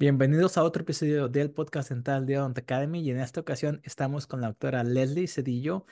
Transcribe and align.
Bienvenidos 0.00 0.56
a 0.56 0.64
otro 0.64 0.80
episodio 0.80 1.28
del 1.28 1.50
podcast 1.50 1.88
central 1.88 2.24
de 2.24 2.38
Odont 2.38 2.56
Academy 2.56 3.02
y 3.02 3.10
en 3.10 3.20
esta 3.20 3.42
ocasión 3.42 3.82
estamos 3.84 4.26
con 4.26 4.40
la 4.40 4.46
doctora 4.46 4.82
Leslie 4.82 5.28
Cedillo 5.28 5.84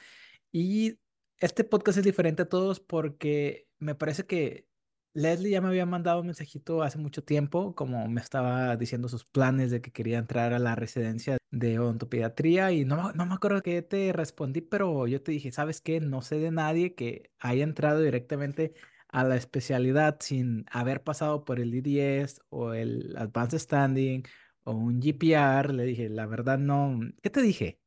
y 0.51 0.99
este 1.41 1.63
podcast 1.63 1.99
es 1.99 2.05
diferente 2.05 2.41
a 2.41 2.49
todos 2.49 2.81
porque 2.81 3.69
me 3.79 3.95
parece 3.95 4.25
que 4.25 4.67
Leslie 5.13 5.51
ya 5.51 5.61
me 5.61 5.69
había 5.69 5.85
mandado 5.85 6.21
un 6.21 6.27
mensajito 6.29 6.83
hace 6.83 6.97
mucho 6.97 7.23
tiempo 7.23 7.75
como 7.75 8.09
me 8.09 8.23
estaba 8.23 8.75
diciendo 8.79 9.11
sus 9.11 9.27
planes 9.27 9.71
de 9.71 9.83
que 9.83 9.93
quería 9.93 10.17
entrar 10.17 10.55
a 10.55 10.59
la 10.59 10.75
residencia 10.75 11.37
de 11.51 11.79
odontopediatría 11.79 12.73
y 12.73 12.87
no, 12.87 13.13
no 13.13 13.27
me 13.27 13.35
acuerdo 13.35 13.61
qué 13.61 13.83
te 13.83 14.15
respondí, 14.15 14.63
pero 14.63 15.07
yo 15.07 15.23
te 15.23 15.33
dije, 15.33 15.53
¿sabes 15.53 15.83
qué? 15.83 16.01
No 16.01 16.23
sé 16.23 16.39
de 16.39 16.51
nadie 16.51 16.95
que 16.95 17.31
haya 17.41 17.63
entrado 17.63 18.01
directamente 18.01 18.73
a 19.09 19.25
la 19.25 19.37
especialidad 19.37 20.19
sin 20.21 20.67
haber 20.71 21.03
pasado 21.03 21.45
por 21.45 21.61
el 21.61 21.75
IDS 21.75 22.41
o 22.51 22.75
el 22.75 23.15
Advanced 23.17 23.59
Standing 23.59 24.25
o 24.65 24.73
un 24.73 25.01
GPR, 25.01 25.73
le 25.73 25.85
dije, 25.85 26.09
la 26.09 26.27
verdad 26.27 26.59
no, 26.59 27.01
¿qué 27.23 27.31
te 27.31 27.43
dije? 27.43 27.81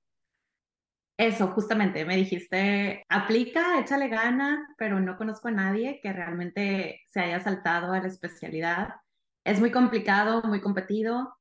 Eso, 1.18 1.50
justamente, 1.50 2.04
me 2.04 2.18
dijiste, 2.18 3.06
aplica, 3.08 3.80
échale 3.80 4.08
ganas, 4.08 4.60
pero 4.78 5.00
no 5.00 5.18
conozco 5.18 5.50
a 5.50 5.52
nadie 5.52 6.00
que 6.02 6.12
realmente 6.12 7.02
se 7.08 7.20
haya 7.20 7.40
saltado 7.40 7.94
a 7.94 8.00
la 8.00 8.08
especialidad. 8.08 8.96
Es 9.44 9.60
muy 9.60 9.72
complicado, 9.72 10.42
muy 10.44 10.62
competido 10.62 11.38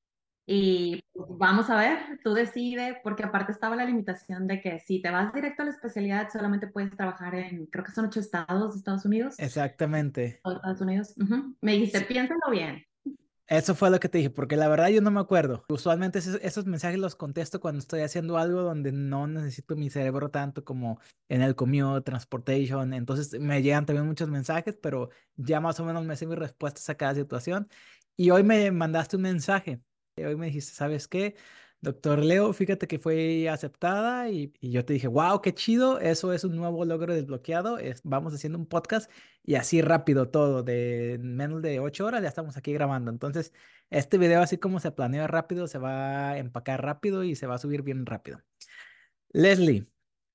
y 0.53 1.05
vamos 1.15 1.71
a 1.71 1.77
ver, 1.77 2.19
tú 2.25 2.35
decides, 2.35 2.97
porque 3.05 3.23
aparte 3.23 3.53
estaba 3.53 3.77
la 3.77 3.85
limitación 3.85 4.49
de 4.49 4.61
que 4.61 4.81
si 4.81 5.01
te 5.01 5.09
vas 5.09 5.33
directo 5.33 5.63
a 5.63 5.67
la 5.67 5.71
especialidad 5.71 6.29
solamente 6.33 6.67
puedes 6.67 6.91
trabajar 6.97 7.37
en, 7.37 7.67
creo 7.67 7.85
que 7.85 7.93
son 7.93 8.07
ocho 8.07 8.19
estados 8.19 8.73
de 8.73 8.79
Estados 8.79 9.05
Unidos. 9.05 9.39
Exactamente. 9.39 10.41
Estados 10.45 10.81
Unidos. 10.81 11.15
Me 11.61 11.75
dijiste, 11.75 12.01
piénsalo 12.01 12.51
bien. 12.51 12.85
Eso 13.47 13.77
fue 13.77 13.91
lo 13.91 14.01
que 14.01 14.09
te 14.09 14.19
dije, 14.19 14.31
porque 14.31 14.57
la 14.57 14.67
verdad 14.67 14.89
yo 14.89 15.01
no 15.01 15.13
me 15.13 15.21
acuerdo. 15.21 15.65
Usualmente 15.69 16.19
esos, 16.19 16.67
mensajes 16.67 16.99
los 16.99 17.15
contesto 17.15 17.61
cuando 17.61 17.79
estoy 17.79 18.01
haciendo 18.01 18.37
algo 18.37 18.63
donde 18.63 18.91
no 18.91 19.29
necesito 19.29 19.77
mi 19.77 19.89
cerebro 19.89 20.31
tanto 20.33 20.65
como 20.65 20.99
en 21.29 21.43
el 21.43 21.55
commute, 21.55 22.01
transportation. 22.01 22.93
Entonces 22.93 23.39
me 23.39 23.63
llegan 23.63 23.87
también 23.87 24.05
muchos 24.05 24.29
mensajes, 24.29 24.77
pero 24.83 25.11
ya 25.37 25.61
más 25.61 25.79
o 25.79 25.85
menos 25.85 26.05
me 26.05 26.17
sé 26.17 26.27
mis 26.27 26.39
respuestas 26.39 26.91
a 26.91 26.97
cada 26.97 27.15
situación. 27.15 27.69
Y 28.17 28.31
hoy 28.31 28.43
me 28.43 28.73
mandaste 28.73 29.15
un 29.15 29.23
mensaje. 29.23 29.81
Hoy 30.25 30.37
me 30.37 30.47
dijiste, 30.47 30.73
¿sabes 30.73 31.09
qué? 31.09 31.37
Doctor 31.83 32.19
Leo, 32.19 32.53
fíjate 32.53 32.87
que 32.87 32.99
fue 32.99 33.49
aceptada 33.49 34.29
y, 34.29 34.53
yo 34.61 34.85
te 34.85 34.93
dije, 34.93 35.09
wow, 35.09 35.41
qué 35.41 35.55
chido, 35.55 35.99
eso 35.99 36.33
es 36.35 36.45
un 36.45 36.57
nuevo 36.57 36.85
logro 36.85 37.15
desbloqueado, 37.15 37.79
es, 37.79 38.03
vamos 38.05 38.35
haciendo 38.35 38.59
un 38.59 38.67
podcast 38.67 39.11
y 39.43 39.55
así 39.55 39.81
rápido 39.81 40.29
todo, 40.29 40.63
de 40.63 41.19
menos 41.23 41.63
de 41.63 41.81
ocho 41.81 42.05
horas 42.05 42.23
ya 42.23 42.29
estamos 42.29 42.59
aquí 42.59 42.75
grabando. 42.75 43.11
Entonces, 43.11 43.55
este 43.89 44.19
video 44.19 44.43
así 44.43 44.59
como 44.59 44.79
se 44.79 44.91
planea 44.91 45.27
rápido, 45.27 45.67
se 45.67 45.79
va 45.79 46.33
a 46.33 46.39
empacar 46.39 46.83
rápido 46.85 47.25
y 47.25 47.35
se 47.35 47.47
va 47.47 47.55
a 47.55 47.59
subir 47.59 47.83
bien 47.83 48.05
rápido. 48.05 48.43
Leslie, 49.31 49.87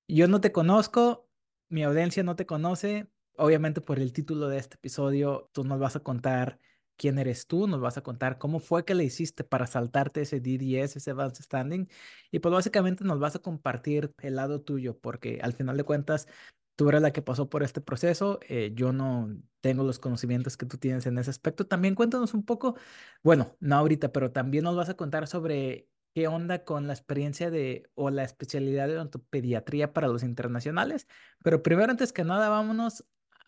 yo 0.08 0.28
no 0.28 0.42
te 0.42 0.52
conozco, 0.52 1.30
mi 1.70 1.84
audiencia 1.84 2.24
no 2.24 2.36
te 2.36 2.48
conoce, 2.48 3.08
obviamente 3.38 3.82
por 3.82 4.00
el 4.00 4.14
título 4.14 4.50
de 4.50 4.58
este 4.58 4.78
episodio, 4.78 5.50
tú 5.54 5.64
nos 5.64 5.80
vas 5.80 5.96
a 5.96 6.00
contar 6.00 6.60
quién 6.98 7.20
eres 7.20 7.48
tú, 7.48 7.68
nos 7.68 7.82
vas 7.82 7.98
a 7.98 8.02
contar 8.04 8.38
cómo 8.38 8.60
fue 8.60 8.86
que 8.86 8.96
le 8.96 9.04
hiciste 9.04 9.44
para 9.44 9.68
saltarte 9.68 10.22
ese 10.22 10.40
DDS, 10.40 10.98
ese 10.98 11.12
Advanced 11.12 11.44
Standing, 11.44 11.90
y 12.32 12.40
pues 12.40 12.54
básicamente 12.54 13.04
nos 13.04 13.20
vas 13.20 13.36
a 13.36 13.40
compartir 13.40 14.14
el 14.22 14.36
lado 14.36 14.62
tuyo, 14.62 14.98
porque 15.00 15.40
al 15.42 15.54
final 15.54 15.78
de 15.78 15.84
cuentas 15.84 16.28
tú 16.76 16.90
eres 16.90 17.02
la 17.02 17.12
que 17.12 17.22
pasó 17.22 17.50
por 17.50 17.64
este 17.64 17.82
proceso, 17.82 18.40
eh, 18.48 18.72
yo 18.76 18.94
no 18.94 19.30
tengo 19.62 19.84
los 19.84 20.00
conocimientos 20.00 20.58
que 20.58 20.66
tú 20.66 20.78
tienes 20.78 21.06
en 21.06 21.18
ese 21.18 21.30
aspecto. 21.30 21.68
También 21.68 21.96
cuéntanos 21.96 22.34
un 22.34 22.46
poco, 22.46 22.76
bueno, 23.24 23.56
no 23.60 23.76
ahorita, 23.78 24.12
pero 24.12 24.32
también 24.32 24.64
nos 24.66 24.76
vas 24.76 24.90
a 24.90 24.96
contar 24.96 25.28
sobre 25.28 25.90
qué 26.14 26.28
onda 26.28 26.64
con 26.64 26.88
la 26.88 26.94
experiencia 26.94 27.50
de 27.52 27.90
o 27.96 28.10
la 28.10 28.24
especialidad 28.24 28.88
de 28.88 29.20
pediatría 29.30 29.94
para 29.94 30.08
los 30.08 30.24
internacionales. 30.24 31.08
Pero 31.44 31.64
primero, 31.64 31.92
antes 31.92 32.14
que 32.14 32.24
nada, 32.24 32.50
vámonos 32.50 33.06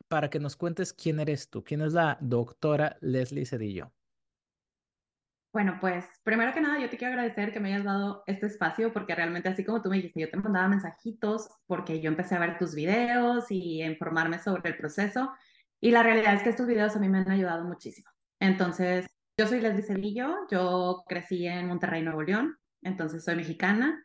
para 0.07 0.29
que 0.29 0.40
nos 0.40 0.56
cuentes 0.56 0.94
quién 0.94 1.19
eres 1.19 1.50
tú, 1.50 1.63
quién 1.63 1.81
es 1.81 1.94
la 1.94 2.18
doctora 2.22 2.97
Leslie 3.01 3.45
Cedillo. 3.45 3.91
Bueno, 5.53 5.78
pues 5.81 6.06
primero 6.23 6.53
que 6.53 6.62
nada 6.62 6.79
yo 6.79 6.90
te 6.90 6.97
quiero 6.97 7.13
agradecer 7.13 7.51
que 7.51 7.59
me 7.59 7.73
hayas 7.73 7.85
dado 7.85 8.23
este 8.28 8.46
espacio 8.46 8.94
porque 8.94 9.16
realmente 9.16 9.50
así 9.50 9.63
como 9.63 9.81
tú 9.81 9.90
me 9.90 9.96
dijiste, 9.96 10.19
yo 10.19 10.29
te 10.29 10.38
mandaba 10.38 10.67
mensajitos 10.67 11.50
porque 11.66 12.00
yo 12.00 12.09
empecé 12.09 12.35
a 12.35 12.40
ver 12.40 12.57
tus 12.57 12.75
videos 12.75 13.46
y 13.50 13.81
a 13.81 13.88
informarme 13.88 14.40
sobre 14.40 14.69
el 14.69 14.78
proceso 14.78 15.31
y 15.81 15.91
la 15.91 16.03
realidad 16.03 16.35
es 16.35 16.44
que 16.44 16.50
estos 16.50 16.67
videos 16.67 16.96
a 16.96 17.00
mí 17.00 17.09
me 17.09 17.19
han 17.19 17.31
ayudado 17.31 17.63
muchísimo. 17.63 18.09
Entonces, 18.40 19.07
yo 19.40 19.47
soy 19.47 19.62
Leslie 19.62 19.84
Cedillo, 19.84 20.47
yo 20.51 21.03
crecí 21.07 21.47
en 21.47 21.67
Monterrey, 21.67 22.03
Nuevo 22.03 22.22
León, 22.22 22.57
entonces 22.84 23.23
soy 23.23 23.35
mexicana 23.35 24.03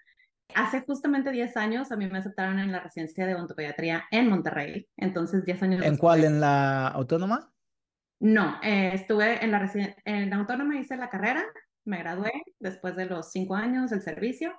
Hace 0.55 0.83
justamente 0.83 1.31
10 1.31 1.57
años 1.57 1.93
a 1.93 1.97
mí 1.97 2.07
me 2.07 2.19
aceptaron 2.19 2.59
en 2.59 2.73
la 2.73 2.81
residencia 2.81 3.27
de 3.27 3.35
odontopediatría 3.35 4.05
en 4.11 4.29
Monterrey. 4.29 4.89
Entonces, 4.97 5.45
10 5.45 5.63
años. 5.63 5.85
¿En 5.85 5.97
cuál? 5.97 6.25
¿En 6.25 6.41
la 6.41 6.89
autónoma? 6.89 7.53
No, 8.21 8.61
eh, 8.63 8.93
estuve 8.95 9.45
en 9.45 9.51
la, 9.51 9.71
en 10.05 10.31
la 10.31 10.37
autónoma, 10.37 10.79
hice 10.79 10.97
la 10.97 11.11
carrera, 11.11 11.45
me 11.85 11.99
gradué 11.99 12.31
después 12.61 12.95
de 12.95 13.07
los 13.07 13.33
5 13.33 13.57
años 13.57 13.91
del 13.91 14.01
servicio 14.01 14.55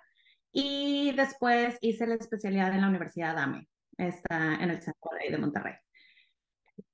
y 0.51 1.13
después 1.13 1.77
hice 1.79 2.05
la 2.05 2.15
especialidad 2.15 2.73
en 2.73 2.81
la 2.81 2.89
Universidad 2.89 3.37
AME, 3.37 3.69
está 3.97 4.55
en 4.55 4.69
el 4.69 4.81
centro 4.81 5.11
de 5.29 5.37
Monterrey. 5.37 5.75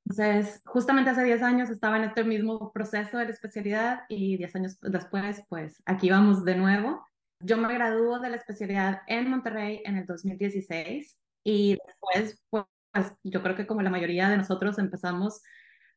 Entonces, 0.06 0.62
justamente 0.66 1.09
hace 1.09 1.24
10 1.24 1.42
años 1.42 1.70
estaba 1.70 1.98
en 1.98 2.04
este 2.04 2.24
mismo 2.24 2.72
proceso 2.72 3.18
de 3.18 3.26
la 3.26 3.32
especialidad 3.32 4.02
y 4.08 4.38
10 4.38 4.56
años 4.56 4.80
después, 4.82 5.44
pues 5.50 5.82
aquí 5.86 6.09
vamos 6.09 6.46
de 6.46 6.56
nuevo. 6.56 7.06
Yo 7.42 7.58
me 7.58 7.74
graduó 7.74 8.20
de 8.20 8.30
la 8.30 8.38
especialidad 8.38 9.02
en 9.08 9.30
Monterrey 9.30 9.82
en 9.86 9.98
el 9.98 10.06
2016 10.06 11.18
y 11.44 11.78
después, 11.86 12.42
pues, 12.50 13.14
yo 13.24 13.42
creo 13.42 13.56
que 13.56 13.68
como 13.68 13.82
la 13.82 13.90
mayoría 13.90 14.30
de 14.30 14.38
nosotros 14.38 14.78
empezamos 14.78 15.42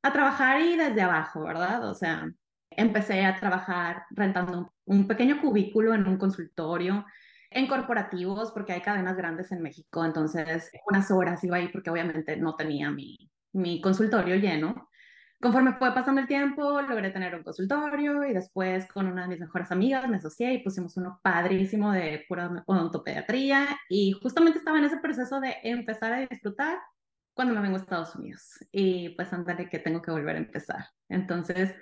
a 0.03 0.13
trabajar 0.13 0.61
y 0.61 0.77
desde 0.77 1.03
abajo, 1.03 1.43
¿verdad? 1.43 1.89
O 1.89 1.95
sea, 1.95 2.31
empecé 2.71 3.25
a 3.25 3.39
trabajar 3.39 4.05
rentando 4.11 4.73
un 4.85 5.07
pequeño 5.07 5.41
cubículo 5.41 5.95
en 5.95 6.07
un 6.07 6.17
consultorio, 6.17 7.05
en 7.51 7.67
corporativos, 7.67 8.53
porque 8.53 8.73
hay 8.73 8.81
cadenas 8.81 9.17
grandes 9.17 9.53
en 9.53 9.63
México, 9.63 10.05
entonces 10.05 10.71
unas 10.87 11.11
horas 11.11 11.43
iba 11.45 11.57
ahí 11.57 11.69
porque 11.69 11.91
obviamente 11.91 12.37
no 12.37 12.57
tenía 12.57 12.91
mi, 12.91 13.31
mi 13.53 13.81
consultorio 13.81 14.37
lleno. 14.37 14.89
Conforme 15.43 15.73
fue 15.73 15.93
pasando 15.93 16.21
el 16.21 16.29
tiempo, 16.29 16.81
logré 16.83 17.11
tener 17.11 17.35
un 17.35 17.43
consultorio 17.43 18.25
y 18.25 18.33
después 18.33 18.87
con 18.87 19.09
una 19.09 19.23
de 19.23 19.29
mis 19.29 19.41
mejores 19.41 19.73
amigas 19.73 20.09
me 20.09 20.19
asocié 20.19 20.53
y 20.55 20.63
pusimos 20.63 20.97
uno 20.97 21.19
padrísimo 21.21 21.91
de 21.91 22.25
pura 22.29 22.63
odontopediatría 22.65 23.77
y 23.89 24.13
justamente 24.13 24.61
estaba 24.61 24.79
en 24.79 24.85
ese 24.85 24.99
proceso 24.99 25.41
de 25.41 25.57
empezar 25.65 26.13
a 26.13 26.21
disfrutar 26.21 26.79
cuando 27.35 27.55
me 27.55 27.61
vengo 27.61 27.75
a 27.75 27.81
Estados 27.81 28.15
Unidos 28.15 28.57
y 28.71 29.09
pues 29.17 29.33
ándale 29.33 29.69
que 29.69 29.81
tengo 29.81 30.01
que 30.01 30.13
volver 30.13 30.37
a 30.37 30.39
empezar. 30.39 30.87
Entonces, 31.09 31.75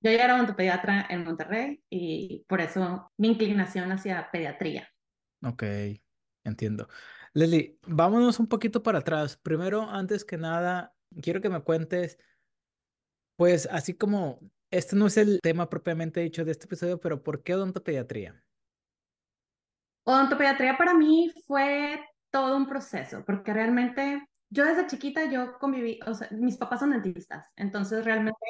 yo 0.00 0.12
ya 0.12 0.22
era 0.22 0.36
odontopediatra 0.36 1.04
en 1.10 1.24
Monterrey 1.24 1.82
y 1.90 2.44
por 2.46 2.60
eso 2.60 3.10
mi 3.16 3.30
inclinación 3.30 3.90
hacia 3.90 4.30
pediatría. 4.30 4.88
Ok, 5.42 5.64
entiendo. 6.44 6.86
Leslie, 7.34 7.80
vámonos 7.84 8.38
un 8.38 8.46
poquito 8.46 8.84
para 8.84 9.00
atrás. 9.00 9.36
Primero, 9.38 9.90
antes 9.90 10.24
que 10.24 10.36
nada, 10.36 10.94
quiero 11.20 11.40
que 11.40 11.48
me 11.48 11.62
cuentes 11.62 12.16
pues 13.36 13.68
así 13.70 13.94
como 13.94 14.38
este 14.70 14.96
no 14.96 15.06
es 15.06 15.18
el 15.18 15.38
tema 15.42 15.68
propiamente 15.68 16.20
dicho 16.20 16.44
de 16.44 16.52
este 16.52 16.64
episodio, 16.64 16.98
pero 16.98 17.22
¿por 17.22 17.42
qué 17.42 17.54
odontopediatría? 17.54 18.42
Odontopediatría 20.04 20.76
para 20.76 20.94
mí 20.94 21.30
fue 21.46 22.02
todo 22.30 22.56
un 22.56 22.66
proceso, 22.66 23.22
porque 23.24 23.52
realmente 23.52 24.26
yo 24.50 24.64
desde 24.64 24.86
chiquita 24.86 25.30
yo 25.30 25.58
conviví, 25.58 26.00
o 26.06 26.14
sea, 26.14 26.28
mis 26.30 26.56
papás 26.56 26.80
son 26.80 26.90
dentistas, 26.90 27.44
entonces 27.56 28.04
realmente 28.04 28.40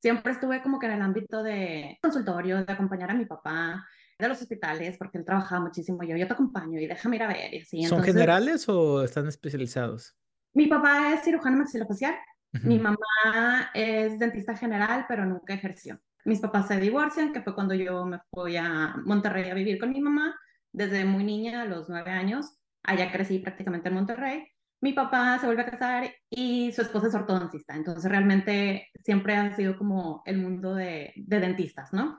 siempre 0.00 0.32
estuve 0.32 0.62
como 0.62 0.78
que 0.78 0.86
en 0.86 0.92
el 0.92 1.02
ámbito 1.02 1.42
de 1.42 1.98
consultorio, 2.02 2.64
de 2.64 2.72
acompañar 2.72 3.10
a 3.10 3.14
mi 3.14 3.26
papá, 3.26 3.86
de 4.18 4.28
los 4.28 4.40
hospitales, 4.40 4.96
porque 4.96 5.18
él 5.18 5.24
trabajaba 5.26 5.60
muchísimo, 5.60 6.02
yo, 6.02 6.16
yo 6.16 6.26
te 6.26 6.32
acompaño 6.32 6.80
y 6.80 6.86
déjame 6.86 7.16
ir 7.16 7.22
a 7.22 7.28
ver 7.28 7.54
y 7.54 7.60
así. 7.60 7.84
¿Son 7.84 8.02
generales 8.02 8.66
o 8.68 9.02
están 9.02 9.26
especializados? 9.28 10.16
Mi 10.54 10.66
papá 10.68 11.12
es 11.12 11.22
cirujano 11.22 11.58
maxilofacial 11.58 12.14
mi 12.62 12.78
mamá 12.78 13.70
es 13.74 14.18
dentista 14.18 14.56
general, 14.56 15.06
pero 15.08 15.24
nunca 15.24 15.54
ejerció. 15.54 16.00
Mis 16.24 16.40
papás 16.40 16.66
se 16.68 16.80
divorcian, 16.80 17.32
que 17.32 17.40
fue 17.40 17.54
cuando 17.54 17.74
yo 17.74 18.04
me 18.04 18.18
fui 18.30 18.56
a 18.56 18.96
Monterrey 19.04 19.48
a 19.48 19.54
vivir 19.54 19.78
con 19.78 19.90
mi 19.90 20.00
mamá, 20.00 20.34
desde 20.72 21.04
muy 21.04 21.24
niña, 21.24 21.62
a 21.62 21.64
los 21.66 21.88
nueve 21.88 22.10
años. 22.10 22.58
Allá 22.82 23.12
crecí 23.12 23.38
prácticamente 23.38 23.88
en 23.88 23.94
Monterrey. 23.94 24.44
Mi 24.80 24.92
papá 24.92 25.38
se 25.38 25.46
vuelve 25.46 25.62
a 25.62 25.70
casar 25.70 26.12
y 26.28 26.72
su 26.72 26.82
esposa 26.82 27.06
es 27.08 27.14
ortodoncista. 27.14 27.74
Entonces, 27.74 28.10
realmente 28.10 28.88
siempre 29.04 29.36
ha 29.36 29.54
sido 29.54 29.78
como 29.78 30.22
el 30.26 30.38
mundo 30.38 30.74
de, 30.74 31.12
dentistas, 31.16 31.92
¿no? 31.92 32.18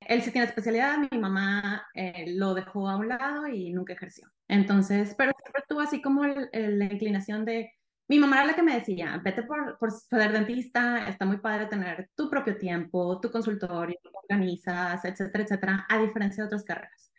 Él 0.00 0.22
sí 0.22 0.30
tiene 0.30 0.46
especialidad, 0.46 0.98
mi 1.10 1.18
mamá 1.18 1.86
eh, 1.94 2.26
lo 2.36 2.54
dejó 2.54 2.88
a 2.88 2.96
un 2.96 3.08
lado 3.08 3.48
y 3.48 3.72
nunca 3.72 3.94
ejerció. 3.94 4.28
Entonces, 4.48 5.14
pero 5.16 5.32
siempre 5.42 5.64
tuvo 5.68 5.80
así 5.80 6.00
como 6.02 6.24
la 6.26 6.84
inclinación 6.84 7.44
de 7.44 7.72
mi 8.08 8.18
mamá 8.18 8.36
era 8.36 8.46
la 8.46 8.54
que 8.54 8.62
me 8.62 8.74
decía, 8.74 9.20
vete 9.22 9.42
por, 9.42 9.78
por 9.78 9.90
ser 9.90 10.32
dentista, 10.32 11.08
está 11.08 11.24
muy 11.24 11.38
padre 11.38 11.66
tener 11.66 12.10
tu 12.14 12.30
propio 12.30 12.56
tiempo, 12.56 13.20
tu 13.20 13.30
consultorio, 13.30 13.98
organizas, 14.22 15.04
etcétera, 15.04 15.44
etcétera, 15.44 15.86
a 15.88 15.98
diferencia 15.98 16.42
de 16.42 16.46
otras 16.46 16.64
carreras. 16.64 17.12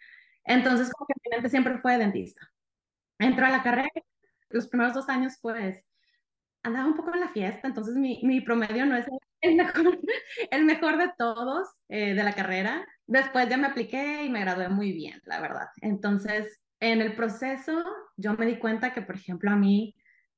Entonces, 0.45 0.89
como 0.91 1.07
que 1.07 1.13
mi 1.23 1.35
mente 1.35 1.49
siempre 1.49 1.77
fue 1.79 1.97
dentista. 1.97 2.49
Entro 3.19 3.45
a 3.45 3.49
la 3.49 3.63
carrera, 3.63 3.89
los 4.49 4.67
primeros 4.67 4.93
dos 4.93 5.09
años, 5.09 5.33
pues, 5.41 5.83
andaba 6.63 6.87
un 6.87 6.95
poco 6.95 7.13
en 7.13 7.21
la 7.21 7.29
fiesta, 7.29 7.67
entonces 7.67 7.95
mi, 7.95 8.21
mi 8.23 8.41
promedio 8.41 8.85
no 8.85 8.95
es 8.95 9.07
el 9.41 9.55
mejor, 9.55 9.99
el 10.51 10.65
mejor 10.65 10.97
de 10.97 11.11
todos 11.17 11.67
eh, 11.89 12.13
de 12.13 12.23
la 12.23 12.33
carrera. 12.33 12.85
Después 13.05 13.49
ya 13.49 13.57
me 13.57 13.67
apliqué 13.67 14.23
y 14.23 14.29
me 14.29 14.41
gradué 14.41 14.69
muy 14.69 14.91
bien, 14.93 15.21
la 15.25 15.41
verdad. 15.41 15.67
Entonces, 15.81 16.59
en 16.79 17.01
el 17.01 17.15
proceso, 17.15 17.83
yo 18.17 18.33
me 18.33 18.45
di 18.45 18.57
cuenta 18.57 18.93
que, 18.93 19.01
por 19.01 19.15
ejemplo, 19.15 19.51
a 19.51 19.55
mí, 19.55 19.95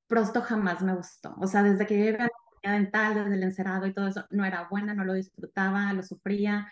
Prosto 0.09 0.41
jamás 0.41 0.81
me 0.81 0.95
gustó. 0.95 1.35
O 1.39 1.47
sea, 1.47 1.63
desde 1.63 1.85
que 1.87 1.95
llegué 1.95 2.17
a 2.17 2.29
la 2.63 2.71
dental, 2.73 3.15
desde 3.15 3.35
el 3.35 3.43
encerado 3.43 3.87
y 3.87 3.93
todo 3.93 4.07
eso, 4.07 4.25
no 4.31 4.43
era 4.45 4.67
buena, 4.69 4.93
no 4.93 5.05
lo 5.05 5.13
disfrutaba, 5.13 5.93
lo 5.93 6.03
sufría, 6.03 6.67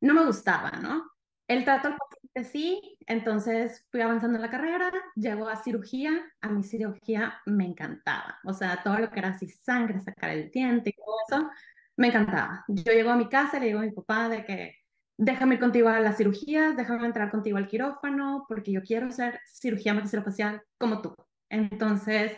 no 0.00 0.14
me 0.14 0.24
gustaba, 0.24 0.70
¿no? 0.80 1.10
El 1.48 1.64
trato 1.64 1.88
al 1.88 1.96
paciente 1.96 2.44
sí, 2.50 2.98
entonces 3.06 3.84
fui 3.90 4.00
avanzando 4.00 4.36
en 4.36 4.42
la 4.42 4.50
carrera, 4.50 4.92
llegó 5.16 5.48
a 5.48 5.56
cirugía, 5.56 6.12
a 6.40 6.48
mi 6.48 6.62
cirugía 6.64 7.40
me 7.46 7.66
encantaba, 7.66 8.38
o 8.44 8.52
sea, 8.54 8.82
todo 8.82 8.98
lo 8.98 9.10
que 9.10 9.18
era 9.20 9.30
así 9.30 9.48
sangre, 9.48 10.00
sacar 10.00 10.30
el 10.30 10.50
diente 10.50 10.90
y 10.90 10.92
todo 10.94 11.14
eso, 11.28 11.50
me 11.96 12.08
encantaba. 12.08 12.64
Yo 12.68 12.92
llego 12.92 13.10
a 13.10 13.16
mi 13.16 13.28
casa, 13.28 13.58
le 13.58 13.66
digo 13.66 13.80
a 13.80 13.82
mi 13.82 13.92
papá 13.92 14.28
de 14.28 14.44
que 14.44 14.76
déjame 15.16 15.54
ir 15.54 15.60
contigo 15.60 15.88
a 15.88 16.00
las 16.00 16.16
cirugías, 16.18 16.76
déjame 16.76 17.06
entrar 17.06 17.30
contigo 17.30 17.58
al 17.58 17.68
quirófano, 17.68 18.44
porque 18.48 18.72
yo 18.72 18.82
quiero 18.82 19.08
hacer 19.08 19.40
cirugía 19.46 19.94
maxilofacial 19.94 20.62
como 20.78 21.02
tú. 21.02 21.14
Entonces, 21.48 22.32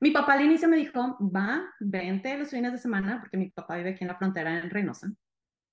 mi 0.00 0.10
papá 0.10 0.34
al 0.34 0.44
inicio 0.44 0.68
me 0.68 0.76
dijo, 0.76 1.18
va, 1.20 1.62
vente 1.78 2.36
los 2.36 2.50
fines 2.50 2.72
de 2.72 2.78
semana, 2.78 3.20
porque 3.20 3.36
mi 3.36 3.50
papá 3.50 3.76
vive 3.76 3.90
aquí 3.90 4.04
en 4.04 4.08
la 4.08 4.16
frontera 4.16 4.58
en 4.58 4.70
Reynosa. 4.70 5.12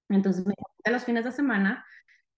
Entonces 0.09 0.45
me 0.45 0.53
dijo, 0.55 0.71
los 0.91 1.03
fines 1.05 1.23
de 1.25 1.31
semana, 1.31 1.85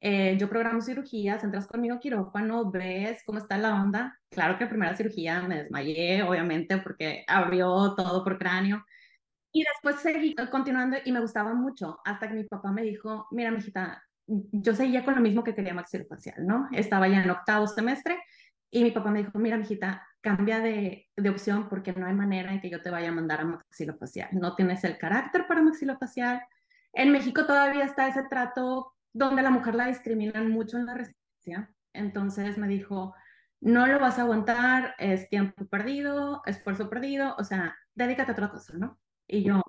eh, 0.02 0.38
yo 0.40 0.50
programo 0.50 0.82
cirugías, 0.82 1.44
entras 1.44 1.68
conmigo 1.68 1.96
a 1.96 2.00
quirófano, 2.00 2.72
ves 2.72 3.24
cómo 3.26 3.40
está 3.40 3.58
la 3.58 3.82
onda. 3.82 4.18
Claro 4.30 4.58
que 4.58 4.66
la 4.66 4.70
primera 4.70 4.96
cirugía 4.96 5.42
me 5.42 5.64
desmayé, 5.64 6.24
obviamente, 6.24 6.78
porque 6.78 7.24
abrió 7.28 7.96
todo 7.96 8.24
por 8.24 8.38
cráneo. 8.38 8.86
Y 9.52 9.64
después 9.64 9.98
seguí 9.98 10.36
continuando 10.52 10.98
y 11.04 11.12
me 11.12 11.22
gustaba 11.22 11.54
mucho, 11.56 12.00
hasta 12.06 12.28
que 12.28 12.36
mi 12.36 12.44
papá 12.44 12.72
me 12.72 12.84
dijo, 12.84 13.28
mira, 13.32 13.50
mijita, 13.50 14.04
yo 14.28 14.76
seguía 14.76 15.04
con 15.04 15.16
lo 15.16 15.22
mismo 15.22 15.44
que 15.44 15.56
quería 15.56 15.74
maxilofacial, 15.74 16.46
¿no? 16.46 16.68
Estaba 16.72 17.08
ya 17.08 17.24
en 17.24 17.30
octavo 17.32 17.66
semestre 17.66 18.20
y 18.70 18.84
mi 18.84 18.92
papá 18.92 19.10
me 19.10 19.24
dijo, 19.24 19.40
mira, 19.40 19.58
mijita, 19.58 20.08
cambia 20.22 20.60
de, 20.60 21.08
de, 21.16 21.30
opción 21.30 21.70
porque 21.70 21.94
no 21.94 22.06
hay 22.06 22.14
manera 22.14 22.52
en 22.52 22.62
que 22.62 22.70
yo 22.70 22.82
te 22.82 22.90
vaya 22.90 23.10
a 23.10 23.14
mandar 23.14 23.42
a 23.42 23.46
maxilofacial. 23.46 24.30
No 24.34 24.56
tienes 24.56 24.84
el 24.84 24.98
carácter 24.98 25.48
para 25.48 25.62
maxilofacial. 25.62 26.42
En 26.94 27.12
México 27.12 27.46
todavía 27.46 27.86
está 27.86 28.08
ese 28.08 28.24
trato 28.30 28.94
donde 29.14 29.42
la 29.42 29.50
mujer 29.52 29.76
la 29.76 29.88
discriminan 29.88 30.50
mucho 30.52 30.78
en 30.78 30.86
la 30.86 30.94
residencia. 30.96 31.74
Entonces 31.94 32.58
me 32.58 32.68
dijo, 32.68 33.16
no 33.62 33.88
lo 33.88 34.00
vas 34.00 34.18
a 34.20 34.24
aguantar, 34.24 34.96
es 35.00 35.30
tiempo 35.30 35.66
perdido, 35.66 36.42
esfuerzo 36.46 36.90
perdido, 36.90 37.36
o 37.38 37.44
sea, 37.44 37.78
dedícate 37.96 38.32
a 38.32 38.34
otra 38.34 38.50
cosa, 38.50 38.78
¿no? 38.78 39.00
Y 39.28 39.44
yo, 39.44 39.62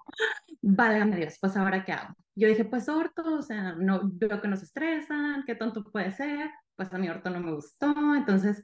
válgame 0.62 1.16
Dios, 1.16 1.38
pues 1.40 1.56
ahora 1.56 1.84
qué 1.84 1.92
hago. 1.92 2.14
Yo 2.34 2.48
dije, 2.48 2.64
pues 2.64 2.88
orto, 2.88 3.22
o 3.38 3.42
sea, 3.42 3.74
no 3.74 4.00
veo 4.04 4.40
que 4.40 4.48
nos 4.48 4.62
estresan, 4.62 5.44
qué 5.46 5.54
tonto 5.54 5.84
puede 5.84 6.10
ser, 6.12 6.50
pues 6.76 6.92
a 6.92 6.98
mi 6.98 7.08
orto 7.08 7.30
no 7.30 7.40
me 7.40 7.52
gustó, 7.52 7.94
entonces 8.16 8.62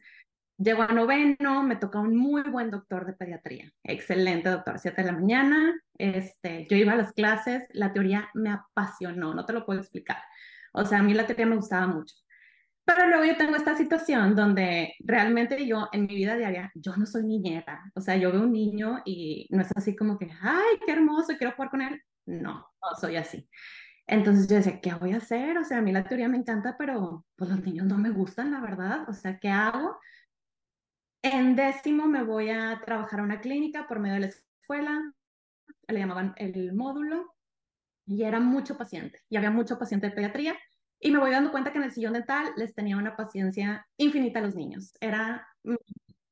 llego 0.59 0.83
a 0.83 0.89
noveno, 0.89 1.63
me 1.63 1.77
toca 1.77 2.01
un 2.01 2.17
muy 2.17 2.43
buen 2.43 2.71
doctor 2.71 3.07
de 3.07 3.13
pediatría, 3.13 3.71
excelente 3.85 4.49
doctor, 4.49 4.79
7 4.79 5.03
de 5.03 5.13
la 5.13 5.19
mañana, 5.19 5.81
este, 5.99 6.67
yo 6.71 6.77
iba 6.77 6.93
a 6.93 6.97
las 6.97 7.13
clases, 7.13 7.65
la 7.73 7.93
teoría 7.93 8.29
me 8.35 8.51
apasionó, 8.51 9.35
no 9.35 9.45
te 9.45 9.53
lo 9.53 9.67
puedo 9.67 9.81
explicar. 9.81 10.19
O 10.73 10.85
sea, 10.85 10.99
a 10.99 11.03
mí 11.03 11.15
la 11.15 11.27
teoría 11.27 11.47
me 11.47 11.57
gustaba 11.57 11.87
mucho. 11.87 12.15
Pero 12.85 13.09
luego 13.09 13.25
yo 13.25 13.37
tengo 13.37 13.57
esta 13.57 13.77
situación 13.77 14.37
donde 14.37 14.95
realmente 15.01 15.67
yo 15.67 15.89
en 15.93 16.07
mi 16.07 16.15
vida 16.15 16.37
diaria, 16.37 16.71
yo 16.75 16.95
no 16.97 17.05
soy 17.05 17.25
niñera. 17.25 17.91
O 17.97 18.01
sea, 18.01 18.17
yo 18.17 18.31
veo 18.31 18.43
un 18.43 18.53
niño 18.53 19.03
y 19.05 19.49
no 19.51 19.63
es 19.63 19.73
así 19.75 19.97
como 19.97 20.19
que, 20.19 20.31
ay, 20.41 20.79
qué 20.87 20.93
hermoso, 20.93 21.37
quiero 21.37 21.55
jugar 21.55 21.71
con 21.71 21.83
él. 21.83 22.01
No, 22.27 22.53
no 22.55 22.97
soy 23.01 23.17
así. 23.17 23.49
Entonces 24.07 24.47
yo 24.47 24.57
decía, 24.57 24.81
¿qué 24.81 24.95
voy 24.95 25.13
a 25.15 25.17
hacer? 25.17 25.59
O 25.59 25.65
sea, 25.65 25.79
a 25.79 25.83
mí 25.83 25.91
la 25.91 26.05
teoría 26.05 26.29
me 26.29 26.37
encanta, 26.37 26.77
pero 26.79 27.27
pues 27.35 27.51
los 27.51 27.61
niños 27.65 27.87
no 27.87 27.99
me 27.99 28.11
gustan, 28.11 28.53
la 28.53 28.61
verdad. 28.61 29.09
O 29.09 29.13
sea, 29.13 29.39
¿qué 29.41 29.49
hago? 29.49 29.99
En 31.33 31.57
décimo 31.57 32.07
me 32.07 32.23
voy 32.23 32.51
a 32.51 32.81
trabajar 32.85 33.19
a 33.19 33.25
una 33.25 33.41
clínica 33.41 33.89
por 33.89 33.99
medio 33.99 34.15
de 34.15 34.21
la 34.21 34.27
escuela, 34.29 35.13
le 35.89 35.99
llamaban 35.99 36.35
el 36.37 36.73
módulo, 36.73 37.35
y 38.07 38.23
era 38.23 38.39
mucho 38.39 38.79
paciente, 38.79 39.23
y 39.29 39.37
había 39.37 39.51
mucho 39.51 39.77
paciente 39.77 40.07
de 40.07 40.13
pediatría, 40.13 40.57
y 41.01 41.11
me 41.11 41.19
voy 41.19 41.33
dando 41.33 41.51
cuenta 41.51 41.73
que 41.73 41.79
en 41.79 41.85
el 41.85 41.91
sillón 41.91 42.13
dental 42.13 42.53
les 42.57 42.77
tenía 42.77 42.97
una 42.97 43.17
paciencia 43.17 43.89
infinita 43.97 44.39
a 44.39 44.43
los 44.43 44.55
niños. 44.55 44.93
Era 45.01 45.49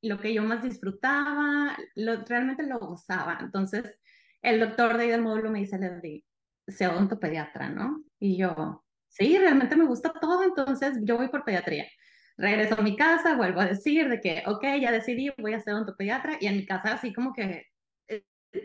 lo 0.00 0.20
que 0.20 0.32
yo 0.32 0.44
más 0.44 0.62
disfrutaba, 0.62 1.76
lo, 1.97 2.25
realmente 2.25 2.62
lo 2.62 2.79
gozaba. 2.79 3.38
Entonces, 3.40 3.99
el 4.43 4.61
doctor 4.61 4.97
de 4.97 5.02
ahí 5.02 5.11
del 5.11 5.23
módulo 5.23 5.50
me 5.50 5.58
dice, 5.58 5.76
Leslie, 5.76 6.25
sea 6.69 6.93
odontopediatra, 6.93 7.69
¿no? 7.69 8.05
Y 8.20 8.37
yo, 8.37 8.85
sí, 9.08 9.38
realmente 9.38 9.75
me 9.75 9.87
gusta 9.87 10.12
todo, 10.12 10.44
entonces 10.44 10.99
yo 11.02 11.17
voy 11.17 11.31
por 11.31 11.44
pediatría. 11.44 11.87
Regreso 12.36 12.76
a 12.78 12.82
mi 12.82 12.96
casa, 12.96 13.36
vuelvo 13.36 13.60
a 13.60 13.66
decir 13.66 14.08
de 14.08 14.20
que, 14.20 14.42
ok, 14.46 14.64
ya 14.81 14.90
decidí, 14.90 15.32
voy 15.38 15.54
a 15.54 15.60
ser 15.60 15.75
odontopediatra, 15.75 16.36
y 16.40 16.46
en 16.46 16.56
mi 16.56 16.66
casa 16.66 16.94
así 16.94 17.12
como 17.12 17.32
que 17.32 17.66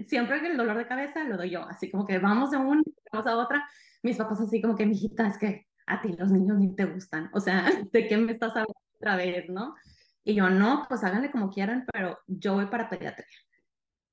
siempre 0.08 0.42
que 0.42 0.48
el 0.48 0.58
dolor 0.58 0.78
de 0.78 0.88
cabeza 0.88 1.24
lo 1.24 1.38
doy 1.38 1.52
yo, 1.52 1.64
así 1.64 1.90
como 1.90 2.06
que 2.06 2.20
vamos 2.20 2.52
de 2.52 2.58
una, 2.58 2.82
vamos 3.12 3.28
a 3.28 3.38
otra. 3.38 3.68
Mis 4.04 4.18
papás 4.18 4.42
así 4.42 4.62
como 4.62 4.76
que, 4.76 4.86
mijita, 4.86 5.28
es 5.28 5.38
que 5.38 5.68
a 5.86 6.02
ti 6.02 6.16
los 6.18 6.32
niños 6.32 6.58
ni 6.60 6.76
te 6.76 6.86
gustan, 6.86 7.30
o 7.34 7.40
sea, 7.40 7.64
¿de 7.92 8.08
qué 8.08 8.18
me 8.18 8.34
estás 8.34 8.52
hablando 8.52 8.76
otra 8.96 9.16
vez, 9.16 9.50
no? 9.50 9.76
Y 10.24 10.36
yo, 10.36 10.50
no, 10.50 10.86
pues 10.88 11.04
háganle 11.04 11.32
como 11.32 11.50
quieran, 11.50 11.86
pero 11.92 12.20
yo 12.28 12.54
voy 12.54 12.68
para 12.68 12.90
pediatría. 12.90 13.26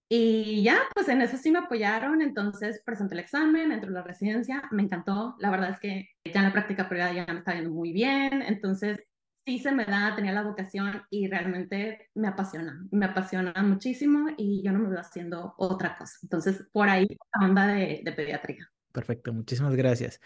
Y 0.08 0.62
ya, 0.62 0.78
pues 0.94 1.08
en 1.08 1.20
eso 1.20 1.36
sí 1.36 1.50
me 1.50 1.58
apoyaron, 1.58 2.22
entonces 2.22 2.80
presenté 2.84 3.14
el 3.14 3.20
examen, 3.20 3.72
entré 3.72 3.90
a 3.90 3.92
la 3.92 4.02
residencia, 4.02 4.62
me 4.70 4.84
encantó, 4.84 5.34
la 5.40 5.50
verdad 5.50 5.70
es 5.70 5.80
que 5.80 6.10
ya 6.24 6.40
en 6.40 6.46
la 6.46 6.52
práctica 6.52 6.88
privada 6.88 7.12
ya 7.12 7.26
me 7.26 7.40
está 7.40 7.54
yendo 7.54 7.70
muy 7.70 7.92
bien, 7.92 8.42
entonces 8.42 9.00
sí 9.46 9.60
se 9.60 9.70
me 9.70 9.84
da, 9.84 10.14
tenía 10.16 10.32
la 10.32 10.42
vocación 10.42 11.02
y 11.08 11.28
realmente 11.28 12.10
me 12.14 12.26
apasiona, 12.28 12.84
me 12.90 13.06
apasiona 13.06 13.54
muchísimo 13.62 14.28
y 14.36 14.62
yo 14.64 14.72
no 14.72 14.80
me 14.80 14.88
veo 14.88 14.98
haciendo 14.98 15.54
otra 15.56 15.96
cosa. 15.96 16.18
Entonces, 16.24 16.66
por 16.72 16.88
ahí 16.88 17.06
la 17.38 17.46
onda 17.46 17.66
de, 17.68 18.02
de 18.04 18.12
pediatría. 18.12 18.68
Perfecto, 18.92 19.32
muchísimas 19.32 19.76
gracias. 19.76 20.20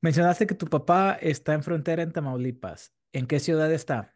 Mencionaste 0.00 0.46
que 0.46 0.54
tu 0.54 0.66
papá 0.66 1.18
está 1.20 1.54
en 1.54 1.62
frontera 1.64 2.02
en 2.02 2.12
Tamaulipas. 2.12 2.94
¿En 3.12 3.26
qué 3.26 3.40
ciudad 3.40 3.70
está? 3.72 4.14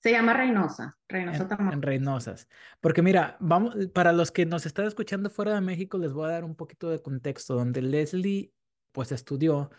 Se 0.00 0.12
llama 0.12 0.34
Reynosa, 0.34 0.96
Reynosa 1.08 1.42
en, 1.42 1.48
Tamaulipas. 1.48 1.74
En 1.74 1.82
Reynosas. 1.82 2.48
Porque 2.80 3.02
mira, 3.02 3.36
vamos, 3.40 3.74
para 3.92 4.12
los 4.12 4.30
que 4.30 4.46
nos 4.46 4.66
están 4.66 4.86
escuchando 4.86 5.30
fuera 5.30 5.54
de 5.54 5.60
México, 5.60 5.98
les 5.98 6.12
voy 6.12 6.28
a 6.28 6.32
dar 6.32 6.44
un 6.44 6.54
poquito 6.54 6.90
de 6.90 7.02
contexto, 7.02 7.56
donde 7.56 7.82
Leslie 7.82 8.52
pues 8.92 9.10
estudió 9.10 9.70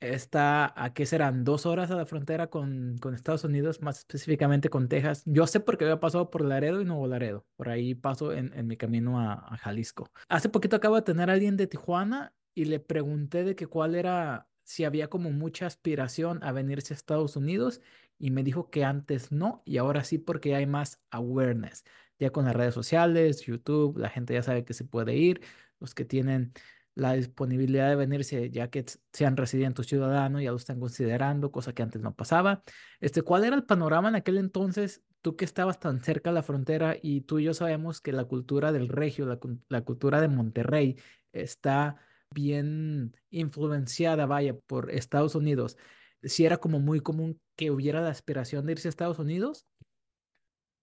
está 0.00 0.72
a 0.82 0.94
qué 0.94 1.06
serán 1.06 1.44
dos 1.44 1.66
horas 1.66 1.90
a 1.90 1.96
la 1.96 2.06
frontera 2.06 2.48
con, 2.48 2.98
con 2.98 3.14
Estados 3.14 3.44
Unidos, 3.44 3.82
más 3.82 3.98
específicamente 3.98 4.70
con 4.70 4.88
Texas. 4.88 5.22
Yo 5.26 5.46
sé 5.46 5.60
porque 5.60 5.84
había 5.84 6.00
pasado 6.00 6.30
por 6.30 6.44
Laredo 6.44 6.80
y 6.80 6.84
Nuevo 6.84 7.06
Laredo. 7.06 7.46
Por 7.56 7.68
ahí 7.68 7.94
paso 7.94 8.32
en, 8.32 8.52
en 8.54 8.66
mi 8.66 8.76
camino 8.76 9.20
a, 9.20 9.56
Jalisco. 9.58 10.10
Hace 10.28 10.48
poquito 10.48 10.76
acabo 10.76 10.96
de 10.96 11.02
tener 11.02 11.28
a 11.30 11.34
alguien 11.34 11.56
de 11.56 11.66
Tijuana 11.66 12.34
y 12.54 12.64
le 12.64 12.80
pregunté 12.80 13.44
de 13.44 13.54
que 13.54 13.66
cuál 13.66 13.94
era, 13.94 14.48
si 14.64 14.84
había 14.84 15.08
como 15.08 15.30
mucha 15.30 15.66
aspiración 15.66 16.42
a 16.42 16.52
venirse 16.52 16.94
a 16.94 16.96
Estados 16.96 17.36
Unidos 17.36 17.80
y 18.18 18.30
me 18.30 18.42
dijo 18.42 18.70
que 18.70 18.84
antes 18.84 19.32
no 19.32 19.62
y 19.64 19.78
ahora 19.78 20.04
sí 20.04 20.18
porque 20.18 20.54
hay 20.54 20.66
más 20.66 21.00
awareness. 21.10 21.84
Ya 22.18 22.30
con 22.30 22.44
las 22.44 22.54
redes 22.54 22.74
sociales, 22.74 23.42
YouTube, 23.42 23.98
la 23.98 24.10
gente 24.10 24.34
ya 24.34 24.42
sabe 24.42 24.64
que 24.64 24.74
se 24.74 24.84
puede 24.84 25.16
ir. 25.16 25.40
Los 25.78 25.94
que 25.94 26.04
tienen 26.04 26.52
la 27.00 27.14
disponibilidad 27.14 27.88
de 27.88 27.96
venirse, 27.96 28.50
ya 28.50 28.68
que 28.68 28.84
sean 29.10 29.38
residentes 29.38 29.86
ciudadanos, 29.86 30.42
ya 30.42 30.50
lo 30.50 30.58
están 30.58 30.78
considerando, 30.78 31.50
cosa 31.50 31.72
que 31.72 31.82
antes 31.82 32.02
no 32.02 32.14
pasaba. 32.14 32.62
Este, 33.00 33.22
¿cuál 33.22 33.44
era 33.44 33.56
el 33.56 33.64
panorama 33.64 34.10
en 34.10 34.16
aquel 34.16 34.36
entonces? 34.36 35.02
Tú 35.22 35.34
que 35.34 35.46
estabas 35.46 35.80
tan 35.80 36.00
cerca 36.02 36.28
de 36.28 36.34
la 36.34 36.42
frontera 36.42 36.96
y 37.00 37.22
tú 37.22 37.38
y 37.38 37.44
yo 37.44 37.54
sabemos 37.54 38.02
que 38.02 38.12
la 38.12 38.24
cultura 38.24 38.70
del 38.70 38.88
regio, 38.88 39.24
la, 39.24 39.38
la 39.70 39.80
cultura 39.80 40.20
de 40.20 40.28
Monterrey 40.28 40.96
está 41.32 41.96
bien 42.34 43.16
influenciada, 43.30 44.26
vaya, 44.26 44.54
por 44.66 44.90
Estados 44.90 45.34
Unidos. 45.34 45.78
Si 46.22 46.44
era 46.44 46.58
como 46.58 46.80
muy 46.80 47.00
común 47.00 47.40
que 47.56 47.70
hubiera 47.70 48.02
la 48.02 48.10
aspiración 48.10 48.66
de 48.66 48.72
irse 48.72 48.88
a 48.88 48.90
Estados 48.90 49.18
Unidos. 49.18 49.66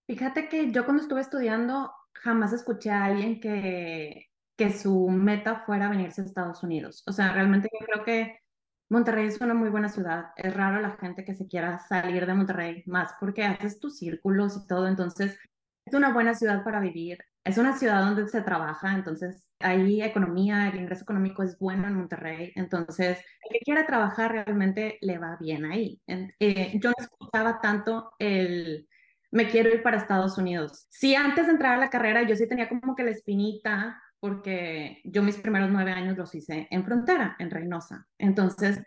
Fíjate 0.08 0.50
que 0.50 0.72
yo 0.72 0.84
cuando 0.84 1.04
estuve 1.04 1.22
estudiando 1.22 1.92
jamás 2.14 2.54
escuché 2.54 2.90
a 2.90 3.06
alguien 3.06 3.40
que 3.40 4.27
que 4.58 4.72
su 4.72 5.08
meta 5.10 5.64
fuera 5.66 5.90
venirse 5.90 6.22
a 6.22 6.26
Estados 6.26 6.64
Unidos. 6.64 7.04
O 7.08 7.12
sea, 7.14 7.32
realmente 7.32 7.70
yo 7.72 7.86
creo 7.86 8.04
que 8.04 8.40
Monterrey 8.90 9.28
es 9.28 9.40
una 9.42 9.54
muy 9.54 9.70
buena 9.70 9.90
ciudad. 9.90 10.32
Es 10.36 10.54
raro 10.54 10.82
la 10.82 10.98
gente 10.98 11.24
que 11.24 11.36
se 11.36 11.48
quiera 11.48 11.80
salir 11.80 12.26
de 12.26 12.34
Monterrey, 12.34 12.84
más 12.88 13.14
porque 13.20 13.44
haces 13.46 13.80
tus 13.80 13.98
círculos 13.98 14.58
y 14.58 14.68
todo. 14.68 14.88
Entonces, 14.88 15.38
es 15.86 15.94
una 15.94 16.14
buena 16.14 16.34
ciudad 16.34 16.64
para 16.64 16.80
vivir. 16.80 17.20
es 17.44 17.58
una 17.58 17.78
ciudad 17.78 18.02
donde 18.02 18.28
se 18.28 18.42
trabaja, 18.42 18.94
entonces 18.94 19.48
hay 19.60 20.02
economía, 20.02 20.68
el 20.68 20.80
ingreso 20.82 21.04
económico 21.04 21.44
es 21.44 21.58
bueno 21.60 21.88
en 21.88 21.96
Monterrey, 21.96 22.52
entonces 22.56 23.20
el 23.20 23.50
que 23.54 23.60
quiera 23.64 23.86
trabajar 23.86 24.34
realmente 24.34 24.98
le 25.02 25.18
va 25.18 25.38
bien 25.40 25.66
ahí. 25.66 26.02
Eh, 26.08 26.78
yo 26.82 26.90
no 26.90 26.96
escuchaba 27.00 27.62
tanto 27.62 28.12
el 28.20 28.88
me 29.32 29.48
quiero 29.50 29.70
ir 29.74 29.84
para 29.84 29.98
Estados 29.98 30.38
Unidos. 30.38 30.88
Sí, 30.90 31.16
antes 31.16 31.46
de 31.48 31.54
entrar 31.54 31.76
a 31.76 31.78
la 31.78 31.90
carrera 31.90 32.24
yo 32.24 32.36
sí 32.36 32.48
tenía 32.48 32.70
como 32.70 32.96
que 32.96 33.04
la 33.04 33.12
espinita 33.12 34.02
porque 34.20 35.02
yo 35.04 35.24
mis 35.24 35.38
primeros 35.38 35.70
nueve 35.70 35.92
años 35.92 36.18
los 36.18 36.34
hice 36.34 36.68
en 36.72 36.84
frontera, 36.84 37.36
en 37.40 37.52
Reynosa. 37.52 38.08
Entonces, 38.18 38.82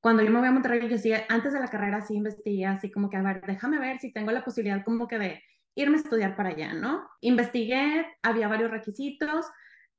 cuando 0.00 0.22
yo 0.22 0.30
me 0.30 0.40
voy 0.40 0.48
a 0.48 0.52
Monterrey, 0.52 0.88
yo 0.88 0.98
sí, 0.98 1.12
antes 1.28 1.52
de 1.52 1.60
la 1.60 1.68
carrera 1.68 2.00
sí 2.00 2.14
investigué 2.14 2.66
así 2.66 2.90
como 2.90 3.08
que, 3.08 3.16
a 3.16 3.22
ver, 3.22 3.42
déjame 3.46 3.78
ver 3.78 3.98
si 4.00 4.12
tengo 4.12 4.32
la 4.32 4.44
posibilidad 4.44 4.84
como 4.84 5.06
que 5.06 5.18
de 5.18 5.42
irme 5.74 5.96
a 5.96 6.00
estudiar 6.00 6.36
para 6.36 6.50
allá, 6.50 6.74
¿no? 6.74 7.08
Investigué, 7.20 8.06
había 8.22 8.48
varios 8.48 8.70
requisitos, 8.70 9.46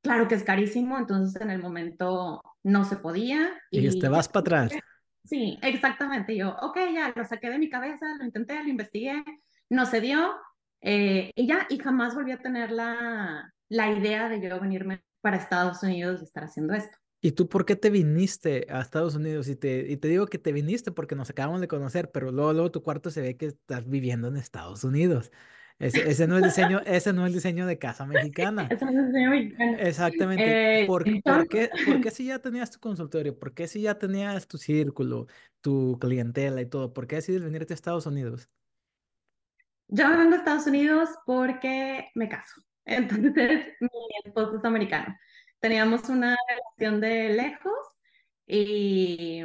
claro 0.02 0.28
que 0.28 0.36
es 0.36 0.44
carísimo, 0.44 0.98
entonces 0.98 1.42
en 1.42 1.50
el 1.50 1.62
momento 1.62 2.44
no 2.64 2.84
se 2.84 2.98
podía. 2.98 3.60
Y, 3.72 3.88
y 3.88 4.00
te 4.00 4.10
vas 4.10 4.28
para 4.28 4.42
atrás. 4.42 4.74
Sí, 5.26 5.58
exactamente. 5.62 6.36
Yo, 6.36 6.54
ok, 6.62 6.78
ya 6.94 7.14
lo 7.16 7.24
saqué 7.24 7.50
de 7.50 7.58
mi 7.58 7.70
cabeza, 7.70 8.06
lo 8.18 8.26
intenté, 8.26 8.62
lo 8.62 8.68
investigué, 8.68 9.24
no 9.70 9.86
se 9.86 10.02
dio, 10.02 10.36
eh, 10.82 11.32
y 11.34 11.48
ya, 11.48 11.66
y 11.70 11.80
jamás 11.80 12.14
volví 12.14 12.34
a 12.34 12.42
tener 12.42 12.72
la, 12.72 13.53
la 13.70 13.92
idea 13.92 14.30
de 14.30 14.42
yo 14.42 14.60
venirme 14.60 15.04
para 15.22 15.38
Estados 15.38 15.82
Unidos 15.84 16.22
y 16.22 16.26
estar 16.26 16.44
haciendo 16.44 16.74
esto. 16.74 16.98
¿Y 17.22 17.32
tú 17.32 17.48
por 17.48 17.66
qué 17.66 17.78
te 17.78 17.90
viniste 17.90 18.68
a 18.70 18.82
Estados 18.82 19.16
Unidos? 19.16 19.48
Y 19.48 19.56
te, 19.56 19.90
y 19.90 19.96
te 19.96 20.10
digo 20.10 20.28
que 20.28 20.38
te 20.38 20.52
viniste 20.52 20.92
porque 20.92 21.16
nos 21.16 21.30
acabamos 21.30 21.62
de 21.62 21.70
conocer, 21.70 22.12
pero 22.12 22.32
luego, 22.34 22.52
luego 22.52 22.72
tu 22.72 22.84
cuarto 22.84 23.10
se 23.10 23.22
ve 23.22 23.38
que 23.38 23.46
estás 23.46 23.88
viviendo 23.88 24.28
en 24.28 24.36
Estados 24.36 24.84
Unidos. 24.84 25.32
Ese, 25.80 26.10
ese, 26.10 26.28
no 26.28 26.38
es 26.38 26.44
diseño, 26.44 26.82
ese 26.86 27.14
no 27.14 27.26
es 27.26 27.34
diseño 27.34 27.66
de 27.66 27.78
casa 27.78 28.06
mexicana. 28.06 28.68
Ese 28.70 28.84
no 28.86 28.92
es 28.92 29.08
diseño 29.08 29.30
mexicano. 29.30 29.78
Exactamente. 29.80 30.82
Eh, 30.82 30.86
¿Por, 30.86 31.06
¿por, 31.24 31.48
qué, 31.48 31.70
¿Por 31.86 32.02
qué 32.02 32.12
si 32.12 32.26
ya 32.26 32.40
tenías 32.40 32.72
tu 32.72 32.80
consultorio? 32.80 33.40
¿Por 33.40 33.54
qué 33.54 33.70
si 33.70 33.82
ya 33.82 33.98
tenías 33.98 34.46
tu 34.46 34.58
círculo, 34.58 35.28
tu 35.62 35.98
clientela 36.00 36.62
y 36.62 36.66
todo? 36.66 36.94
¿Por 36.94 37.08
qué 37.08 37.16
decides 37.16 37.42
venirte 37.42 37.74
a 37.74 37.76
Estados 37.76 38.06
Unidos? 38.06 38.50
Yo 39.88 40.10
vengo 40.10 40.34
a 40.34 40.38
Estados 40.38 40.68
Unidos 40.68 41.10
porque 41.26 42.10
me 42.16 42.28
caso. 42.28 42.62
Entonces, 42.86 43.68
mi 43.82 43.90
esposo 44.26 44.58
es 44.58 44.66
americano. 44.66 45.16
Teníamos 45.60 46.10
una 46.10 46.36
relación 46.50 47.02
de 47.02 47.30
lejos 47.34 47.74
y 48.48 49.44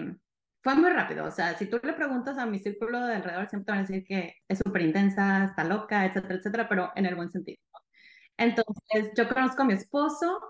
fue 0.62 0.74
muy 0.74 0.90
rápido. 0.90 1.24
O 1.26 1.30
sea, 1.30 1.56
si 1.56 1.66
tú 1.66 1.80
le 1.82 1.92
preguntas 1.94 2.38
a 2.38 2.46
mi 2.46 2.58
círculo 2.58 3.06
de 3.06 3.14
alrededor, 3.16 3.48
siempre 3.48 3.66
te 3.66 3.72
van 3.72 3.78
a 3.80 3.82
decir 3.88 4.04
que 4.04 4.34
es 4.48 4.58
súper 4.58 4.82
intensa, 4.82 5.44
está 5.44 5.64
loca, 5.64 6.04
etcétera, 6.06 6.34
etcétera, 6.36 6.68
pero 6.68 6.92
en 6.96 7.06
el 7.06 7.14
buen 7.14 7.30
sentido. 7.30 7.58
Entonces, 8.36 9.12
yo 9.16 9.28
conozco 9.28 9.62
a 9.62 9.64
mi 9.66 9.74
esposo, 9.74 10.40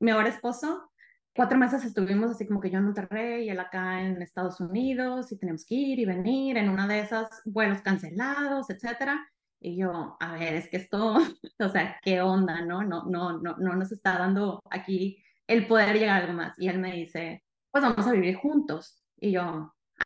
mi 0.00 0.10
ahora 0.10 0.28
esposo. 0.28 0.90
Cuatro 1.34 1.58
meses 1.58 1.84
estuvimos 1.84 2.30
así 2.32 2.46
como 2.46 2.60
que 2.60 2.70
yo 2.70 2.78
en 2.78 2.84
Monterrey 2.86 3.46
y 3.46 3.50
él 3.50 3.60
acá 3.60 4.02
en 4.02 4.20
Estados 4.22 4.60
Unidos 4.60 5.32
y 5.32 5.38
teníamos 5.38 5.64
que 5.64 5.74
ir 5.74 5.98
y 6.00 6.04
venir 6.04 6.56
en 6.58 6.68
una 6.68 6.86
de 6.88 7.00
esas 7.00 7.28
vuelos 7.44 7.82
cancelados, 7.82 8.68
etcétera. 8.70 9.30
Y 9.60 9.76
yo, 9.76 10.16
a 10.18 10.32
ver, 10.34 10.54
es 10.54 10.68
que 10.68 10.78
esto, 10.78 11.16
o 11.58 11.68
sea, 11.68 11.98
¿qué 12.02 12.20
onda, 12.22 12.62
no? 12.62 12.82
No, 12.82 13.04
no, 13.04 13.38
no, 13.38 13.56
no 13.58 13.76
nos 13.76 13.92
está 13.92 14.18
dando 14.18 14.62
aquí 14.70 15.22
el 15.46 15.66
poder 15.66 15.98
llegar 15.98 16.20
a 16.20 16.24
algo 16.24 16.32
más. 16.32 16.58
Y 16.58 16.68
él 16.68 16.78
me 16.78 16.92
dice, 16.92 17.44
pues 17.70 17.84
vamos 17.84 18.06
a 18.06 18.12
vivir 18.12 18.36
juntos. 18.36 19.02
Y 19.18 19.32
yo, 19.32 19.42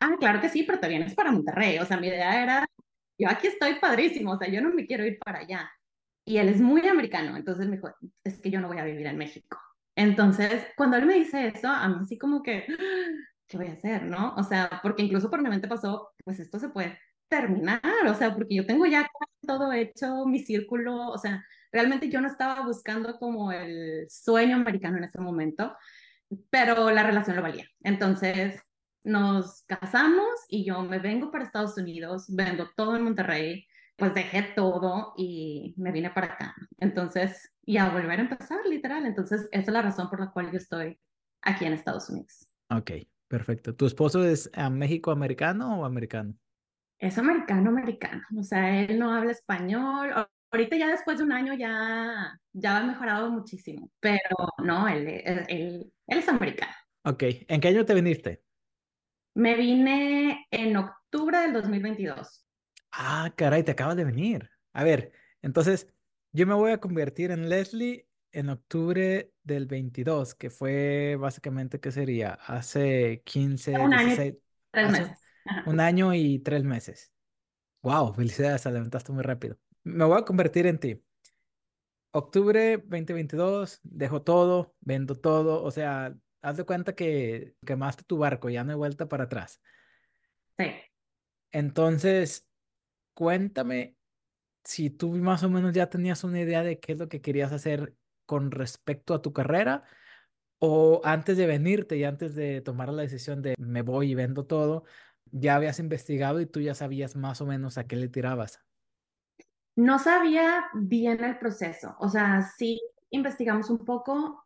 ah, 0.01 0.15
claro 0.19 0.41
que 0.41 0.49
sí, 0.49 0.63
pero 0.63 0.79
te 0.79 0.89
vienes 0.89 1.15
para 1.15 1.31
Monterrey. 1.31 1.79
O 1.79 1.85
sea, 1.85 1.97
mi 1.97 2.07
idea 2.07 2.43
era, 2.43 2.67
yo 3.17 3.29
aquí 3.29 3.47
estoy 3.47 3.75
padrísimo, 3.75 4.33
o 4.33 4.37
sea, 4.37 4.49
yo 4.49 4.61
no 4.61 4.73
me 4.73 4.85
quiero 4.85 5.05
ir 5.05 5.19
para 5.19 5.39
allá. 5.39 5.71
Y 6.25 6.37
él 6.37 6.49
es 6.49 6.59
muy 6.59 6.85
americano, 6.87 7.37
entonces 7.37 7.67
me 7.67 7.77
dijo, 7.77 7.89
es 8.23 8.39
que 8.41 8.49
yo 8.49 8.59
no 8.59 8.67
voy 8.67 8.79
a 8.79 8.85
vivir 8.85 9.05
en 9.07 9.17
México. 9.17 9.59
Entonces, 9.95 10.65
cuando 10.75 10.97
él 10.97 11.05
me 11.05 11.15
dice 11.15 11.47
eso, 11.47 11.69
a 11.69 11.87
mí 11.87 11.97
así 12.01 12.17
como 12.17 12.43
que, 12.43 12.65
¿qué 13.47 13.57
voy 13.57 13.67
a 13.67 13.73
hacer, 13.73 14.03
no? 14.03 14.33
O 14.35 14.43
sea, 14.43 14.79
porque 14.83 15.03
incluso 15.03 15.29
por 15.29 15.41
mi 15.41 15.49
mente 15.49 15.67
pasó, 15.67 16.13
pues 16.23 16.39
esto 16.39 16.59
se 16.59 16.69
puede 16.69 16.97
terminar, 17.27 17.81
o 18.07 18.13
sea, 18.13 18.33
porque 18.33 18.55
yo 18.55 18.65
tengo 18.65 18.85
ya 18.85 19.07
todo 19.41 19.73
hecho, 19.73 20.25
mi 20.25 20.39
círculo, 20.39 21.09
o 21.09 21.17
sea, 21.17 21.45
realmente 21.71 22.09
yo 22.09 22.21
no 22.21 22.27
estaba 22.27 22.65
buscando 22.65 23.17
como 23.17 23.51
el 23.51 24.05
sueño 24.09 24.55
americano 24.55 24.97
en 24.97 25.05
ese 25.05 25.19
momento, 25.19 25.75
pero 26.49 26.89
la 26.91 27.03
relación 27.03 27.35
lo 27.35 27.41
valía. 27.41 27.67
Entonces 27.81 28.61
nos 29.03 29.63
casamos 29.67 30.25
y 30.49 30.65
yo 30.65 30.81
me 30.81 30.99
vengo 30.99 31.31
para 31.31 31.43
Estados 31.43 31.77
Unidos, 31.77 32.25
vendo 32.29 32.69
todo 32.75 32.95
en 32.95 33.03
Monterrey, 33.03 33.67
pues 33.97 34.13
dejé 34.13 34.43
todo 34.55 35.13
y 35.15 35.73
me 35.77 35.91
vine 35.91 36.09
para 36.09 36.33
acá. 36.33 36.55
Entonces, 36.79 37.53
y 37.63 37.77
a 37.77 37.89
volver 37.89 38.19
a 38.19 38.23
empezar, 38.23 38.59
literal. 38.65 39.05
Entonces, 39.05 39.47
esa 39.51 39.61
es 39.61 39.73
la 39.73 39.81
razón 39.81 40.09
por 40.09 40.19
la 40.19 40.31
cual 40.31 40.51
yo 40.51 40.57
estoy 40.57 40.99
aquí 41.41 41.65
en 41.65 41.73
Estados 41.73 42.09
Unidos. 42.09 42.47
Ok, 42.69 42.91
perfecto. 43.27 43.75
¿Tu 43.75 43.85
esposo 43.85 44.25
es 44.25 44.49
México 44.71 45.11
americano 45.11 45.79
o 45.79 45.85
americano? 45.85 46.35
Es 46.99 47.17
americano, 47.17 47.69
americano. 47.69 48.23
O 48.37 48.43
sea, 48.43 48.81
él 48.81 48.99
no 48.99 49.13
habla 49.13 49.31
español. 49.31 50.13
Ahorita 50.51 50.75
ya 50.77 50.87
después 50.87 51.17
de 51.17 51.23
un 51.23 51.31
año 51.31 51.53
ya, 51.53 52.39
ya 52.53 52.77
ha 52.77 52.83
mejorado 52.83 53.29
muchísimo, 53.29 53.91
pero 53.99 54.35
no, 54.63 54.87
él, 54.87 55.07
él, 55.07 55.45
él, 55.47 55.93
es 56.07 56.29
americano. 56.29 56.73
Ok, 57.03 57.23
¿en 57.47 57.59
qué 57.59 57.67
año 57.67 57.85
te 57.85 57.93
viniste? 57.93 58.41
Me 59.33 59.55
vine 59.55 60.47
en 60.49 60.77
octubre 60.77 61.39
del 61.39 61.53
2022. 61.53 62.45
Ah, 62.93 63.33
caray, 63.35 63.63
te 63.63 63.71
acabas 63.71 63.97
de 63.97 64.05
venir. 64.05 64.49
A 64.71 64.83
ver, 64.83 65.11
entonces 65.41 65.87
yo 66.31 66.47
me 66.47 66.53
voy 66.53 66.71
a 66.71 66.79
convertir 66.79 67.31
en 67.31 67.49
Leslie 67.49 68.07
en 68.31 68.49
octubre 68.49 69.31
del 69.43 69.65
22, 69.65 70.35
que 70.35 70.49
fue 70.49 71.17
básicamente, 71.17 71.79
¿qué 71.79 71.91
sería? 71.91 72.33
Hace 72.33 73.21
15, 73.25 73.79
un 73.79 73.93
año, 73.93 74.15
tres 74.71 74.91
meses. 74.91 75.24
Un 75.65 75.79
año 75.79 76.13
y 76.13 76.39
tres 76.39 76.63
meses. 76.63 77.11
Wow, 77.81 78.13
felicidades, 78.13 78.63
te 78.63 78.71
levantaste 78.71 79.11
muy 79.11 79.23
rápido. 79.23 79.57
Me 79.83 80.05
voy 80.05 80.17
a 80.17 80.25
convertir 80.25 80.65
en 80.65 80.79
ti. 80.79 81.03
Octubre 82.11 82.77
2022, 82.77 83.79
dejo 83.83 84.21
todo, 84.21 84.73
vendo 84.79 85.15
todo, 85.15 85.61
o 85.63 85.69
sea, 85.69 86.15
haz 86.41 86.57
de 86.57 86.63
cuenta 86.63 86.95
que 86.95 87.55
quemaste 87.65 88.03
tu 88.03 88.17
barco, 88.17 88.49
ya 88.49 88.63
no 88.63 88.71
hay 88.71 88.77
vuelta 88.77 89.07
para 89.07 89.25
atrás. 89.25 89.61
Sí. 90.57 90.65
Entonces, 91.51 92.47
cuéntame 93.13 93.97
si 94.63 94.89
tú 94.89 95.11
más 95.11 95.43
o 95.43 95.49
menos 95.49 95.73
ya 95.73 95.89
tenías 95.89 96.23
una 96.23 96.39
idea 96.39 96.63
de 96.63 96.79
qué 96.79 96.93
es 96.93 96.99
lo 96.99 97.07
que 97.07 97.21
querías 97.21 97.51
hacer 97.51 97.95
con 98.25 98.51
respecto 98.51 99.13
a 99.13 99.21
tu 99.21 99.31
carrera 99.31 99.83
o 100.59 101.01
antes 101.03 101.37
de 101.37 101.45
venirte 101.45 101.97
y 101.97 102.03
antes 102.03 102.33
de 102.35 102.61
tomar 102.61 102.89
la 102.89 103.03
decisión 103.03 103.41
de 103.41 103.55
me 103.57 103.81
voy 103.83 104.11
y 104.11 104.15
vendo 104.15 104.45
todo, 104.45 104.85
ya 105.31 105.55
habías 105.55 105.79
investigado 105.79 106.39
y 106.41 106.45
tú 106.45 106.61
ya 106.61 106.75
sabías 106.75 107.15
más 107.15 107.41
o 107.41 107.45
menos 107.45 107.77
a 107.77 107.87
qué 107.87 107.95
le 107.95 108.07
tirabas. 108.07 108.61
No 109.75 109.99
sabía 109.99 110.65
bien 110.73 111.23
el 111.23 111.37
proceso, 111.37 111.95
o 111.99 112.07
sea, 112.07 112.41
sí 112.57 112.79
investigamos 113.09 113.69
un 113.69 113.83
poco, 113.83 114.45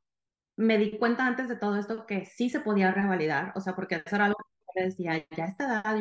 me 0.58 0.78
di 0.78 0.98
cuenta 0.98 1.26
antes 1.26 1.48
de 1.48 1.56
todo 1.56 1.78
esto 1.78 2.06
que 2.06 2.26
sí 2.26 2.50
se 2.50 2.62
podía 2.62 2.92
revalidar, 2.92 3.54
o 3.56 3.62
sea, 3.62 3.76
porque 3.76 4.02
eso 4.04 4.16
era 4.16 4.26
algo 4.26 4.38
que 4.74 4.84
decía, 4.86 5.26
ya 5.36 5.46
esta 5.46 5.66
edad 5.66 5.98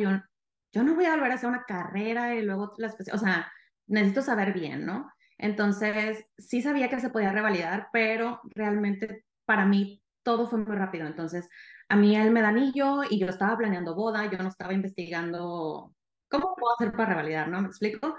yo, 0.71 0.83
no 0.83 0.95
voy 0.95 1.05
a 1.05 1.11
volver 1.15 1.31
a 1.31 1.35
hacer 1.35 1.49
una 1.49 1.65
carrera 1.65 2.35
y 2.35 2.41
luego 2.41 2.73
la 2.77 2.93
o 3.13 3.17
sea, 3.17 3.51
necesito 3.87 4.21
saber 4.21 4.53
bien, 4.53 4.85
¿no? 4.85 5.11
Entonces, 5.37 6.25
sí 6.37 6.61
sabía 6.61 6.89
que 6.89 6.99
se 6.99 7.09
podía 7.09 7.31
revalidar, 7.31 7.87
pero 7.93 8.41
realmente 8.55 9.25
para 9.45 9.65
mí 9.65 10.03
todo 10.23 10.47
fue 10.47 10.59
muy 10.59 10.75
rápido. 10.75 11.07
Entonces, 11.07 11.47
a 11.89 11.95
mí 11.95 12.15
él 12.15 12.31
me 12.31 12.41
da 12.41 12.49
anillo 12.49 13.01
y 13.09 13.19
yo 13.19 13.27
estaba 13.27 13.57
planeando 13.57 13.95
boda, 13.95 14.29
yo 14.31 14.37
no 14.37 14.49
estaba 14.49 14.73
investigando 14.73 15.93
cómo 16.29 16.55
puedo 16.55 16.75
hacer 16.75 16.91
para 16.91 17.09
revalidar, 17.09 17.47
¿no? 17.49 17.61
¿Me 17.61 17.67
explico? 17.67 18.15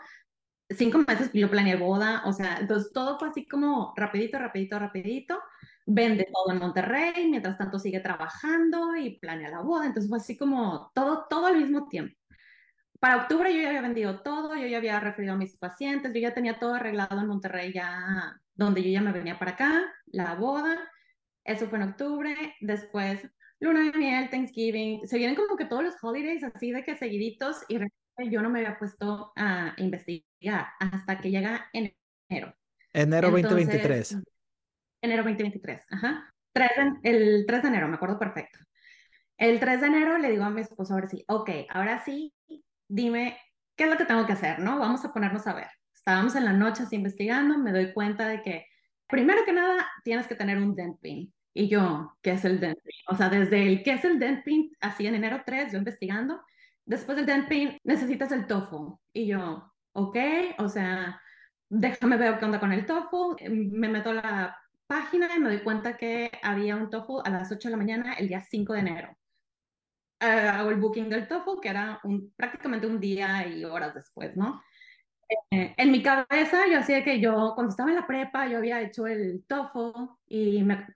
Cinco 0.68 0.98
meses 0.98 1.30
yo 1.32 1.50
planeé 1.50 1.76
boda, 1.76 2.22
o 2.26 2.32
sea, 2.32 2.58
entonces 2.58 2.92
todo 2.92 3.18
fue 3.18 3.28
así 3.28 3.46
como 3.46 3.92
rapidito, 3.96 4.38
rapidito, 4.38 4.78
rapidito. 4.78 5.40
Vende 5.86 6.28
todo 6.32 6.52
en 6.52 6.58
Monterrey, 6.58 7.28
mientras 7.30 7.58
tanto 7.58 7.78
sigue 7.78 8.00
trabajando 8.00 8.96
y 8.96 9.18
planea 9.18 9.50
la 9.50 9.60
boda, 9.62 9.86
entonces 9.86 10.08
fue 10.08 10.18
así 10.18 10.36
como 10.36 10.90
todo, 10.94 11.26
todo 11.28 11.46
al 11.46 11.56
mismo 11.56 11.88
tiempo. 11.88 12.14
Para 13.00 13.16
octubre 13.22 13.54
yo 13.54 13.62
ya 13.62 13.68
había 13.68 13.82
vendido 13.82 14.20
todo, 14.22 14.54
yo 14.56 14.66
ya 14.66 14.78
había 14.78 15.00
referido 15.00 15.34
a 15.34 15.38
mis 15.38 15.56
pacientes, 15.56 16.12
yo 16.12 16.20
ya 16.20 16.34
tenía 16.34 16.58
todo 16.58 16.74
arreglado 16.74 17.20
en 17.20 17.28
Monterrey, 17.28 17.72
ya 17.72 18.38
donde 18.54 18.82
yo 18.82 18.90
ya 18.90 19.00
me 19.00 19.12
venía 19.12 19.38
para 19.38 19.52
acá, 19.52 19.82
la 20.06 20.34
boda, 20.34 20.76
eso 21.44 21.68
fue 21.68 21.78
en 21.78 21.88
octubre, 21.90 22.54
después 22.60 23.30
luna 23.60 23.90
de 23.90 23.98
miel, 23.98 24.30
Thanksgiving, 24.30 25.06
se 25.06 25.18
vienen 25.18 25.36
como 25.36 25.56
que 25.56 25.66
todos 25.66 25.84
los 25.84 25.94
holidays 26.02 26.42
así 26.42 26.72
de 26.72 26.82
que 26.82 26.96
seguiditos 26.96 27.58
y 27.68 27.78
yo 28.30 28.42
no 28.42 28.50
me 28.50 28.60
había 28.60 28.78
puesto 28.78 29.32
a 29.36 29.74
investigar 29.76 30.66
hasta 30.80 31.18
que 31.20 31.30
llega 31.30 31.70
enero. 31.72 32.54
Enero 32.92 33.30
2023. 33.30 34.18
Enero 35.02 35.22
2023, 35.22 35.86
ajá. 35.90 36.34
el 37.02 37.44
3 37.46 37.62
de 37.62 37.68
enero, 37.68 37.88
me 37.88 37.94
acuerdo 37.94 38.18
perfecto. 38.18 38.58
El 39.38 39.58
3 39.58 39.80
de 39.80 39.86
enero 39.86 40.18
le 40.18 40.30
digo 40.30 40.44
a 40.44 40.50
mi 40.50 40.60
esposo, 40.60 40.92
a 40.92 40.96
ver 40.96 41.08
si, 41.08 41.24
ok, 41.28 41.50
ahora 41.70 42.04
sí, 42.04 42.34
dime 42.88 43.38
qué 43.76 43.84
es 43.84 43.90
lo 43.90 43.96
que 43.96 44.04
tengo 44.04 44.26
que 44.26 44.34
hacer, 44.34 44.58
¿no? 44.58 44.78
Vamos 44.78 45.02
a 45.04 45.12
ponernos 45.12 45.46
a 45.46 45.54
ver. 45.54 45.68
Estábamos 45.94 46.34
en 46.34 46.44
la 46.44 46.52
noche 46.52 46.82
así 46.82 46.96
investigando, 46.96 47.56
me 47.56 47.72
doy 47.72 47.94
cuenta 47.94 48.28
de 48.28 48.42
que 48.42 48.66
primero 49.06 49.44
que 49.46 49.52
nada, 49.52 49.88
tienes 50.04 50.26
que 50.26 50.34
tener 50.34 50.58
un 50.58 50.74
dent 50.74 51.00
pin. 51.00 51.32
Y 51.52 51.68
yo, 51.68 52.16
¿qué 52.22 52.32
es 52.32 52.44
el 52.44 52.60
dent? 52.60 52.78
O 53.08 53.16
sea, 53.16 53.28
desde 53.28 53.62
el 53.62 53.82
¿qué 53.82 53.92
es 53.92 54.04
el 54.04 54.18
dent 54.18 54.44
pin? 54.44 54.70
Así 54.80 55.06
en 55.06 55.16
enero 55.16 55.42
3, 55.44 55.72
yo 55.72 55.78
investigando. 55.78 56.40
Después 56.84 57.16
del 57.16 57.26
dent 57.26 57.48
necesitas 57.84 58.32
el 58.32 58.46
TOEFL. 58.46 58.94
Y 59.12 59.26
yo, 59.26 59.72
ok, 59.92 60.16
o 60.58 60.68
sea, 60.68 61.20
déjame 61.68 62.16
ver 62.16 62.38
qué 62.38 62.44
onda 62.44 62.60
con 62.60 62.72
el 62.72 62.86
TOEFL. 62.86 63.50
Me 63.50 63.88
meto 63.88 64.10
a 64.10 64.14
la 64.14 64.58
página 64.86 65.28
y 65.36 65.40
me 65.40 65.48
doy 65.48 65.62
cuenta 65.62 65.96
que 65.96 66.30
había 66.42 66.76
un 66.76 66.90
TOEFL 66.90 67.22
a 67.24 67.30
las 67.30 67.52
8 67.52 67.68
de 67.68 67.72
la 67.72 67.76
mañana 67.76 68.14
el 68.14 68.28
día 68.28 68.42
5 68.42 68.72
de 68.72 68.80
enero. 68.80 69.16
Uh, 70.22 70.48
hago 70.52 70.70
el 70.70 70.76
booking 70.76 71.08
del 71.08 71.26
TOEFL, 71.26 71.60
que 71.62 71.68
era 71.68 72.00
un, 72.04 72.32
prácticamente 72.36 72.86
un 72.86 73.00
día 73.00 73.46
y 73.46 73.64
horas 73.64 73.94
después, 73.94 74.36
¿no? 74.36 74.62
Eh, 75.50 75.74
en 75.76 75.92
mi 75.92 76.02
cabeza, 76.02 76.66
yo 76.70 76.78
hacía 76.80 77.04
que 77.04 77.20
yo, 77.20 77.52
cuando 77.54 77.70
estaba 77.70 77.90
en 77.90 77.96
la 77.96 78.06
prepa, 78.06 78.46
yo 78.46 78.58
había 78.58 78.82
hecho 78.82 79.06
el 79.06 79.44
TOEFL 79.46 80.10
y 80.26 80.62
me, 80.62 80.86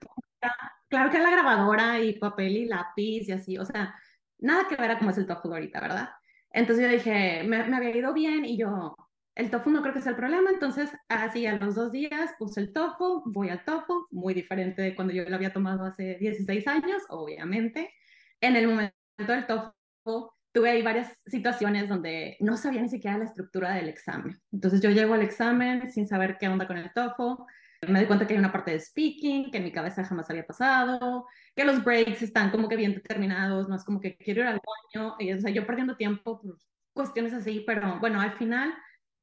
claro 0.89 1.11
que 1.11 1.19
la 1.19 1.31
grabadora 1.31 1.99
y 1.99 2.13
papel 2.19 2.57
y 2.57 2.65
lápiz 2.65 3.27
y 3.27 3.31
así, 3.31 3.57
o 3.57 3.65
sea, 3.65 3.95
nada 4.39 4.67
que 4.67 4.75
ver 4.75 4.91
a 4.91 4.97
cómo 4.97 5.11
es 5.11 5.17
el 5.17 5.27
TOEFL 5.27 5.53
ahorita, 5.53 5.81
¿verdad? 5.81 6.09
Entonces 6.51 6.85
yo 6.85 6.91
dije, 6.91 7.43
me, 7.43 7.63
me 7.65 7.77
había 7.77 7.95
ido 7.95 8.13
bien 8.13 8.45
y 8.45 8.57
yo, 8.57 8.95
el 9.35 9.51
TOEFL 9.51 9.73
no 9.73 9.81
creo 9.81 9.93
que 9.93 10.01
sea 10.01 10.11
el 10.11 10.17
problema, 10.17 10.49
entonces 10.49 10.89
así 11.09 11.45
a 11.45 11.57
los 11.57 11.75
dos 11.75 11.91
días 11.91 12.31
puse 12.39 12.61
el 12.61 12.71
TOEFL, 12.71 13.23
voy 13.25 13.49
al 13.49 13.63
TOEFL, 13.65 13.91
muy 14.11 14.33
diferente 14.33 14.81
de 14.81 14.95
cuando 14.95 15.13
yo 15.13 15.27
lo 15.27 15.35
había 15.35 15.51
tomado 15.51 15.83
hace 15.85 16.17
16 16.19 16.67
años, 16.67 17.03
obviamente. 17.09 17.93
En 18.39 18.55
el 18.55 18.67
momento 18.67 18.93
del 19.17 19.45
TOEFL 19.45 20.29
tuve 20.53 20.69
ahí 20.69 20.81
varias 20.81 21.21
situaciones 21.25 21.89
donde 21.89 22.37
no 22.39 22.55
sabía 22.55 22.81
ni 22.81 22.87
siquiera 22.87 23.17
la 23.17 23.25
estructura 23.25 23.73
del 23.73 23.89
examen. 23.89 24.39
Entonces 24.53 24.79
yo 24.79 24.89
llego 24.89 25.13
al 25.13 25.21
examen 25.21 25.91
sin 25.91 26.07
saber 26.07 26.37
qué 26.39 26.47
onda 26.47 26.65
con 26.65 26.77
el 26.77 26.93
TOEFL, 26.93 27.43
me 27.87 27.99
di 27.99 28.05
cuenta 28.05 28.25
que 28.25 28.33
hay 28.33 28.39
una 28.39 28.51
parte 28.51 28.71
de 28.71 28.79
speaking 28.79 29.51
que 29.51 29.57
en 29.57 29.63
mi 29.63 29.71
cabeza 29.71 30.03
jamás 30.03 30.29
había 30.29 30.45
pasado, 30.45 31.27
que 31.55 31.65
los 31.65 31.83
breaks 31.83 32.21
están 32.21 32.51
como 32.51 32.67
que 32.67 32.75
bien 32.75 32.93
determinados, 32.93 33.67
no 33.67 33.75
es 33.75 33.83
como 33.83 33.99
que 33.99 34.17
quiero 34.17 34.41
ir 34.41 34.47
al 34.47 34.61
baño, 34.93 35.15
y, 35.19 35.33
o 35.33 35.39
sea, 35.39 35.51
yo 35.51 35.65
perdiendo 35.65 35.95
tiempo 35.95 36.41
por 36.41 36.57
cuestiones 36.93 37.33
así, 37.33 37.63
pero 37.65 37.99
bueno, 37.99 38.21
al 38.21 38.33
final 38.33 38.73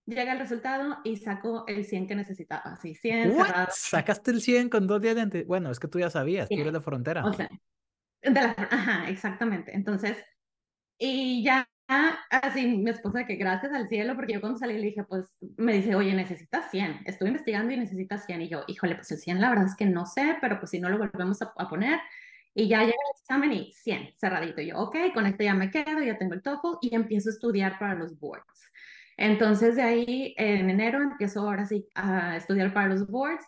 llega 0.06 0.32
el 0.32 0.38
resultado 0.38 0.98
y 1.04 1.16
saco 1.16 1.64
el 1.66 1.84
100 1.84 2.06
que 2.06 2.14
necesitaba, 2.14 2.72
así, 2.72 2.94
100 2.94 3.32
cerrado. 3.32 3.68
¿Sacaste 3.70 4.30
el 4.30 4.40
100 4.40 4.68
con 4.68 4.86
dos 4.86 5.00
días 5.00 5.14
de 5.14 5.22
antes? 5.22 5.46
Bueno, 5.46 5.70
es 5.70 5.78
que 5.78 5.88
tú 5.88 5.98
ya 5.98 6.10
sabías, 6.10 6.48
tú 6.48 6.60
eres 6.60 6.72
de 6.72 6.80
frontera. 6.80 7.24
O 7.24 7.32
sea, 7.32 7.48
de 8.20 8.30
la, 8.30 8.54
ajá, 8.58 9.08
exactamente. 9.08 9.74
Entonces, 9.74 10.16
y 10.98 11.42
ya 11.44 11.68
así 11.88 12.66
mi 12.66 12.90
esposa 12.90 13.26
que 13.26 13.36
gracias 13.36 13.72
al 13.72 13.88
cielo, 13.88 14.14
porque 14.16 14.34
yo 14.34 14.40
cuando 14.40 14.58
salí 14.58 14.74
le 14.74 14.86
dije, 14.86 15.04
pues 15.04 15.36
me 15.56 15.72
dice, 15.74 15.94
oye, 15.94 16.14
necesitas 16.14 16.70
100. 16.70 17.02
Estuve 17.04 17.28
investigando 17.28 17.72
y 17.72 17.76
necesitas 17.76 18.24
100. 18.26 18.42
Y 18.42 18.48
yo, 18.48 18.64
híjole, 18.66 18.94
pues 18.94 19.10
el 19.12 19.18
100 19.18 19.40
la 19.40 19.50
verdad 19.50 19.66
es 19.66 19.76
que 19.76 19.86
no 19.86 20.06
sé, 20.06 20.36
pero 20.40 20.58
pues 20.58 20.70
si 20.70 20.80
no 20.80 20.88
lo 20.88 20.98
volvemos 20.98 21.42
a, 21.42 21.52
poner. 21.68 22.00
Y 22.54 22.68
ya 22.68 22.80
llega 22.80 22.92
el 22.92 23.20
examen 23.20 23.52
y 23.52 23.72
100, 23.72 24.14
cerradito. 24.18 24.60
Y 24.60 24.68
yo, 24.68 24.78
ok, 24.78 24.96
con 25.14 25.26
esto 25.26 25.42
ya 25.44 25.54
me 25.54 25.70
quedo, 25.70 26.02
ya 26.02 26.18
tengo 26.18 26.34
el 26.34 26.42
TOEFL 26.42 26.78
y 26.82 26.94
empiezo 26.94 27.30
a 27.30 27.32
estudiar 27.32 27.78
para 27.78 27.94
los 27.94 28.18
boards. 28.18 28.70
Entonces 29.16 29.76
de 29.76 29.82
ahí 29.82 30.34
en 30.38 30.70
enero 30.70 31.02
empiezo 31.02 31.40
ahora 31.40 31.66
sí 31.66 31.86
a 31.94 32.36
estudiar 32.36 32.72
para 32.72 32.88
los 32.88 33.06
boards. 33.06 33.44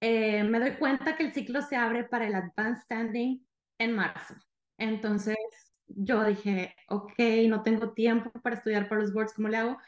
Eh, 0.00 0.44
me 0.44 0.60
doy 0.60 0.72
cuenta 0.72 1.16
que 1.16 1.24
el 1.24 1.32
ciclo 1.32 1.62
se 1.62 1.76
abre 1.76 2.04
para 2.04 2.26
el 2.26 2.34
Advanced 2.34 2.82
Standing 2.84 3.46
en 3.78 3.92
marzo. 3.92 4.34
Entonces 4.78 5.36
yo 5.88 6.24
dije, 6.24 6.74
ok, 6.88 7.18
no 7.48 7.62
tengo 7.62 7.92
tiempo 7.92 8.30
para 8.42 8.56
estudiar 8.56 8.88
para 8.88 9.02
los 9.02 9.12
boards, 9.12 9.34
¿cómo 9.34 9.48
le 9.48 9.56
hago? 9.58 9.78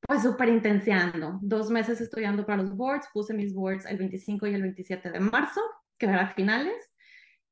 Pues 0.00 0.22
súper 0.22 0.48
intenseando, 0.48 1.38
dos 1.42 1.70
meses 1.70 2.00
estudiando 2.00 2.46
para 2.46 2.62
los 2.62 2.76
boards, 2.76 3.08
puse 3.12 3.34
mis 3.34 3.54
boards 3.54 3.84
el 3.86 3.98
25 3.98 4.46
y 4.46 4.54
el 4.54 4.62
27 4.62 5.10
de 5.10 5.20
marzo, 5.20 5.60
que 5.98 6.06
eran 6.06 6.34
finales. 6.34 6.90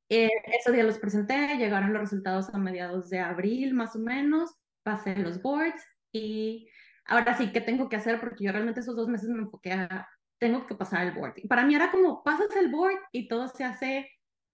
Eh, 0.09 0.29
ese 0.57 0.71
día 0.71 0.83
los 0.83 0.99
presenté, 0.99 1.57
llegaron 1.57 1.91
los 1.91 2.01
resultados 2.01 2.49
a 2.53 2.57
mediados 2.57 3.09
de 3.09 3.19
abril 3.19 3.73
más 3.73 3.95
o 3.95 3.99
menos, 3.99 4.55
pasé 4.83 5.15
los 5.17 5.41
boards 5.41 5.83
y 6.13 6.69
ahora 7.05 7.37
sí, 7.37 7.51
¿qué 7.51 7.59
tengo 7.61 7.89
que 7.89 7.97
hacer? 7.97 8.19
Porque 8.19 8.45
yo 8.45 8.51
realmente 8.51 8.79
esos 8.79 8.95
dos 8.95 9.09
meses 9.09 9.29
me 9.29 9.41
enfoqué 9.41 9.73
a, 9.73 10.07
tengo 10.39 10.65
que 10.67 10.75
pasar 10.75 11.05
el 11.05 11.13
board. 11.13 11.33
Y 11.37 11.47
para 11.47 11.65
mí 11.65 11.75
era 11.75 11.91
como, 11.91 12.23
pasas 12.23 12.55
el 12.55 12.69
board 12.69 12.97
y 13.11 13.27
todo 13.27 13.47
se 13.47 13.63
hace 13.63 14.09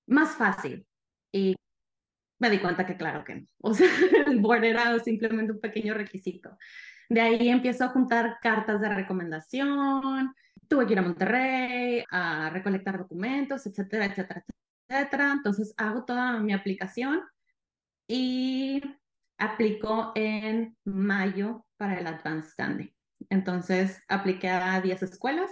más 0.07 0.35
fácil. 0.35 0.87
Y 1.31 1.55
me 2.43 2.49
di 2.49 2.59
cuenta 2.59 2.85
que 2.85 2.97
claro 2.97 3.23
que 3.23 3.35
no. 3.35 3.47
O 3.61 3.73
sea, 3.73 3.87
el 4.27 4.41
board 4.41 4.65
era 4.65 4.99
simplemente 4.99 5.53
un 5.53 5.61
pequeño 5.61 5.93
requisito. 5.93 6.57
De 7.07 7.21
ahí 7.21 7.47
empiezo 7.47 7.85
a 7.85 7.89
juntar 7.89 8.37
cartas 8.41 8.81
de 8.81 8.89
recomendación, 8.89 10.35
tuve 10.67 10.85
que 10.85 10.93
ir 10.93 10.99
a 10.99 11.03
Monterrey 11.03 12.03
a 12.11 12.49
recolectar 12.49 12.97
documentos, 12.97 13.65
etcétera, 13.65 14.05
etcétera, 14.07 14.43
etcétera. 14.89 15.31
Entonces 15.31 15.73
hago 15.77 16.03
toda 16.03 16.39
mi 16.39 16.51
aplicación 16.51 17.21
y 18.07 18.81
aplico 19.37 20.11
en 20.13 20.75
mayo 20.83 21.65
para 21.77 21.97
el 21.97 22.07
Advanced 22.07 22.51
Standing. 22.51 22.93
Entonces 23.29 24.03
apliqué 24.09 24.49
a 24.49 24.81
10 24.81 25.01
escuelas. 25.03 25.49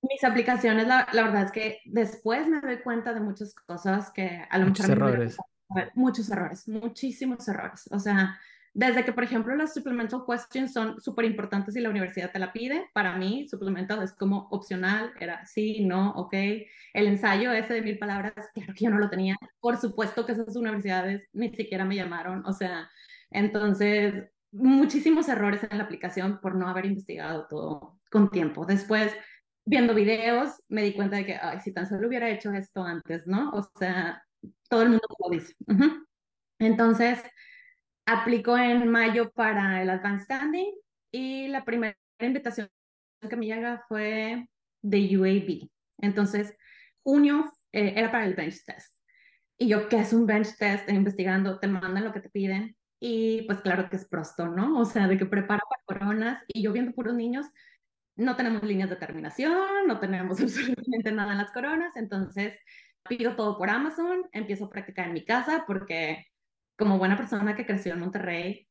Mis 0.00 0.24
aplicaciones, 0.24 0.86
la, 0.86 1.06
la, 1.12 1.22
verdad 1.22 1.42
es 1.42 1.52
que 1.52 1.80
después 1.84 2.48
me 2.48 2.60
doy 2.62 2.78
cuenta 2.78 3.12
de 3.12 3.20
muchas 3.20 3.54
cosas 3.54 4.10
que 4.10 4.46
a 4.48 4.58
lo 4.58 4.66
mejor... 4.66 4.90
errores 4.90 5.36
muchos 5.94 6.30
errores, 6.30 6.68
muchísimos 6.68 7.46
errores. 7.48 7.88
O 7.90 7.98
sea, 7.98 8.38
desde 8.74 9.06
que, 9.06 9.12
por 9.12 9.24
ejemplo, 9.24 9.56
las 9.56 9.72
supplemental 9.72 10.24
questions 10.28 10.72
son 10.74 11.00
súper 11.00 11.24
importantes 11.24 11.74
y 11.76 11.80
la 11.80 11.88
universidad 11.88 12.30
te 12.30 12.38
la 12.38 12.52
pide, 12.52 12.90
para 12.92 13.16
mí, 13.16 13.48
supplemental 13.48 14.02
es 14.02 14.12
como 14.12 14.48
opcional, 14.50 15.12
era 15.18 15.46
sí, 15.46 15.86
no, 15.86 16.10
ok. 16.10 16.34
El 16.92 17.06
ensayo 17.06 17.52
ese 17.52 17.72
de 17.72 17.80
mil 17.82 17.98
palabras, 17.98 18.34
claro 18.52 18.74
que 18.74 18.84
yo 18.84 18.90
no 18.90 18.98
lo 18.98 19.08
tenía. 19.08 19.36
Por 19.60 19.78
supuesto 19.78 20.26
que 20.26 20.32
esas 20.32 20.56
universidades 20.56 21.26
ni 21.32 21.54
siquiera 21.54 21.86
me 21.86 21.96
llamaron, 21.96 22.44
o 22.44 22.52
sea, 22.52 22.90
entonces, 23.30 24.30
muchísimos 24.52 25.28
errores 25.28 25.62
en 25.70 25.78
la 25.78 25.84
aplicación 25.84 26.40
por 26.40 26.54
no 26.54 26.68
haber 26.68 26.84
investigado 26.86 27.46
todo 27.48 27.98
con 28.10 28.30
tiempo. 28.30 28.66
Después, 28.66 29.10
viendo 29.64 29.94
videos, 29.94 30.62
me 30.68 30.82
di 30.82 30.92
cuenta 30.92 31.16
de 31.16 31.24
que, 31.26 31.36
ay, 31.40 31.60
si 31.60 31.72
tan 31.72 31.88
solo 31.88 32.08
hubiera 32.08 32.28
hecho 32.30 32.52
esto 32.52 32.82
antes, 32.84 33.26
¿no? 33.26 33.50
O 33.52 33.62
sea, 33.78 34.22
todo 34.68 34.82
el 34.82 34.90
mundo 34.90 35.06
lo 35.18 35.30
dice. 35.30 35.54
Entonces, 36.58 37.22
aplicó 38.06 38.56
en 38.56 38.88
mayo 38.88 39.30
para 39.32 39.82
el 39.82 39.90
Advanced 39.90 40.24
Standing 40.24 40.72
y 41.12 41.48
la 41.48 41.64
primera 41.64 41.96
invitación 42.20 42.70
que 43.28 43.36
me 43.36 43.46
llega 43.46 43.84
fue 43.88 44.48
de 44.82 45.18
UAB. 45.18 45.68
Entonces, 45.98 46.56
junio 47.02 47.52
eh, 47.72 47.94
era 47.96 48.10
para 48.10 48.26
el 48.26 48.34
bench 48.34 48.64
test. 48.64 48.96
Y 49.58 49.68
yo, 49.68 49.88
¿qué 49.88 49.98
es 49.98 50.12
un 50.12 50.26
bench 50.26 50.56
test? 50.56 50.88
Investigando, 50.90 51.58
te 51.58 51.66
mandan 51.66 52.04
lo 52.04 52.12
que 52.12 52.20
te 52.20 52.30
piden. 52.30 52.76
Y 53.00 53.42
pues 53.42 53.60
claro 53.60 53.88
que 53.90 53.96
es 53.96 54.06
prosto, 54.08 54.48
¿no? 54.48 54.78
O 54.78 54.84
sea, 54.84 55.08
de 55.08 55.18
que 55.18 55.26
prepara 55.26 55.62
para 55.68 56.00
coronas. 56.00 56.42
Y 56.48 56.62
yo 56.62 56.72
viendo 56.72 56.92
puros 56.92 57.14
niños, 57.14 57.46
no 58.16 58.36
tenemos 58.36 58.62
líneas 58.62 58.90
de 58.90 58.96
terminación, 58.96 59.86
no 59.86 59.98
tenemos 60.00 60.40
absolutamente 60.40 61.12
nada 61.12 61.32
en 61.32 61.38
las 61.38 61.52
coronas. 61.52 61.96
Entonces, 61.96 62.58
pido 63.08 63.36
todo 63.36 63.58
por 63.58 63.70
Amazon, 63.70 64.28
empiezo 64.32 64.66
a 64.66 64.70
practicar 64.70 65.06
en 65.08 65.14
mi 65.14 65.24
casa 65.24 65.64
porque 65.66 66.26
como 66.76 66.98
buena 66.98 67.16
persona 67.16 67.56
que 67.56 67.66
creció 67.66 67.94
en 67.94 68.00
Monterrey, 68.00 68.68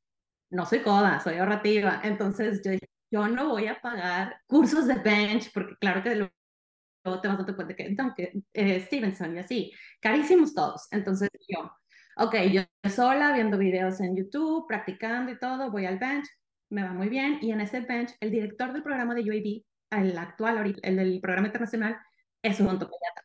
no 0.50 0.66
soy 0.66 0.82
coda, 0.82 1.20
soy 1.20 1.36
ahorrativa. 1.38 2.02
Entonces 2.04 2.62
yo 2.64 2.72
dije, 2.72 2.90
yo 3.12 3.28
no 3.28 3.50
voy 3.50 3.68
a 3.68 3.82
pagar 3.82 4.42
cursos 4.48 4.88
de 4.88 4.96
bench 4.96 5.52
porque 5.54 5.76
claro 5.80 6.04
que 6.04 6.16
luego 6.16 7.22
te 7.22 7.28
vas 7.28 7.40
a 7.40 7.44
dar 7.44 7.56
cuenta 7.56 7.76
que, 7.76 8.34
eh, 8.54 8.82
Stevenson 8.82 9.36
y 9.36 9.40
así, 9.40 9.72
carísimos 10.02 10.54
todos. 10.54 10.88
Entonces 10.92 11.30
yo, 11.48 11.72
ok, 12.18 12.36
yo 12.52 12.62
sola 12.90 13.34
viendo 13.34 13.58
videos 13.58 14.00
en 14.02 14.16
YouTube, 14.16 14.68
practicando 14.68 15.32
y 15.32 15.40
todo, 15.40 15.72
voy 15.72 15.86
al 15.86 16.00
bench, 16.00 16.28
me 16.70 16.84
va 16.84 16.94
muy 16.94 17.10
bien. 17.10 17.40
Y 17.42 17.52
en 17.52 17.62
ese 17.62 17.82
bench, 17.82 18.16
el 18.20 18.32
director 18.32 18.74
del 18.74 18.84
programa 18.84 19.16
de 19.16 19.22
UAB, 19.22 20.02
el 20.02 20.18
actual, 20.18 20.76
el 20.82 20.96
del 20.96 21.22
programa 21.22 21.48
internacional, 21.48 21.98
es 22.42 22.60
un 22.60 22.68
ontopediatra. 22.68 23.24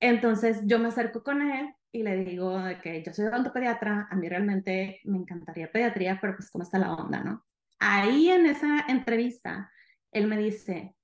Entonces 0.00 0.60
yo 0.64 0.78
me 0.78 0.88
acerco 0.88 1.22
con 1.22 1.42
él 1.42 1.74
y 1.92 2.02
le 2.02 2.16
digo 2.24 2.58
que 2.82 3.02
yo 3.02 3.12
soy 3.12 3.26
odontopediatra, 3.26 4.08
a 4.10 4.16
mí 4.16 4.28
realmente 4.28 5.00
me 5.04 5.18
encantaría 5.18 5.72
pediatría, 5.72 6.18
pero 6.20 6.36
pues 6.36 6.50
cómo 6.50 6.62
está 6.62 6.78
la 6.78 6.94
onda, 6.94 7.22
¿no? 7.22 7.44
Ahí 7.78 8.30
en 8.30 8.46
esa 8.46 8.84
entrevista, 8.88 9.70
él 10.12 10.26
me 10.26 10.36
dice, 10.36 10.94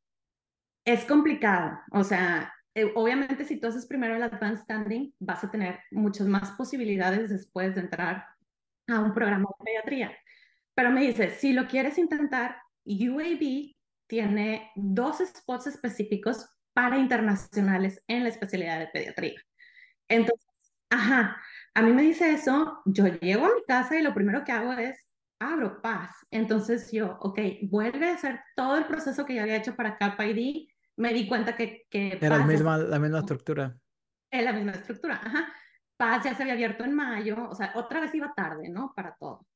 es 0.84 1.04
complicado, 1.04 1.78
o 1.92 2.04
sea, 2.04 2.52
eh, 2.74 2.90
obviamente 2.94 3.44
si 3.44 3.60
tú 3.60 3.68
haces 3.68 3.86
primero 3.86 4.16
el 4.16 4.22
advanced 4.22 4.64
standing, 4.64 5.14
vas 5.18 5.44
a 5.44 5.50
tener 5.50 5.80
muchas 5.90 6.26
más 6.26 6.52
posibilidades 6.52 7.30
después 7.30 7.74
de 7.74 7.82
entrar 7.82 8.26
a 8.88 9.00
un 9.00 9.12
programa 9.12 9.48
de 9.58 9.64
pediatría. 9.64 10.16
Pero 10.74 10.90
me 10.90 11.02
dice, 11.02 11.30
si 11.30 11.52
lo 11.52 11.66
quieres 11.66 11.98
intentar, 11.98 12.56
UAB 12.84 13.74
tiene 14.06 14.70
dos 14.74 15.18
spots 15.18 15.66
específicos 15.66 16.48
para 16.74 16.98
internacionales 16.98 18.02
en 18.08 18.22
la 18.24 18.28
especialidad 18.30 18.78
de 18.78 18.88
pediatría. 18.88 19.40
Entonces, 20.08 20.46
ajá, 20.90 21.40
a 21.74 21.82
mí 21.82 21.92
me 21.92 22.02
dice 22.02 22.32
eso, 22.32 22.82
yo 22.84 23.06
llego 23.06 23.46
a 23.46 23.54
mi 23.54 23.64
casa 23.66 23.98
y 23.98 24.02
lo 24.02 24.14
primero 24.14 24.44
que 24.44 24.52
hago 24.52 24.72
es 24.74 25.06
abro 25.40 25.80
paz. 25.82 26.10
Entonces 26.30 26.90
yo, 26.92 27.18
ok, 27.20 27.38
vuelve 27.62 28.08
a 28.10 28.14
hacer 28.14 28.40
todo 28.56 28.78
el 28.78 28.86
proceso 28.86 29.24
que 29.26 29.34
ya 29.34 29.42
había 29.42 29.56
hecho 29.56 29.74
para 29.74 29.96
Kappa 29.98 30.24
ID, 30.26 30.68
me 30.96 31.12
di 31.12 31.26
cuenta 31.26 31.56
que, 31.56 31.82
que 31.90 32.18
Era 32.20 32.38
se- 32.38 32.44
misma, 32.44 32.78
la 32.78 32.98
misma 32.98 33.18
estructura. 33.20 33.76
es 34.30 34.44
la 34.44 34.52
misma 34.52 34.72
estructura, 34.72 35.14
ajá. 35.22 35.52
Paz 35.96 36.24
ya 36.24 36.34
se 36.34 36.42
había 36.42 36.54
abierto 36.54 36.84
en 36.84 36.94
mayo, 36.94 37.48
o 37.48 37.54
sea, 37.54 37.72
otra 37.76 38.00
vez 38.00 38.14
iba 38.14 38.32
tarde, 38.34 38.68
¿no? 38.68 38.92
Para 38.94 39.14
todo. 39.18 39.46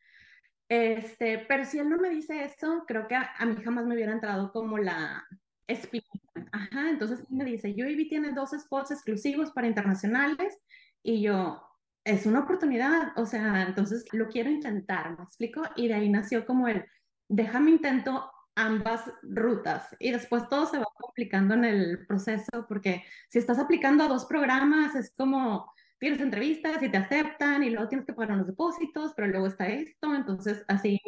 Este, 0.68 1.44
pero 1.48 1.64
si 1.64 1.78
él 1.78 1.88
no 1.88 1.96
me 1.98 2.10
dice 2.10 2.44
eso, 2.44 2.84
creo 2.86 3.06
que 3.06 3.14
a, 3.14 3.32
a 3.38 3.46
mí 3.46 3.56
jamás 3.62 3.84
me 3.86 3.94
hubiera 3.94 4.12
entrado 4.12 4.50
como 4.52 4.78
la 4.78 5.24
espinita. 5.66 6.10
Ajá, 6.52 6.90
entonces 6.90 7.28
me 7.30 7.44
dice, 7.44 7.74
UAB 7.76 8.08
tiene 8.08 8.32
dos 8.32 8.50
spots 8.50 8.90
exclusivos 8.90 9.50
para 9.50 9.66
internacionales 9.66 10.58
y 11.02 11.22
yo, 11.22 11.62
es 12.04 12.26
una 12.26 12.40
oportunidad, 12.40 13.12
o 13.16 13.26
sea, 13.26 13.62
entonces 13.62 14.04
lo 14.12 14.28
quiero 14.28 14.50
intentar, 14.50 15.16
¿me 15.18 15.24
explico? 15.24 15.62
Y 15.74 15.88
de 15.88 15.94
ahí 15.94 16.08
nació 16.08 16.46
como 16.46 16.68
el, 16.68 16.84
déjame 17.28 17.72
intento 17.72 18.30
ambas 18.54 19.02
rutas 19.22 19.94
y 19.98 20.12
después 20.12 20.48
todo 20.48 20.66
se 20.66 20.78
va 20.78 20.86
complicando 20.98 21.54
en 21.54 21.64
el 21.64 22.06
proceso 22.06 22.64
porque 22.68 23.04
si 23.28 23.38
estás 23.38 23.58
aplicando 23.58 24.04
a 24.04 24.08
dos 24.08 24.24
programas 24.24 24.94
es 24.94 25.12
como 25.14 25.70
tienes 25.98 26.20
entrevistas 26.20 26.82
y 26.82 26.90
te 26.90 26.96
aceptan 26.96 27.62
y 27.62 27.70
luego 27.70 27.88
tienes 27.88 28.06
que 28.06 28.14
pagar 28.14 28.34
unos 28.34 28.46
depósitos, 28.46 29.12
pero 29.14 29.28
luego 29.28 29.46
está 29.46 29.68
esto, 29.68 30.14
entonces 30.14 30.64
así 30.68 31.00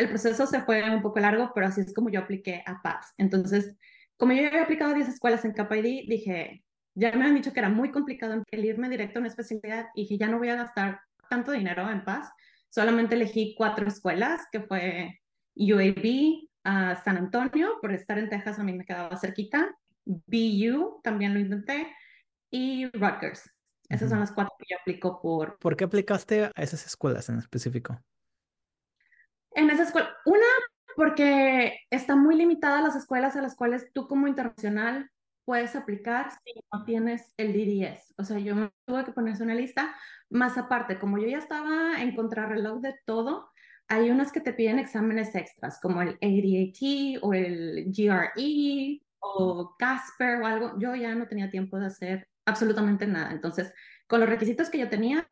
el 0.00 0.08
proceso 0.08 0.46
se 0.46 0.62
fue 0.62 0.82
un 0.90 1.02
poco 1.02 1.20
largo, 1.20 1.52
pero 1.54 1.66
así 1.66 1.80
es 1.82 1.94
como 1.94 2.10
yo 2.10 2.20
apliqué 2.20 2.62
a 2.66 2.80
Paz. 2.82 3.14
Entonces, 3.18 3.76
como 4.16 4.32
yo 4.32 4.42
ya 4.42 4.48
había 4.48 4.62
aplicado 4.62 4.92
a 4.92 4.94
10 4.94 5.08
escuelas 5.08 5.44
en 5.44 5.52
KPID, 5.52 6.08
dije, 6.08 6.64
ya 6.94 7.12
me 7.12 7.26
han 7.26 7.34
dicho 7.34 7.52
que 7.52 7.60
era 7.60 7.68
muy 7.68 7.90
complicado 7.90 8.42
el 8.50 8.64
irme 8.64 8.88
directo 8.88 9.18
a 9.18 9.20
una 9.20 9.28
especialidad 9.28 9.88
y 9.94 10.02
dije, 10.02 10.18
ya 10.18 10.28
no 10.28 10.38
voy 10.38 10.48
a 10.48 10.56
gastar 10.56 11.00
tanto 11.28 11.52
dinero 11.52 11.88
en 11.90 12.04
Paz, 12.04 12.30
solamente 12.70 13.14
elegí 13.14 13.54
cuatro 13.56 13.86
escuelas, 13.86 14.42
que 14.50 14.60
fue 14.60 15.20
UAB, 15.54 16.48
a 16.64 16.96
San 16.96 17.16
Antonio, 17.16 17.78
por 17.80 17.92
estar 17.92 18.18
en 18.18 18.28
Texas 18.28 18.58
a 18.58 18.64
mí 18.64 18.72
me 18.72 18.84
quedaba 18.84 19.16
cerquita, 19.16 19.74
BU, 20.04 21.00
también 21.02 21.34
lo 21.34 21.40
intenté, 21.40 21.86
y 22.50 22.86
Rutgers. 22.90 23.50
Esas 23.88 24.10
son 24.10 24.20
las 24.20 24.32
cuatro 24.32 24.54
que 24.58 24.66
yo 24.70 24.76
aplico 24.80 25.20
por... 25.20 25.58
¿Por 25.58 25.76
qué 25.76 25.84
aplicaste 25.84 26.44
a 26.44 26.52
esas 26.56 26.86
escuelas 26.86 27.28
en 27.28 27.38
específico? 27.38 28.00
En 29.52 29.70
esa 29.70 29.84
escuela, 29.84 30.10
una, 30.24 30.46
porque 30.96 31.80
está 31.90 32.16
muy 32.16 32.36
limitada 32.36 32.82
las 32.82 32.96
escuelas 32.96 33.36
a 33.36 33.42
las 33.42 33.56
cuales 33.56 33.90
tú 33.92 34.06
como 34.06 34.28
internacional 34.28 35.10
puedes 35.44 35.74
aplicar 35.74 36.30
si 36.44 36.60
no 36.72 36.84
tienes 36.84 37.32
el 37.36 37.52
D10. 37.52 38.14
O 38.18 38.24
sea, 38.24 38.38
yo 38.38 38.54
me 38.54 38.70
tuve 38.86 39.04
que 39.04 39.12
ponerse 39.12 39.42
una 39.42 39.54
lista, 39.54 39.94
más 40.28 40.56
aparte, 40.56 40.98
como 40.98 41.18
yo 41.18 41.26
ya 41.26 41.38
estaba 41.38 42.00
en 42.00 42.14
contrarreloj 42.14 42.80
de 42.80 42.94
todo, 43.04 43.50
hay 43.88 44.10
unas 44.10 44.30
que 44.30 44.40
te 44.40 44.52
piden 44.52 44.78
exámenes 44.78 45.34
extras, 45.34 45.80
como 45.80 46.00
el 46.02 46.10
ADAT 46.22 47.18
o 47.22 47.34
el 47.34 47.86
GRE 47.86 49.02
o 49.18 49.74
Casper 49.76 50.40
o 50.40 50.46
algo. 50.46 50.78
Yo 50.78 50.94
ya 50.94 51.14
no 51.16 51.26
tenía 51.26 51.50
tiempo 51.50 51.76
de 51.78 51.86
hacer 51.86 52.28
absolutamente 52.44 53.08
nada. 53.08 53.32
Entonces, 53.32 53.72
con 54.06 54.20
los 54.20 54.28
requisitos 54.28 54.70
que 54.70 54.78
yo 54.78 54.88
tenía, 54.88 55.26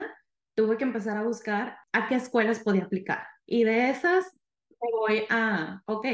tuve 0.56 0.76
que 0.76 0.82
empezar 0.82 1.16
a 1.16 1.22
buscar 1.22 1.78
a 1.92 2.08
qué 2.08 2.16
escuelas 2.16 2.58
podía 2.58 2.82
aplicar. 2.82 3.24
Y 3.50 3.64
de 3.64 3.88
esas 3.88 4.30
voy 4.78 5.24
a, 5.30 5.82
ok, 5.86 6.06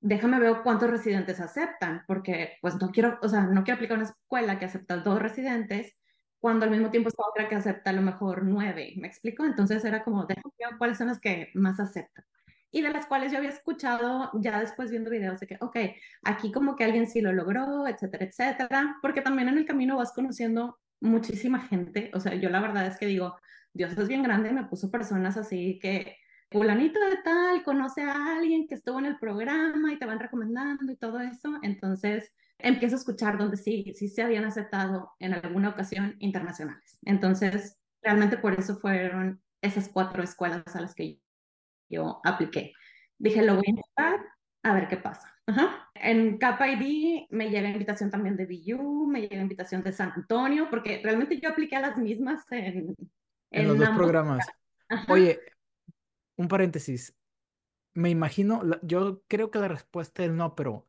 déjame 0.00 0.40
ver 0.40 0.62
cuántos 0.62 0.90
residentes 0.90 1.38
aceptan, 1.38 2.04
porque 2.06 2.56
pues 2.62 2.76
no 2.80 2.90
quiero, 2.90 3.18
o 3.20 3.28
sea, 3.28 3.42
no 3.42 3.64
quiero 3.64 3.76
aplicar 3.76 3.98
una 3.98 4.06
escuela 4.06 4.58
que 4.58 4.64
acepta 4.64 4.96
dos 4.96 5.20
residentes 5.20 5.94
cuando 6.40 6.64
al 6.64 6.70
mismo 6.70 6.90
tiempo 6.90 7.10
está 7.10 7.22
otra 7.28 7.50
que 7.50 7.54
acepta 7.54 7.90
a 7.90 7.92
lo 7.92 8.00
mejor 8.00 8.44
nueve, 8.44 8.94
¿me 8.96 9.06
explico? 9.06 9.44
Entonces 9.44 9.84
era 9.84 10.02
como, 10.04 10.24
déjame 10.24 10.54
ver 10.58 10.78
cuáles 10.78 10.96
son 10.96 11.08
las 11.08 11.20
que 11.20 11.50
más 11.52 11.78
aceptan. 11.80 12.24
Y 12.70 12.80
de 12.80 12.90
las 12.90 13.06
cuales 13.06 13.30
yo 13.30 13.38
había 13.38 13.50
escuchado 13.50 14.30
ya 14.40 14.58
después 14.58 14.90
viendo 14.90 15.10
videos 15.10 15.40
de 15.40 15.46
que, 15.46 15.58
ok, 15.60 15.76
aquí 16.22 16.50
como 16.50 16.76
que 16.76 16.84
alguien 16.84 17.06
sí 17.08 17.20
lo 17.20 17.32
logró, 17.34 17.86
etcétera, 17.86 18.24
etcétera, 18.24 18.96
porque 19.02 19.20
también 19.20 19.48
en 19.48 19.58
el 19.58 19.66
camino 19.66 19.98
vas 19.98 20.12
conociendo 20.14 20.78
muchísima 21.00 21.60
gente, 21.60 22.10
o 22.14 22.20
sea, 22.20 22.34
yo 22.34 22.48
la 22.48 22.60
verdad 22.60 22.86
es 22.86 22.96
que 22.96 23.06
digo, 23.06 23.36
Dios 23.74 23.92
es 23.98 24.08
bien 24.08 24.22
grande, 24.22 24.50
me 24.52 24.64
puso 24.64 24.90
personas 24.90 25.36
así 25.36 25.78
que 25.78 26.16
fulanito 26.54 27.00
de 27.00 27.16
tal 27.24 27.64
conoce 27.64 28.02
a 28.02 28.36
alguien 28.36 28.66
que 28.68 28.76
estuvo 28.76 29.00
en 29.00 29.06
el 29.06 29.18
programa 29.18 29.92
y 29.92 29.98
te 29.98 30.06
van 30.06 30.20
recomendando 30.20 30.90
y 30.92 30.96
todo 30.96 31.18
eso, 31.20 31.58
entonces 31.62 32.32
empiezo 32.58 32.94
a 32.94 32.98
escuchar 32.98 33.36
donde 33.36 33.56
sí, 33.56 33.92
sí 33.96 34.08
se 34.08 34.22
habían 34.22 34.44
aceptado 34.44 35.12
en 35.18 35.34
alguna 35.34 35.70
ocasión 35.70 36.14
internacionales. 36.20 36.98
Entonces, 37.02 37.76
realmente 38.02 38.38
por 38.38 38.54
eso 38.58 38.76
fueron 38.76 39.42
esas 39.60 39.88
cuatro 39.88 40.22
escuelas 40.22 40.76
a 40.76 40.80
las 40.80 40.94
que 40.94 41.18
yo 41.90 42.20
apliqué. 42.24 42.72
Dije, 43.18 43.42
lo 43.42 43.56
voy 43.56 43.64
a 43.66 43.70
intentar, 43.70 44.20
a 44.62 44.74
ver 44.74 44.88
qué 44.88 44.96
pasa. 44.96 45.34
Ajá. 45.46 45.90
En 45.94 46.38
KPID 46.38 47.26
me 47.30 47.50
llega 47.50 47.68
invitación 47.68 48.10
también 48.10 48.36
de 48.36 48.46
BU, 48.46 49.06
me 49.08 49.22
llega 49.22 49.42
invitación 49.42 49.82
de 49.82 49.92
San 49.92 50.12
Antonio, 50.12 50.68
porque 50.70 51.00
realmente 51.02 51.40
yo 51.40 51.50
apliqué 51.50 51.76
a 51.76 51.80
las 51.80 51.98
mismas 51.98 52.44
en, 52.52 52.94
En 53.50 53.66
los 53.66 53.74
en 53.74 53.78
dos 53.78 53.88
ambos. 53.88 54.02
programas. 54.02 54.46
Oye, 55.08 55.40
un 56.36 56.48
paréntesis. 56.48 57.16
Me 57.94 58.10
imagino, 58.10 58.62
yo 58.82 59.22
creo 59.28 59.50
que 59.50 59.58
la 59.58 59.68
respuesta 59.68 60.24
es 60.24 60.30
no, 60.30 60.54
pero 60.54 60.88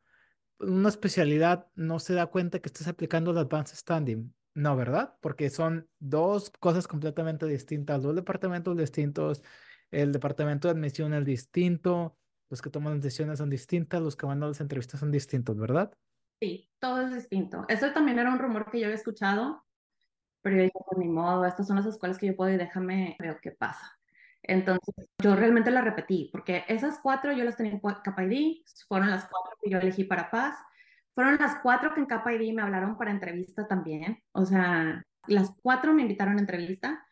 una 0.58 0.88
especialidad 0.88 1.68
no 1.74 1.98
se 1.98 2.14
da 2.14 2.26
cuenta 2.26 2.60
que 2.60 2.68
estás 2.68 2.88
aplicando 2.88 3.30
el 3.30 3.38
Advanced 3.38 3.76
Standing. 3.76 4.34
No, 4.54 4.74
¿verdad? 4.74 5.14
Porque 5.20 5.50
son 5.50 5.88
dos 5.98 6.50
cosas 6.50 6.88
completamente 6.88 7.46
distintas, 7.46 8.02
dos 8.02 8.14
departamentos 8.14 8.76
distintos. 8.76 9.42
El 9.90 10.12
departamento 10.12 10.66
de 10.66 10.72
admisión 10.72 11.12
es 11.12 11.24
distinto, 11.24 12.16
los 12.48 12.62
que 12.62 12.70
toman 12.70 12.94
las 12.94 13.02
decisiones 13.02 13.38
son 13.38 13.50
distintas, 13.50 14.00
los 14.00 14.16
que 14.16 14.26
van 14.26 14.42
a 14.42 14.48
las 14.48 14.60
entrevistas 14.60 15.00
son 15.00 15.10
distintos, 15.10 15.56
¿verdad? 15.58 15.92
Sí, 16.40 16.70
todo 16.78 17.02
es 17.02 17.14
distinto. 17.14 17.64
Eso 17.68 17.92
también 17.92 18.18
era 18.18 18.32
un 18.32 18.38
rumor 18.38 18.70
que 18.70 18.78
yo 18.78 18.86
había 18.86 18.96
escuchado, 18.96 19.64
pero 20.42 20.56
yo 20.56 20.62
dije, 20.62 20.78
pues 20.88 20.98
ni 20.98 21.08
modo, 21.08 21.44
estas 21.44 21.66
son 21.66 21.76
las 21.76 21.86
escuelas 21.86 22.18
que 22.18 22.26
yo 22.26 22.36
puedo 22.36 22.52
y 22.52 22.56
déjame 22.56 23.16
ver 23.18 23.38
qué 23.42 23.52
pasa. 23.52 23.95
Entonces, 24.48 25.08
yo 25.22 25.36
realmente 25.36 25.70
la 25.70 25.80
repetí, 25.80 26.28
porque 26.32 26.64
esas 26.68 26.98
cuatro 27.02 27.32
yo 27.32 27.44
las 27.44 27.56
tenía 27.56 27.72
en 27.72 27.80
KPID, 27.80 28.62
fueron 28.88 29.10
las 29.10 29.28
cuatro 29.28 29.56
que 29.62 29.70
yo 29.70 29.78
elegí 29.78 30.04
para 30.04 30.30
Paz, 30.30 30.56
fueron 31.14 31.36
las 31.36 31.56
cuatro 31.62 31.94
que 31.94 32.00
en 32.00 32.06
KPID 32.06 32.54
me 32.54 32.62
hablaron 32.62 32.96
para 32.96 33.10
entrevista 33.10 33.66
también, 33.66 34.22
o 34.32 34.44
sea, 34.44 35.02
las 35.26 35.52
cuatro 35.62 35.92
me 35.92 36.02
invitaron 36.02 36.36
a 36.36 36.40
entrevista, 36.40 37.04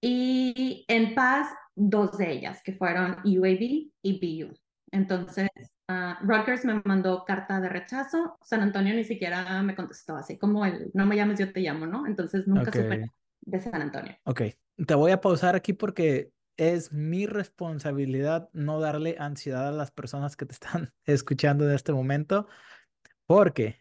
y 0.00 0.84
en 0.88 1.14
Paz, 1.14 1.48
dos 1.74 2.18
de 2.18 2.30
ellas, 2.30 2.62
que 2.62 2.74
fueron 2.74 3.16
UAB 3.24 3.90
y 4.02 4.44
BU. 4.44 4.54
Entonces, 4.92 5.48
uh, 5.88 6.24
Rutgers 6.24 6.64
me 6.64 6.80
mandó 6.84 7.24
carta 7.24 7.60
de 7.60 7.68
rechazo, 7.68 8.38
San 8.42 8.60
Antonio 8.60 8.94
ni 8.94 9.04
siquiera 9.04 9.62
me 9.62 9.74
contestó, 9.74 10.16
así 10.16 10.38
como 10.38 10.64
el 10.64 10.90
no 10.94 11.06
me 11.06 11.16
llames, 11.16 11.38
yo 11.38 11.52
te 11.52 11.60
llamo, 11.60 11.86
¿no? 11.86 12.06
Entonces 12.06 12.46
nunca 12.46 12.70
Ok. 12.70 12.76
supe 12.76 13.10
de 13.40 13.60
San 13.60 13.80
Antonio. 13.80 14.16
Ok, 14.24 14.42
te 14.86 14.94
voy 14.94 15.12
a 15.12 15.20
pausar 15.20 15.56
aquí 15.56 15.72
porque 15.72 16.30
es 16.56 16.92
mi 16.92 17.26
responsabilidad 17.26 18.50
no 18.52 18.80
darle 18.80 19.16
ansiedad 19.18 19.68
a 19.68 19.72
las 19.72 19.90
personas 19.90 20.36
que 20.36 20.46
te 20.46 20.52
están 20.54 20.92
escuchando 21.04 21.64
en 21.68 21.74
este 21.74 21.92
momento, 21.92 22.48
porque 23.26 23.78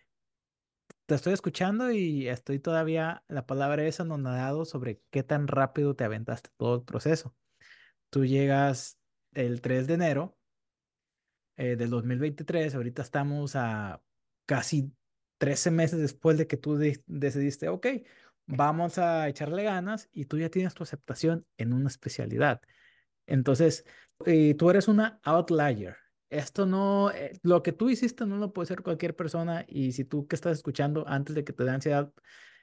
te 1.06 1.16
estoy 1.16 1.34
escuchando 1.34 1.92
y 1.92 2.28
estoy 2.28 2.60
todavía, 2.60 3.24
la 3.28 3.46
palabra 3.46 3.86
es 3.86 4.00
anonadado 4.00 4.66
sobre 4.66 5.02
qué 5.12 5.24
tan 5.24 5.48
rápido 5.48 5.96
te 5.96 6.04
aventaste 6.04 6.50
todo 6.58 6.76
el 6.78 6.84
proceso. 6.84 7.36
Tú 8.10 8.26
llegas 8.26 9.00
el 9.34 9.62
3 9.62 9.88
de 9.88 9.96
enero 9.96 10.40
eh, 11.58 11.76
del 11.76 11.90
2023, 11.90 12.76
ahorita 12.76 13.02
estamos 13.02 13.56
a 13.56 14.02
casi 14.46 14.94
13 15.38 15.72
meses 15.72 16.00
después 16.00 16.38
de 16.38 16.48
que 16.48 16.58
tú 16.58 16.76
de- 16.76 17.04
decidiste, 17.08 17.70
ok, 17.70 17.88
vamos 18.46 18.98
a 18.98 19.28
echarle 19.28 19.64
ganas 19.64 20.10
y 20.12 20.26
tú 20.26 20.38
ya 20.38 20.50
tienes 20.50 20.74
tu 20.74 20.84
aceptación 20.84 21.46
en 21.58 21.74
una 21.74 21.88
especialidad. 21.90 22.62
Entonces, 23.26 23.86
eh, 24.26 24.56
tú 24.56 24.70
eres 24.70 24.88
una 24.88 25.20
outlier. 25.24 25.98
Esto 26.30 26.66
no, 26.66 27.12
eh, 27.12 27.34
lo 27.44 27.64
que 27.64 27.72
tú 27.72 27.90
hiciste 27.90 28.26
no 28.26 28.38
lo 28.38 28.54
puede 28.54 28.66
hacer 28.66 28.82
cualquier 28.82 29.16
persona 29.16 29.66
y 29.68 29.92
si 29.94 30.06
tú 30.06 30.28
que 30.28 30.36
estás 30.36 30.58
escuchando 30.58 31.08
antes 31.08 31.36
de 31.36 31.44
que 31.44 31.54
te 31.54 31.64
dé 31.64 31.72
ansiedad, 31.72 32.12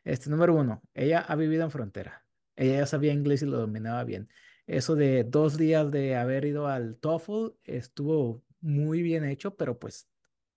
este 0.05 0.31
número 0.31 0.55
uno, 0.55 0.83
ella 0.95 1.21
ha 1.21 1.37
vivido 1.37 1.65
en 1.65 1.71
frontera. 1.71 2.27
Ella 2.57 2.81
ya 2.81 2.87
sabía 2.87 3.13
inglés 3.13 3.43
y 3.43 3.47
lo 3.47 3.59
dominaba 3.59 4.05
bien. 4.05 4.29
Eso 4.67 4.95
de 4.95 5.25
dos 5.25 5.57
días 5.59 5.91
de 5.91 6.17
haber 6.17 6.45
ido 6.45 6.67
al 6.69 6.97
TOEFL 6.99 7.57
estuvo 7.65 8.45
muy 8.61 9.03
bien 9.03 9.25
hecho, 9.25 9.57
pero 9.57 9.79
pues 9.79 10.09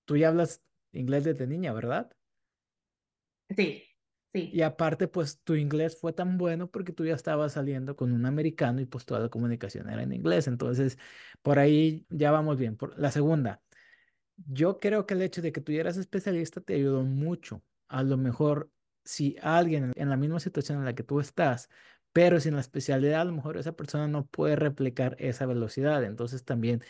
tú 0.05 0.17
ya 0.17 0.29
hablas 0.29 0.63
inglés 0.91 1.23
desde 1.23 1.47
niña, 1.47 1.73
¿verdad? 1.73 2.11
Sí, 3.55 3.83
Y 4.35 4.61
aparte, 4.61 5.07
pues 5.07 5.41
tu 5.43 5.55
inglés 5.55 5.97
fue 5.99 6.13
tan 6.13 6.37
bueno 6.37 6.69
porque 6.69 6.91
tú 6.93 7.05
ya 7.05 7.15
estabas 7.15 7.53
saliendo 7.53 7.95
con 7.95 8.11
un 8.11 8.25
americano 8.25 8.81
y 8.81 8.85
pues 8.85 9.05
toda 9.05 9.19
la 9.21 9.29
comunicación 9.29 9.89
era 9.89 10.03
en 10.03 10.11
inglés. 10.13 10.47
Entonces, 10.47 10.97
por 11.41 11.59
ahí 11.59 12.05
ya 12.09 12.31
vamos 12.31 12.57
bien. 12.57 12.75
Por 12.75 12.97
la 12.99 13.11
segunda, 13.11 13.61
yo 14.37 14.79
creo 14.79 15.05
que 15.05 15.13
el 15.13 15.21
hecho 15.21 15.41
de 15.41 15.51
que 15.51 15.61
tú 15.61 15.71
ya 15.71 15.81
eras 15.81 15.97
especialista 15.97 16.61
te 16.61 16.75
ayudó 16.75 17.03
mucho. 17.03 17.63
A 17.87 18.03
lo 18.03 18.17
mejor 18.17 18.71
si 19.03 19.37
alguien 19.41 19.93
en 19.95 20.09
la 20.09 20.17
misma 20.17 20.39
situación 20.39 20.79
en 20.79 20.85
la 20.85 20.95
que 20.95 21.03
tú 21.03 21.19
estás, 21.19 21.69
pero 22.11 22.39
sin 22.39 22.55
la 22.55 22.61
especialidad, 22.61 23.21
a 23.21 23.25
lo 23.25 23.33
mejor 23.33 23.57
esa 23.57 23.75
persona 23.75 24.07
no 24.07 24.25
puede 24.27 24.55
replicar 24.55 25.15
esa 25.19 25.45
velocidad. 25.45 26.03
Entonces 26.03 26.43
también 26.45 26.81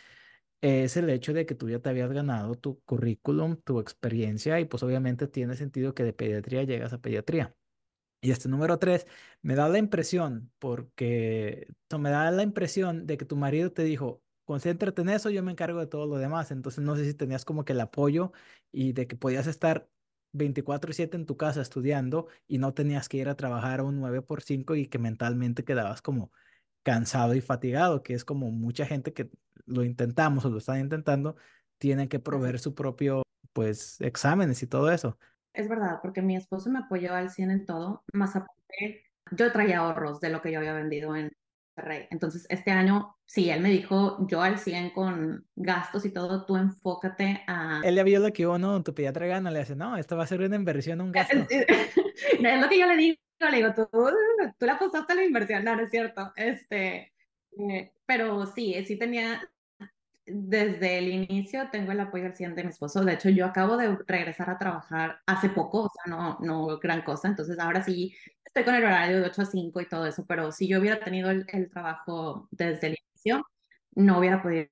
es 0.65 0.97
el 0.97 1.09
hecho 1.09 1.33
de 1.33 1.45
que 1.45 1.55
tú 1.55 1.69
ya 1.69 1.79
te 1.79 1.89
habías 1.89 2.11
ganado 2.11 2.55
tu 2.55 2.81
currículum, 2.83 3.57
tu 3.57 3.79
experiencia 3.79 4.59
y 4.59 4.65
pues 4.65 4.83
obviamente 4.83 5.27
tiene 5.27 5.55
sentido 5.55 5.93
que 5.93 6.03
de 6.03 6.13
pediatría 6.13 6.63
llegas 6.63 6.93
a 6.93 6.99
pediatría. 7.01 7.55
Y 8.21 8.31
este 8.31 8.49
número 8.49 8.79
tres, 8.79 9.07
me 9.41 9.55
da 9.55 9.69
la 9.69 9.77
impresión, 9.77 10.51
porque 10.59 11.67
me 11.99 12.09
da 12.09 12.31
la 12.31 12.43
impresión 12.43 13.05
de 13.07 13.17
que 13.17 13.25
tu 13.25 13.35
marido 13.37 13.71
te 13.71 13.83
dijo, 13.83 14.23
concéntrate 14.45 15.01
en 15.03 15.09
eso, 15.09 15.29
yo 15.29 15.43
me 15.43 15.51
encargo 15.51 15.79
de 15.79 15.87
todo 15.87 16.07
lo 16.07 16.17
demás. 16.17 16.51
Entonces 16.51 16.83
no 16.83 16.95
sé 16.95 17.05
si 17.05 17.13
tenías 17.13 17.45
como 17.45 17.65
que 17.65 17.73
el 17.73 17.81
apoyo 17.81 18.31
y 18.71 18.93
de 18.93 19.07
que 19.07 19.15
podías 19.15 19.47
estar 19.47 19.89
24/7 20.31 21.17
en 21.17 21.25
tu 21.25 21.37
casa 21.37 21.61
estudiando 21.61 22.27
y 22.47 22.57
no 22.57 22.73
tenías 22.73 23.09
que 23.09 23.17
ir 23.17 23.29
a 23.29 23.35
trabajar 23.35 23.81
a 23.81 23.83
un 23.83 23.99
9 23.99 24.21
por 24.21 24.41
5 24.41 24.75
y 24.75 24.87
que 24.87 24.99
mentalmente 24.99 25.63
quedabas 25.63 26.01
como 26.01 26.31
cansado 26.85 27.33
y 27.33 27.41
fatigado, 27.41 28.03
que 28.03 28.13
es 28.13 28.23
como 28.23 28.51
mucha 28.51 28.85
gente 28.85 29.11
que 29.11 29.31
lo 29.65 29.83
intentamos 29.83 30.45
o 30.45 30.51
lo 30.51 30.59
están 30.59 30.79
intentando, 30.79 31.35
tienen 31.79 32.07
que 32.07 32.19
proveer 32.19 32.59
su 32.59 32.75
propio, 32.75 33.23
pues, 33.53 33.99
exámenes 34.01 34.61
y 34.61 34.67
todo 34.67 34.91
eso. 34.91 35.17
Es 35.51 35.67
verdad, 35.67 35.97
porque 36.03 36.21
mi 36.21 36.35
esposo 36.35 36.69
me 36.69 36.79
apoyó 36.79 37.15
al 37.15 37.31
100 37.31 37.49
en 37.49 37.65
todo, 37.65 38.03
más 38.13 38.35
aparte, 38.35 39.03
yo 39.31 39.51
traía 39.51 39.79
ahorros 39.79 40.19
de 40.19 40.29
lo 40.29 40.43
que 40.43 40.51
yo 40.51 40.59
había 40.59 40.73
vendido 40.73 41.15
en 41.15 41.31
Rey. 41.75 42.05
Entonces, 42.11 42.45
este 42.49 42.69
año, 42.69 43.17
sí, 43.25 43.49
él 43.49 43.61
me 43.61 43.69
dijo, 43.69 44.27
yo 44.27 44.43
al 44.43 44.59
100 44.59 44.91
con 44.91 45.47
gastos 45.55 46.05
y 46.05 46.11
todo, 46.11 46.45
tú 46.45 46.55
enfócate 46.55 47.43
a... 47.47 47.81
Él 47.83 47.95
le 47.95 48.03
vio 48.03 48.19
lo 48.19 48.31
que 48.31 48.45
uno, 48.45 48.83
tu 48.83 48.93
pediatra 48.93 49.25
gana, 49.25 49.49
le 49.49 49.59
dice, 49.59 49.75
no, 49.75 49.97
esto 49.97 50.15
va 50.15 50.25
a 50.25 50.27
ser 50.27 50.41
una 50.41 50.55
inversión, 50.55 51.01
un 51.01 51.11
gasto. 51.11 51.35
es 51.49 52.61
lo 52.61 52.69
que 52.69 52.79
yo 52.79 52.85
le 52.85 52.95
digo, 52.95 53.17
le 53.39 53.57
digo, 53.57 53.73
tú, 53.73 53.87
tú 54.57 54.65
le 54.65 54.71
apostaste 54.71 55.13
a 55.13 55.15
la 55.15 55.25
inversión, 55.25 55.63
no, 55.63 55.75
no 55.75 55.83
es 55.83 55.91
cierto. 55.91 56.31
Este, 56.35 57.13
eh, 57.57 57.93
pero 58.05 58.45
sí, 58.47 58.75
sí 58.85 58.97
tenía, 58.97 59.41
desde 60.25 60.97
el 60.99 61.09
inicio 61.09 61.69
tengo 61.71 61.91
el 61.91 61.99
apoyo 61.99 62.25
al 62.25 62.35
100 62.35 62.55
de 62.55 62.63
mi 62.63 62.69
esposo. 62.69 63.03
De 63.03 63.13
hecho, 63.13 63.29
yo 63.29 63.45
acabo 63.45 63.77
de 63.77 63.97
regresar 64.07 64.49
a 64.49 64.57
trabajar 64.57 65.19
hace 65.25 65.49
poco, 65.49 65.83
o 65.83 65.91
sea, 65.93 66.11
no, 66.11 66.37
no 66.41 66.79
gran 66.79 67.01
cosa. 67.03 67.27
Entonces, 67.27 67.59
ahora 67.59 67.83
sí 67.83 68.15
estoy 68.55 68.63
con 68.63 68.75
el 68.75 68.85
horario 68.85 69.19
de 69.21 69.27
8 69.27 69.41
a 69.41 69.45
5 69.45 69.81
y 69.81 69.89
todo 69.89 70.05
eso, 70.07 70.25
pero 70.25 70.51
si 70.51 70.67
yo 70.67 70.79
hubiera 70.79 70.99
tenido 70.99 71.29
el, 71.29 71.69
trabajo 71.69 72.47
desde 72.51 72.87
el 72.87 72.97
inicio, 73.11 73.45
no 73.95 74.19
hubiera 74.19 74.41
podido 74.41 74.67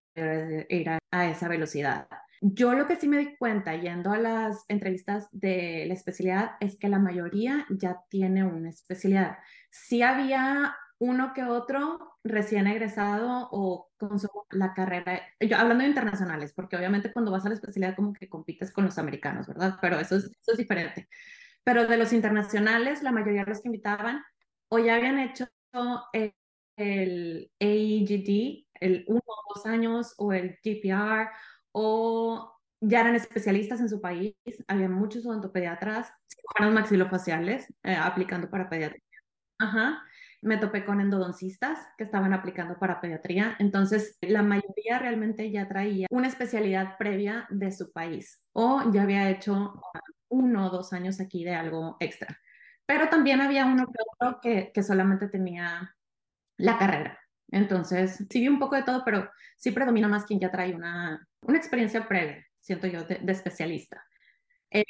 ir 0.69 0.89
a, 1.11 1.29
esa 1.29 1.47
velocidad. 1.49 2.07
Yo 2.45 2.73
lo 2.73 2.87
que 2.87 2.97
sí 2.97 3.07
me 3.07 3.19
di 3.19 3.37
cuenta 3.37 3.73
yendo 3.73 4.11
a 4.11 4.17
las 4.17 4.65
entrevistas 4.67 5.29
de 5.31 5.85
la 5.87 5.93
especialidad 5.93 6.57
es 6.59 6.77
que 6.77 6.89
la 6.89 6.99
mayoría 6.99 7.65
ya 7.69 8.03
tiene 8.09 8.43
una 8.43 8.69
especialidad. 8.69 9.37
Sí 9.69 10.01
había 10.01 10.75
uno 10.99 11.31
que 11.33 11.45
otro 11.45 12.17
recién 12.21 12.67
egresado 12.67 13.47
o 13.49 13.89
con 13.97 14.19
la 14.51 14.73
carrera, 14.73 15.21
yo 15.39 15.55
hablando 15.55 15.83
de 15.83 15.89
internacionales, 15.91 16.51
porque 16.53 16.75
obviamente 16.75 17.13
cuando 17.13 17.31
vas 17.31 17.45
a 17.45 17.47
la 17.47 17.55
especialidad 17.55 17.95
como 17.95 18.11
que 18.11 18.27
compites 18.27 18.73
con 18.73 18.83
los 18.83 18.97
americanos, 18.97 19.47
¿verdad? 19.47 19.77
Pero 19.81 19.97
eso 20.01 20.17
es, 20.17 20.29
diferente. 20.57 21.07
Pero 21.63 21.87
de 21.87 21.95
los 21.95 22.11
internacionales, 22.11 23.03
la 23.03 23.13
mayoría 23.13 23.45
de 23.45 23.51
los 23.51 23.61
que 23.61 23.69
invitaban 23.69 24.21
o 24.67 24.79
ya 24.79 24.95
habían 24.95 25.17
hecho 25.17 25.47
el, 26.11 26.35
el 26.75 27.51
AEGD, 27.61 28.65
el 28.81 29.05
uno 29.07 29.21
o 29.25 29.53
dos 29.55 29.65
años, 29.65 30.13
o 30.17 30.33
el 30.33 30.57
GPR, 30.61 31.29
o 31.73 32.59
ya 32.81 33.01
eran 33.01 33.15
especialistas 33.15 33.81
en 33.81 33.89
su 33.89 33.99
país, 33.99 34.35
había 34.67 34.89
muchos 34.89 35.25
odontopediatras, 35.25 36.11
cirujanos 36.27 36.73
maxilofaciales 36.73 37.73
eh, 37.83 37.95
aplicando 37.95 38.49
para 38.49 38.69
pediatría. 38.69 39.01
Ajá 39.59 40.03
me 40.43 40.57
topé 40.57 40.85
con 40.85 40.99
endodoncistas 40.99 41.79
que 41.97 42.03
estaban 42.03 42.33
aplicando 42.33 42.77
para 42.77 42.99
pediatría. 42.99 43.55
Entonces, 43.59 44.17
la 44.21 44.43
mayoría 44.43 44.99
realmente 44.99 45.49
ya 45.51 45.67
traía 45.67 46.07
una 46.11 46.27
especialidad 46.27 46.97
previa 46.97 47.47
de 47.49 47.71
su 47.71 47.91
país 47.91 48.43
o 48.51 48.91
ya 48.91 49.03
había 49.03 49.29
hecho 49.29 49.81
uno 50.27 50.67
o 50.67 50.69
dos 50.69 50.91
años 50.91 51.21
aquí 51.21 51.43
de 51.45 51.55
algo 51.55 51.95
extra. 51.99 52.37
Pero 52.85 53.07
también 53.07 53.39
había 53.39 53.65
uno 53.65 53.87
que 54.41 54.83
solamente 54.83 55.29
tenía 55.29 55.95
la 56.57 56.77
carrera. 56.77 57.22
Entonces, 57.53 58.25
sí 58.29 58.39
vi 58.39 58.47
un 58.47 58.57
poco 58.57 58.75
de 58.75 58.81
todo, 58.81 59.03
pero 59.05 59.29
sí 59.57 59.69
predomina 59.71 60.07
más 60.07 60.25
quien 60.25 60.39
ya 60.39 60.49
trae 60.49 60.73
una, 60.73 61.27
una 61.41 61.57
experiencia 61.57 62.07
previa, 62.07 62.43
siento 62.59 62.87
yo, 62.87 63.03
de, 63.03 63.19
especialista. 63.27 64.03
Eh, 64.71 64.83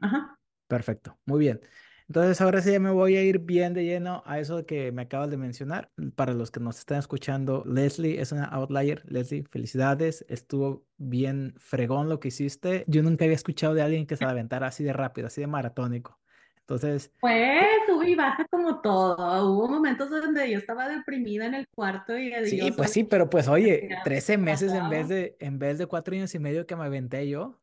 ajá. 0.00 0.38
Perfecto, 0.68 1.18
muy 1.24 1.40
bien. 1.40 1.60
Entonces, 2.06 2.40
ahora 2.40 2.62
sí 2.62 2.70
ya 2.70 2.78
me 2.78 2.92
voy 2.92 3.16
a 3.16 3.24
ir 3.24 3.40
bien 3.40 3.74
de 3.74 3.84
lleno 3.84 4.22
a 4.24 4.38
eso 4.38 4.64
que 4.64 4.92
me 4.92 5.02
acabas 5.02 5.30
de 5.30 5.36
mencionar. 5.36 5.90
Para 6.14 6.32
los 6.32 6.52
que 6.52 6.60
nos 6.60 6.78
están 6.78 7.00
escuchando, 7.00 7.64
Leslie 7.66 8.20
es 8.20 8.30
una 8.30 8.44
outlier. 8.44 9.02
Leslie, 9.06 9.42
felicidades. 9.50 10.24
Estuvo 10.28 10.86
bien 10.98 11.54
fregón 11.58 12.08
lo 12.08 12.20
que 12.20 12.28
hiciste. 12.28 12.84
Yo 12.86 13.02
nunca 13.02 13.24
había 13.24 13.34
escuchado 13.34 13.74
de 13.74 13.82
alguien 13.82 14.06
que 14.06 14.16
se 14.16 14.24
aventara 14.24 14.68
así 14.68 14.84
de 14.84 14.92
rápido, 14.92 15.26
así 15.26 15.40
de 15.40 15.48
maratónico. 15.48 16.20
Entonces. 16.68 17.12
Pues 17.20 17.64
sube 17.86 18.10
y 18.10 18.14
baja 18.16 18.44
como 18.50 18.80
todo. 18.80 19.52
Hubo 19.52 19.68
momentos 19.68 20.10
donde 20.10 20.50
yo 20.50 20.58
estaba 20.58 20.88
deprimida 20.88 21.46
en 21.46 21.54
el 21.54 21.68
cuarto 21.68 22.18
y 22.18 22.34
Sí, 22.46 22.72
pues 22.76 22.90
sí, 22.90 23.04
pero 23.04 23.30
pues 23.30 23.46
oye, 23.46 23.88
13 24.02 24.36
meses 24.36 24.72
en 24.72 24.90
vez 24.90 25.08
de, 25.08 25.36
en 25.38 25.60
vez 25.60 25.78
de 25.78 25.86
cuatro 25.86 26.16
años 26.16 26.34
y 26.34 26.40
medio 26.40 26.66
que 26.66 26.74
me 26.74 26.84
aventé 26.84 27.28
yo. 27.28 27.60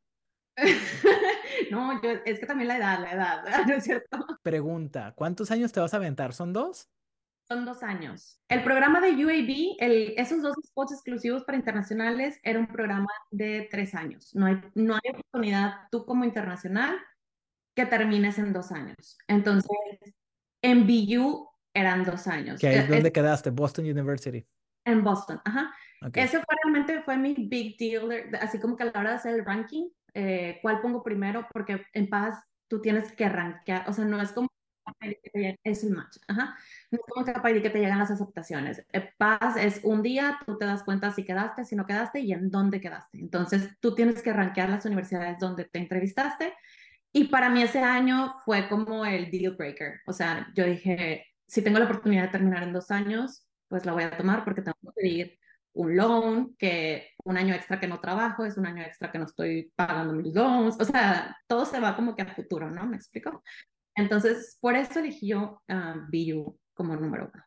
no, 1.72 2.02
yo, 2.02 2.12
es 2.26 2.40
que 2.40 2.46
también 2.46 2.70
la 2.70 2.78
edad, 2.78 3.02
la 3.02 3.12
edad, 3.12 3.44
¿no 3.68 3.74
es 3.74 3.84
cierto? 3.84 4.26
Pregunta, 4.42 5.12
¿cuántos 5.18 5.52
años 5.52 5.74
te 5.74 5.82
vas 5.82 5.94
a 5.94 5.98
aventar? 5.98 6.34
¿Son 6.34 6.54
dos? 6.54 6.90
Son 7.46 7.66
dos 7.66 7.84
años. 7.84 8.40
El 8.48 8.64
programa 8.64 9.02
de 9.02 9.26
UAB, 9.26 9.76
el, 9.80 10.14
esos 10.16 10.42
dos 10.42 10.56
spots 10.66 10.94
exclusivos 10.94 11.44
para 11.44 11.58
internacionales, 11.58 12.40
era 12.42 12.58
un 12.58 12.68
programa 12.68 13.10
de 13.32 13.68
tres 13.70 13.96
años. 13.96 14.34
No 14.34 14.46
hay, 14.46 14.62
no 14.76 14.96
hay 14.96 15.12
oportunidad 15.12 15.90
tú 15.92 16.06
como 16.06 16.24
internacional 16.24 16.98
que 17.76 17.86
termines 17.86 18.38
en 18.38 18.54
dos 18.54 18.72
años. 18.72 19.18
Entonces, 19.28 19.70
en 20.62 20.86
BU 20.88 21.50
eran 21.74 22.04
dos 22.04 22.28
años. 22.28 22.60
¿Qué 22.60 22.78
es 22.78 22.90
donde 22.90 23.12
quedaste? 23.12 23.50
Boston 23.50 23.86
University. 23.86 24.46
En 24.86 25.04
Boston, 25.04 25.42
ajá. 25.46 25.74
Ese 26.14 26.38
fue 26.38 26.56
realmente 26.64 27.02
fue 27.04 27.18
mi 27.18 27.34
big 27.34 27.78
deal, 27.78 28.30
así 28.42 28.60
como 28.60 28.76
que 28.76 28.84
a 28.84 28.88
la 28.88 29.00
hora 29.00 29.10
de 29.12 29.16
hacer 29.16 29.36
el 29.36 29.46
ranking, 29.46 29.88
eh, 30.14 30.60
cuál 30.62 30.82
pongo 30.82 31.02
primero, 31.02 31.48
porque 31.52 31.86
en 31.94 32.10
paz 32.10 32.44
tú 32.68 32.82
tienes 32.82 33.12
que 33.14 33.26
arrancar, 33.26 33.86
o 33.88 33.94
sea, 33.94 34.04
no 34.04 34.22
es 34.22 34.32
como 34.34 34.50
es 35.64 35.84
el 35.84 35.92
match, 35.92 36.18
ajá. 36.28 36.56
No 36.92 36.98
es 36.98 37.02
como 37.08 37.26
capaz 37.26 37.54
de 37.54 37.62
que 37.62 37.70
te 37.70 37.80
llegan 37.80 38.00
las 38.00 38.12
aceptaciones. 38.12 38.86
Eh, 38.92 39.12
paz 39.18 39.56
es 39.58 39.82
un 39.84 40.02
día, 40.02 40.40
tú 40.46 40.58
te 40.58 40.66
das 40.66 40.84
cuenta 40.84 41.12
si 41.12 41.24
quedaste, 41.24 41.66
si 41.66 41.76
no 41.76 41.86
quedaste 41.86 42.20
y 42.20 42.34
en 42.34 42.50
dónde 42.50 42.82
quedaste. 42.82 43.20
Entonces, 43.20 43.70
tú 43.80 43.96
tienes 43.96 44.22
que 44.22 44.32
arranquear 44.32 44.70
las 44.70 44.86
universidades 44.86 45.40
donde 45.40 45.66
te 45.66 45.80
entrevistaste. 45.80 46.54
Y 47.14 47.26
para 47.26 47.50
mí 47.50 47.62
ese 47.62 47.80
año 47.80 48.36
fue 48.44 48.68
como 48.68 49.06
el 49.06 49.30
deal 49.30 49.56
breaker. 49.56 50.02
O 50.08 50.14
sea, 50.14 50.52
yo 50.56 50.66
dije, 50.66 51.28
si 51.48 51.62
tengo 51.62 51.78
la 51.78 51.86
oportunidad 51.86 52.24
de 52.24 52.30
terminar 52.30 52.64
en 52.64 52.74
dos 52.74 52.90
años, 52.90 53.48
pues 53.68 53.86
la 53.86 53.94
voy 53.94 54.04
a 54.04 54.18
tomar 54.18 54.44
porque 54.44 54.64
tengo 54.64 54.78
que 54.82 54.92
pedir 54.96 55.40
un 55.74 55.96
loan, 55.96 56.56
que 56.58 57.10
un 57.24 57.38
año 57.38 57.54
extra 57.54 57.80
que 57.80 57.88
no 57.88 58.00
trabajo, 58.00 58.46
es 58.46 58.58
un 58.58 58.66
año 58.66 58.84
extra 58.84 59.12
que 59.12 59.20
no 59.20 59.26
estoy 59.26 59.72
pagando 59.76 60.14
mis 60.14 60.34
loans, 60.34 60.78
o 60.80 60.86
sea, 60.86 61.36
todo 61.48 61.66
se 61.66 61.80
va 61.80 61.96
como 61.96 62.16
que 62.16 62.22
a 62.24 62.34
futuro, 62.34 62.70
¿no? 62.70 62.86
¿Me 62.86 62.96
explico? 62.96 63.44
Entonces, 63.96 64.58
por 64.60 64.76
eso 64.76 65.00
elegí 65.00 65.30
yo 65.30 65.62
uh, 65.70 66.00
BU 66.12 66.60
como 66.74 66.96
número 66.96 67.30
uno. 67.32 67.44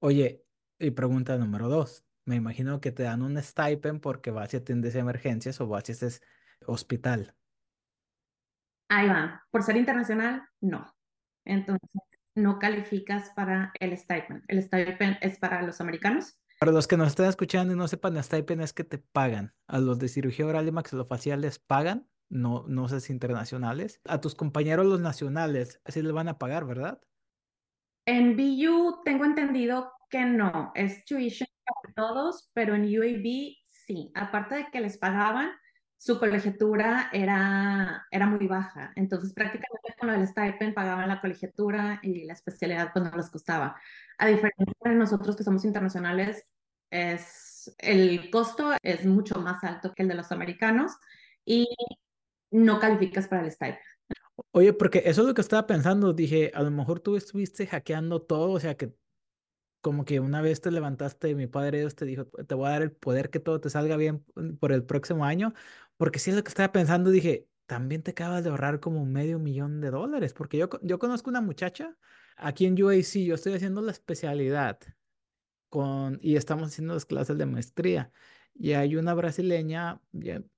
Oye, 0.00 0.42
y 0.78 0.90
pregunta 0.90 1.36
número 1.38 1.68
dos. 1.68 2.04
Me 2.24 2.36
imagino 2.36 2.80
que 2.80 2.90
te 2.90 3.02
dan 3.02 3.22
un 3.22 3.40
stipend 3.40 4.00
porque 4.00 4.30
vas 4.30 4.54
y 4.54 4.56
atiendes 4.56 4.94
emergencias 4.94 5.60
o 5.60 5.68
vas 5.68 5.88
y 5.88 5.92
haces 5.92 6.22
hospital. 6.66 7.34
Ahí 8.94 9.08
va. 9.08 9.42
Por 9.50 9.64
ser 9.64 9.76
internacional, 9.76 10.46
no. 10.60 10.86
Entonces, 11.44 11.90
no 12.36 12.58
calificas 12.58 13.30
para 13.34 13.72
el 13.80 13.96
stipend. 13.98 14.44
El 14.46 14.62
stipend 14.62 15.18
es 15.20 15.38
para 15.38 15.62
los 15.62 15.80
americanos 15.80 16.38
para 16.60 16.72
los 16.72 16.86
que 16.86 16.96
nos 16.96 17.08
están 17.08 17.26
escuchando 17.26 17.74
y 17.74 17.76
no 17.76 17.88
sepan, 17.88 18.22
stipend 18.22 18.62
es 18.62 18.72
que 18.72 18.84
te 18.84 18.96
pagan. 18.96 19.52
A 19.66 19.80
los 19.80 19.98
de 19.98 20.08
cirugía 20.08 20.46
oral 20.46 20.66
y 20.66 20.72
maxilofacial 20.72 21.42
les 21.42 21.58
pagan, 21.58 22.08
no, 22.30 22.64
no 22.68 22.88
sé 22.88 23.00
si 23.00 23.12
internacionales. 23.12 24.00
A 24.06 24.20
tus 24.20 24.34
compañeros 24.34 24.86
los 24.86 25.00
nacionales, 25.00 25.80
así 25.84 26.00
les 26.00 26.12
van 26.12 26.28
a 26.28 26.38
pagar, 26.38 26.64
¿verdad? 26.64 27.02
En 28.06 28.36
BU 28.36 29.02
tengo 29.04 29.26
entendido 29.26 29.92
que 30.08 30.24
no, 30.24 30.72
es 30.74 31.04
tuition 31.04 31.48
para 31.64 31.94
todos, 31.94 32.50
pero 32.54 32.74
en 32.74 32.84
UAB 32.84 33.56
sí. 33.66 34.10
Aparte 34.14 34.54
de 34.54 34.70
que 34.70 34.80
les 34.80 34.96
pagaban, 34.96 35.50
su 36.04 36.18
colegiatura 36.18 37.08
era, 37.14 38.06
era 38.10 38.26
muy 38.26 38.46
baja. 38.46 38.92
Entonces, 38.94 39.32
prácticamente 39.32 39.94
con 39.98 40.10
el 40.10 40.26
stipend 40.26 40.74
pagaban 40.74 41.08
la 41.08 41.18
colegiatura 41.18 41.98
y 42.02 42.26
la 42.26 42.34
especialidad 42.34 42.92
cuando 42.92 43.16
les 43.16 43.30
costaba. 43.30 43.80
A 44.18 44.26
diferencia 44.26 44.74
de 44.84 44.96
nosotros 44.96 45.34
que 45.34 45.44
somos 45.44 45.64
internacionales, 45.64 46.44
es, 46.90 47.74
el 47.78 48.28
costo 48.30 48.72
es 48.82 49.06
mucho 49.06 49.40
más 49.40 49.64
alto 49.64 49.94
que 49.94 50.02
el 50.02 50.10
de 50.10 50.16
los 50.16 50.30
americanos 50.30 50.92
y 51.42 51.74
no 52.50 52.78
calificas 52.78 53.26
para 53.26 53.42
el 53.42 53.50
stipend. 53.50 53.78
Oye, 54.50 54.74
porque 54.74 55.04
eso 55.06 55.22
es 55.22 55.26
lo 55.26 55.32
que 55.32 55.40
estaba 55.40 55.66
pensando, 55.66 56.12
dije, 56.12 56.52
a 56.54 56.62
lo 56.62 56.70
mejor 56.70 57.00
tú 57.00 57.16
estuviste 57.16 57.66
hackeando 57.66 58.20
todo, 58.20 58.50
o 58.50 58.60
sea 58.60 58.76
que 58.76 58.92
como 59.84 60.06
que 60.06 60.18
una 60.18 60.40
vez 60.40 60.62
te 60.62 60.70
levantaste, 60.70 61.34
mi 61.34 61.46
padre 61.46 61.80
Dios 61.80 61.94
te 61.94 62.06
dijo, 62.06 62.24
te 62.24 62.54
voy 62.54 62.68
a 62.68 62.70
dar 62.70 62.80
el 62.80 62.90
poder 62.90 63.28
que 63.28 63.38
todo 63.38 63.60
te 63.60 63.68
salga 63.68 63.98
bien 63.98 64.24
por 64.58 64.72
el 64.72 64.82
próximo 64.82 65.26
año, 65.26 65.52
porque 65.96 66.18
si 66.18 66.30
es 66.30 66.36
lo 66.36 66.44
que 66.44 66.48
estaba 66.48 66.72
pensando, 66.72 67.10
dije, 67.10 67.48
también 67.66 68.02
te 68.02 68.12
acabas 68.12 68.44
de 68.44 68.50
ahorrar 68.50 68.80
como 68.80 69.04
medio 69.06 69.38
millón 69.38 69.80
de 69.80 69.90
dólares, 69.90 70.34
porque 70.34 70.58
yo, 70.58 70.68
yo 70.82 70.98
conozco 70.98 71.30
una 71.30 71.40
muchacha 71.40 71.96
aquí 72.36 72.66
en 72.66 72.80
UAC, 72.82 73.24
yo 73.24 73.34
estoy 73.34 73.54
haciendo 73.54 73.80
la 73.82 73.92
especialidad 73.92 74.78
con, 75.68 76.18
y 76.22 76.36
estamos 76.36 76.68
haciendo 76.68 76.94
las 76.94 77.06
clases 77.06 77.38
de 77.38 77.46
maestría. 77.46 78.12
Y 78.54 78.72
hay 78.74 78.96
una 78.96 79.14
brasileña, 79.14 80.00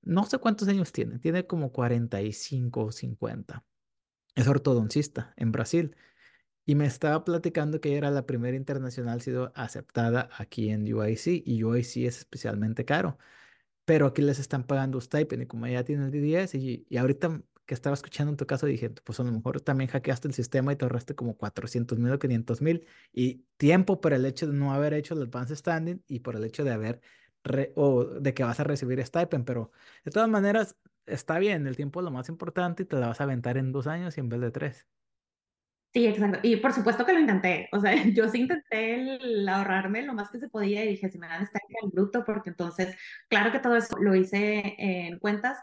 no 0.03 0.25
sé 0.25 0.37
cuántos 0.37 0.67
años 0.67 0.91
tiene, 0.91 1.17
tiene 1.19 1.47
como 1.47 1.71
45 1.71 2.85
o 2.85 2.91
50. 2.91 3.65
Es 4.35 4.47
ortodoncista 4.47 5.33
en 5.35 5.51
Brasil. 5.51 5.95
Y 6.65 6.75
me 6.75 6.85
estaba 6.85 7.23
platicando 7.23 7.81
que 7.81 7.89
ella 7.89 7.97
era 7.99 8.11
la 8.11 8.25
primera 8.25 8.55
internacional 8.57 9.21
sido 9.21 9.51
aceptada 9.55 10.29
aquí 10.37 10.69
en 10.69 10.93
UIC 10.93 11.41
y 11.45 11.63
UIC 11.63 12.05
es 12.05 12.19
especialmente 12.19 12.85
caro, 12.85 13.17
pero 13.87 14.07
aquí 14.07 14.21
les 14.21 14.37
están 14.39 14.65
pagando 14.65 14.99
stipend 14.99 15.43
y 15.43 15.47
como 15.47 15.65
ella 15.65 15.85
tiene 15.85 16.05
el 16.07 16.11
DDS 16.11 16.55
y, 16.55 16.85
y 16.89 16.97
ahorita 16.97 17.41
que 17.65 17.73
estaba 17.73 17.93
escuchando 17.93 18.31
en 18.31 18.37
tu 18.37 18.45
caso 18.45 18.65
dije, 18.65 18.89
pues 18.89 19.19
a 19.21 19.23
lo 19.23 19.31
mejor 19.31 19.61
también 19.61 19.89
hackeaste 19.89 20.27
el 20.27 20.33
sistema 20.33 20.73
y 20.73 20.75
te 20.75 20.83
ahorraste 20.85 21.15
como 21.15 21.37
400 21.37 21.97
mil 21.97 22.11
o 22.11 22.19
500 22.19 22.61
mil 22.61 22.85
y 23.13 23.45
tiempo 23.57 24.01
por 24.01 24.11
el 24.13 24.25
hecho 24.25 24.47
de 24.47 24.53
no 24.53 24.73
haber 24.73 24.93
hecho 24.93 25.13
el 25.13 25.21
advanced 25.23 25.55
standing 25.55 26.03
y 26.07 26.19
por 26.19 26.35
el 26.35 26.43
hecho 26.43 26.65
de 26.65 26.71
haber 26.71 27.01
o 27.75 28.03
de 28.05 28.33
que 28.33 28.43
vas 28.43 28.59
a 28.59 28.63
recibir 28.65 29.03
stipend, 29.05 29.45
pero 29.45 29.71
de 30.03 30.11
todas 30.11 30.29
maneras 30.29 30.75
está 31.05 31.39
bien, 31.39 31.65
el 31.67 31.77
tiempo 31.77 32.01
es 32.01 32.03
lo 32.03 32.11
más 32.11 32.27
importante 32.29 32.83
y 32.83 32.85
te 32.85 32.97
la 32.97 33.07
vas 33.07 33.21
a 33.21 33.23
aventar 33.23 33.57
en 33.57 33.71
dos 33.71 33.87
años 33.87 34.17
y 34.17 34.19
en 34.19 34.29
vez 34.29 34.41
de 34.41 34.51
tres. 34.51 34.87
Sí, 35.97 36.05
exacto. 36.05 36.39
Y 36.43 36.57
por 36.57 36.73
supuesto 36.73 37.05
que 37.07 37.13
lo 37.13 37.19
intenté. 37.19 37.69
O 37.71 37.79
sea, 37.79 37.91
yo 38.13 38.29
sí 38.29 38.41
intenté 38.41 39.15
el 39.15 39.49
ahorrarme 39.49 40.03
lo 40.03 40.13
más 40.13 40.29
que 40.29 40.37
se 40.37 40.47
podía 40.47 40.85
y 40.85 40.89
dije, 40.89 41.09
si 41.09 41.17
me 41.17 41.27
dan 41.27 41.41
estar 41.41 41.59
en 41.81 41.89
bruto, 41.89 42.23
porque 42.23 42.51
entonces, 42.51 42.95
claro 43.29 43.51
que 43.51 43.57
todo 43.59 43.75
eso 43.75 43.97
lo 43.99 44.13
hice 44.13 44.75
en 44.77 45.17
cuentas, 45.17 45.57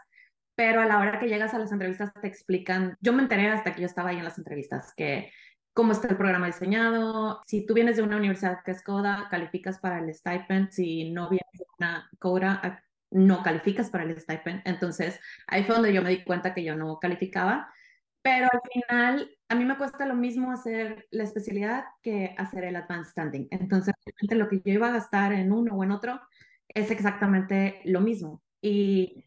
pero 0.55 0.81
a 0.81 0.85
la 0.85 0.99
hora 0.99 1.19
que 1.19 1.27
llegas 1.29 1.53
a 1.53 1.59
las 1.59 1.71
entrevistas 1.71 2.11
te 2.21 2.27
explican, 2.27 2.97
yo 2.99 3.13
me 3.13 3.21
enteré 3.23 3.47
hasta 3.47 3.73
que 3.73 3.81
yo 3.81 3.85
estaba 3.85 4.09
ahí 4.09 4.17
en 4.17 4.25
las 4.25 4.37
entrevistas, 4.37 4.93
que 4.97 5.31
cómo 5.73 5.93
está 5.93 6.09
el 6.09 6.17
programa 6.17 6.47
diseñado, 6.47 7.41
si 7.45 7.65
tú 7.65 7.73
vienes 7.73 7.95
de 7.95 8.03
una 8.03 8.17
universidad 8.17 8.61
que 8.63 8.71
es 8.71 8.83
CODA, 8.83 9.29
calificas 9.31 9.79
para 9.79 9.99
el 9.99 10.13
stipend, 10.13 10.69
si 10.71 11.11
no 11.11 11.29
vienes 11.29 11.51
de 11.53 11.65
una 11.79 12.09
CODA, 12.19 12.83
no 13.11 13.41
calificas 13.41 13.89
para 13.89 14.03
el 14.03 14.19
stipend. 14.19 14.61
Entonces, 14.65 15.19
ahí 15.47 15.63
fue 15.63 15.75
donde 15.75 15.93
yo 15.93 16.01
me 16.01 16.09
di 16.09 16.23
cuenta 16.25 16.53
que 16.53 16.63
yo 16.63 16.75
no 16.75 16.99
calificaba. 16.99 17.69
Pero 18.25 18.47
al 18.51 18.61
final, 18.73 19.37
a 19.49 19.55
mí 19.55 19.65
me 19.65 19.77
cuesta 19.77 20.07
lo 20.07 20.15
mismo 20.15 20.51
hacer 20.51 21.07
la 21.11 21.25
especialidad 21.25 21.85
que 22.01 22.33
hacer 22.39 22.63
el 22.63 22.75
advanced 22.75 23.11
standing. 23.11 23.47
Entonces, 23.51 23.93
lo 24.31 24.49
que 24.49 24.63
yo 24.65 24.73
iba 24.73 24.87
a 24.87 24.93
gastar 24.93 25.31
en 25.31 25.51
uno 25.51 25.75
o 25.75 25.83
en 25.83 25.91
otro 25.91 26.19
es 26.67 26.89
exactamente 26.89 27.81
lo 27.85 28.01
mismo. 28.01 28.41
Y 28.63 29.23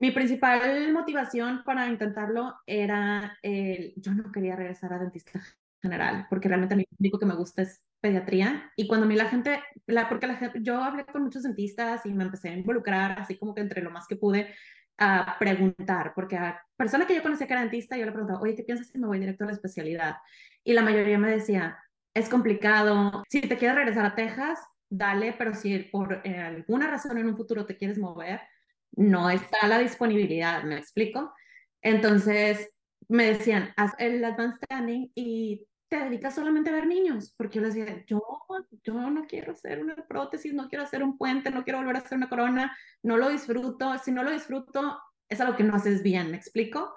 mi 0.00 0.10
principal 0.10 0.92
motivación 0.92 1.62
para 1.64 1.86
intentarlo 1.86 2.56
era 2.66 3.38
el, 3.42 3.94
yo 3.94 4.12
no 4.12 4.32
quería 4.32 4.56
regresar 4.56 4.92
a 4.92 4.98
dentista 4.98 5.40
general, 5.80 6.26
porque 6.28 6.48
realmente 6.48 6.74
a 6.74 6.78
mí 6.78 6.84
lo 6.90 6.96
único 6.98 7.20
que 7.20 7.26
me 7.26 7.36
gusta 7.36 7.62
es 7.62 7.80
pediatría. 8.00 8.72
Y 8.74 8.88
cuando 8.88 9.06
a 9.06 9.08
mí 9.08 9.14
la 9.14 9.26
gente, 9.26 9.62
la, 9.86 10.08
porque 10.08 10.26
la 10.26 10.52
yo 10.60 10.82
hablé 10.82 11.04
con 11.04 11.22
muchos 11.22 11.44
dentistas 11.44 12.04
y 12.06 12.12
me 12.12 12.24
empecé 12.24 12.48
a 12.48 12.56
involucrar, 12.56 13.20
así 13.20 13.38
como 13.38 13.54
que 13.54 13.60
entre 13.60 13.82
lo 13.82 13.92
más 13.92 14.08
que 14.08 14.16
pude, 14.16 14.52
a 14.98 15.36
preguntar, 15.38 16.12
porque 16.14 16.36
a 16.36 16.62
personas 16.76 17.06
que 17.06 17.14
yo 17.14 17.22
conocía 17.22 17.46
que 17.46 17.52
era 17.52 17.62
dentista, 17.62 17.96
yo 17.96 18.06
le 18.06 18.12
preguntaba, 18.12 18.40
oye, 18.40 18.54
¿qué 18.54 18.62
piensas 18.62 18.88
si 18.88 18.98
me 18.98 19.06
voy 19.06 19.18
directo 19.18 19.44
a 19.44 19.48
la 19.48 19.52
especialidad? 19.52 20.16
Y 20.64 20.72
la 20.72 20.82
mayoría 20.82 21.18
me 21.18 21.30
decía, 21.30 21.78
es 22.14 22.28
complicado, 22.28 23.22
si 23.28 23.40
te 23.40 23.56
quieres 23.56 23.76
regresar 23.76 24.04
a 24.04 24.14
Texas, 24.14 24.58
dale, 24.88 25.34
pero 25.38 25.54
si 25.54 25.78
por 25.78 26.20
eh, 26.24 26.38
alguna 26.38 26.88
razón 26.88 27.18
en 27.18 27.26
un 27.26 27.36
futuro 27.36 27.64
te 27.64 27.76
quieres 27.76 27.98
mover, 27.98 28.40
no 28.92 29.30
está 29.30 29.66
la 29.66 29.78
disponibilidad, 29.78 30.62
¿me 30.64 30.76
explico? 30.76 31.32
Entonces 31.80 32.70
me 33.08 33.26
decían, 33.26 33.72
haz 33.76 33.92
el 33.98 34.24
advanced 34.24 34.60
standing 34.64 35.10
y 35.14 35.66
te 35.92 35.98
dedicas 35.98 36.34
solamente 36.34 36.70
a 36.70 36.72
ver 36.72 36.86
niños, 36.86 37.34
porque 37.36 37.56
yo 37.56 37.66
les 37.66 37.74
decía, 37.74 38.02
yo, 38.06 38.22
yo 38.82 38.94
no 39.10 39.26
quiero 39.26 39.52
hacer 39.52 39.78
una 39.78 39.94
prótesis, 40.08 40.54
no 40.54 40.66
quiero 40.70 40.84
hacer 40.84 41.02
un 41.02 41.18
puente, 41.18 41.50
no 41.50 41.64
quiero 41.64 41.80
volver 41.80 41.96
a 41.96 41.98
hacer 41.98 42.16
una 42.16 42.30
corona, 42.30 42.74
no 43.02 43.18
lo 43.18 43.28
disfruto, 43.28 43.98
si 43.98 44.10
no 44.10 44.22
lo 44.22 44.30
disfruto, 44.30 44.98
es 45.28 45.38
algo 45.42 45.54
que 45.54 45.64
no 45.64 45.74
haces 45.74 46.02
bien, 46.02 46.30
¿me 46.30 46.38
explico? 46.38 46.94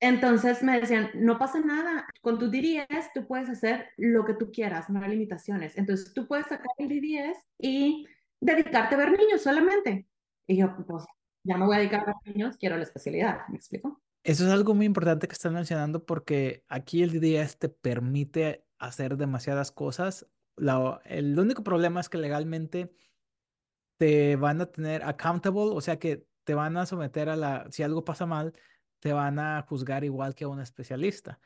Entonces 0.00 0.62
me 0.62 0.80
decían, 0.80 1.10
no 1.12 1.38
pasa 1.38 1.60
nada, 1.60 2.06
con 2.22 2.38
tu 2.38 2.50
D10 2.50 3.10
tú 3.12 3.26
puedes 3.26 3.50
hacer 3.50 3.90
lo 3.98 4.24
que 4.24 4.32
tú 4.32 4.50
quieras, 4.50 4.88
no 4.88 5.02
hay 5.02 5.10
limitaciones. 5.10 5.76
Entonces 5.76 6.14
tú 6.14 6.26
puedes 6.26 6.46
sacar 6.46 6.72
el 6.78 6.88
D10 6.88 7.34
y 7.58 8.06
dedicarte 8.40 8.94
a 8.94 8.98
ver 8.98 9.10
niños 9.10 9.42
solamente. 9.42 10.08
Y 10.46 10.56
yo, 10.56 10.74
pues, 10.86 11.04
ya 11.44 11.58
me 11.58 11.66
voy 11.66 11.76
a 11.76 11.80
dedicar 11.80 12.00
a 12.00 12.14
ver 12.24 12.34
niños, 12.34 12.56
quiero 12.56 12.78
la 12.78 12.84
especialidad, 12.84 13.46
¿me 13.48 13.56
explico? 13.56 14.00
Eso 14.26 14.44
es 14.44 14.50
algo 14.50 14.74
muy 14.74 14.86
importante 14.86 15.28
que 15.28 15.34
estás 15.34 15.52
mencionando 15.52 16.04
porque 16.04 16.64
aquí 16.68 17.04
el 17.04 17.12
DDS 17.12 17.58
te 17.58 17.68
permite 17.68 18.66
hacer 18.76 19.16
demasiadas 19.16 19.70
cosas. 19.70 20.26
El 21.04 21.38
único 21.38 21.62
problema 21.62 22.00
es 22.00 22.08
que 22.08 22.18
legalmente 22.18 22.92
te 23.98 24.34
van 24.34 24.60
a 24.60 24.66
tener 24.66 25.04
accountable, 25.04 25.70
o 25.72 25.80
sea 25.80 26.00
que 26.00 26.26
te 26.42 26.54
van 26.54 26.76
a 26.76 26.86
someter 26.86 27.28
a 27.28 27.36
la, 27.36 27.68
si 27.70 27.84
algo 27.84 28.04
pasa 28.04 28.26
mal, 28.26 28.52
te 28.98 29.12
van 29.12 29.38
a 29.38 29.62
juzgar 29.62 30.02
igual 30.02 30.34
que 30.34 30.42
a 30.42 30.48
un 30.48 30.60
especialista. 30.60 31.38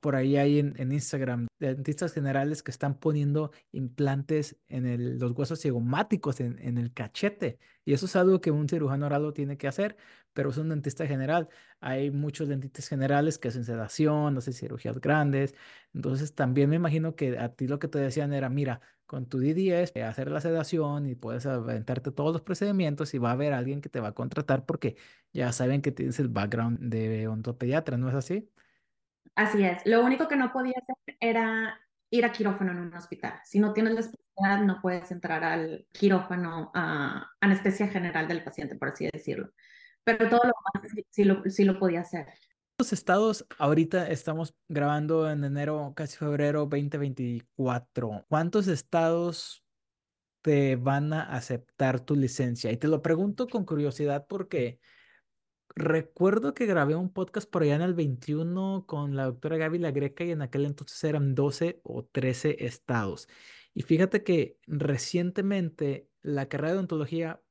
Por 0.00 0.16
ahí 0.16 0.36
hay 0.36 0.58
en, 0.58 0.92
Instagram 0.92 1.48
dentistas 1.58 2.12
generales 2.12 2.62
que 2.62 2.70
están 2.70 2.98
poniendo 2.98 3.52
implantes 3.72 4.56
en 4.68 5.18
los 5.18 5.32
huesos 5.32 5.60
cigomáticos, 5.60 6.40
en, 6.40 6.78
el 6.78 6.92
cachete. 6.92 7.58
Y 7.84 7.92
eso 7.92 8.06
es 8.06 8.16
algo 8.16 8.40
que 8.40 8.50
un 8.50 8.68
cirujano 8.68 9.06
oral 9.06 9.22
lo 9.22 9.32
tiene 9.32 9.58
que 9.58 9.68
hacer, 9.68 9.96
pero 10.32 10.50
es 10.50 10.56
un 10.56 10.70
dentista 10.70 11.06
general. 11.06 11.48
Hay 11.80 12.10
muchos 12.10 12.48
dentistas 12.48 12.88
generales 12.88 13.38
que 13.38 13.48
hacen 13.48 13.64
sedación, 13.64 14.38
hacen 14.38 14.54
cirugías 14.54 15.00
grandes. 15.00 15.54
Entonces 15.94 16.34
también 16.34 16.70
me 16.70 16.76
imagino 16.76 17.14
que 17.14 17.38
a 17.38 17.50
ti 17.54 17.66
lo 17.68 17.78
que 17.78 17.88
te 17.88 17.98
decían 17.98 18.32
era, 18.32 18.48
mira, 18.48 18.80
con 19.06 19.26
tu 19.26 19.38
DDS, 19.38 19.92
eh, 19.94 20.02
hacer 20.02 20.30
la 20.30 20.40
sedación 20.40 21.06
y 21.06 21.14
puedes 21.14 21.46
aventarte 21.46 22.10
todos 22.12 22.32
los 22.32 22.42
procedimientos 22.42 23.14
y 23.14 23.18
va 23.18 23.30
a 23.30 23.32
haber 23.32 23.52
alguien 23.52 23.80
que 23.80 23.88
te 23.88 24.00
va 24.00 24.08
a 24.08 24.12
contratar 24.14 24.66
porque 24.66 24.96
ya 25.32 25.52
saben 25.52 25.82
que 25.82 25.92
tienes 25.92 26.18
el 26.18 26.28
background 26.28 26.80
de 26.80 27.28
odontopediatra, 27.28 27.96
¿no 27.98 28.08
es 28.08 28.14
así? 28.14 28.50
Así 29.36 29.62
es. 29.62 29.84
Lo 29.84 30.02
único 30.02 30.28
que 30.28 30.36
no 30.36 30.50
podía 30.50 30.72
hacer 30.82 31.16
era 31.20 31.78
ir 32.10 32.24
a 32.24 32.32
quirófano 32.32 32.72
en 32.72 32.78
un 32.78 32.94
hospital. 32.94 33.34
Si 33.44 33.60
no 33.60 33.74
tienes 33.74 33.92
la 33.92 34.00
especialidad, 34.00 34.64
no 34.64 34.80
puedes 34.80 35.10
entrar 35.10 35.44
al 35.44 35.86
quirófano 35.92 36.72
a 36.74 37.30
anestesia 37.40 37.88
general 37.88 38.26
del 38.28 38.42
paciente, 38.42 38.76
por 38.76 38.88
así 38.88 39.08
decirlo. 39.12 39.52
Pero 40.04 40.28
todo 40.30 40.40
lo 40.44 40.52
demás 40.80 41.04
sí 41.10 41.24
lo, 41.24 41.42
sí 41.50 41.64
lo 41.64 41.78
podía 41.78 42.00
hacer. 42.00 42.26
Los 42.78 42.92
estados, 42.94 43.46
ahorita 43.58 44.08
estamos 44.08 44.54
grabando 44.68 45.30
en 45.30 45.44
enero, 45.44 45.92
casi 45.94 46.16
febrero 46.16 46.60
2024. 46.60 48.24
¿Cuántos 48.28 48.68
estados 48.68 49.64
te 50.40 50.76
van 50.76 51.12
a 51.12 51.24
aceptar 51.34 52.00
tu 52.00 52.16
licencia? 52.16 52.72
Y 52.72 52.78
te 52.78 52.88
lo 52.88 53.02
pregunto 53.02 53.48
con 53.48 53.66
curiosidad 53.66 54.26
porque 54.28 54.80
Recuerdo 55.78 56.54
que 56.54 56.64
grabé 56.64 56.96
un 56.96 57.12
podcast 57.12 57.50
por 57.50 57.62
allá 57.62 57.74
en 57.76 57.82
el 57.82 57.92
21 57.92 58.86
con 58.86 59.14
la 59.14 59.26
doctora 59.26 59.58
Gaby 59.58 59.78
La 59.78 59.90
Greca 59.90 60.24
y 60.24 60.30
en 60.30 60.40
aquel 60.40 60.64
entonces 60.64 61.04
eran 61.04 61.34
12 61.34 61.80
o 61.84 62.02
13 62.06 62.64
estados. 62.64 63.28
Y 63.74 63.82
fíjate 63.82 64.24
que 64.24 64.58
recientemente 64.66 66.08
la 66.22 66.48
carrera 66.48 66.70
de 66.72 66.78
odontología 66.78 67.42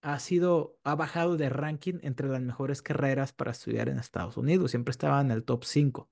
ha 0.00 0.20
sido, 0.20 0.78
ha 0.84 0.94
bajado 0.94 1.36
de 1.36 1.48
ranking 1.48 1.98
entre 2.02 2.28
las 2.28 2.40
mejores 2.40 2.82
carreras 2.82 3.32
para 3.32 3.50
estudiar 3.50 3.88
en 3.88 3.98
Estados 3.98 4.36
Unidos. 4.36 4.70
Siempre 4.70 4.92
estaba 4.92 5.20
en 5.20 5.32
el 5.32 5.42
top 5.42 5.64
5. 5.64 6.08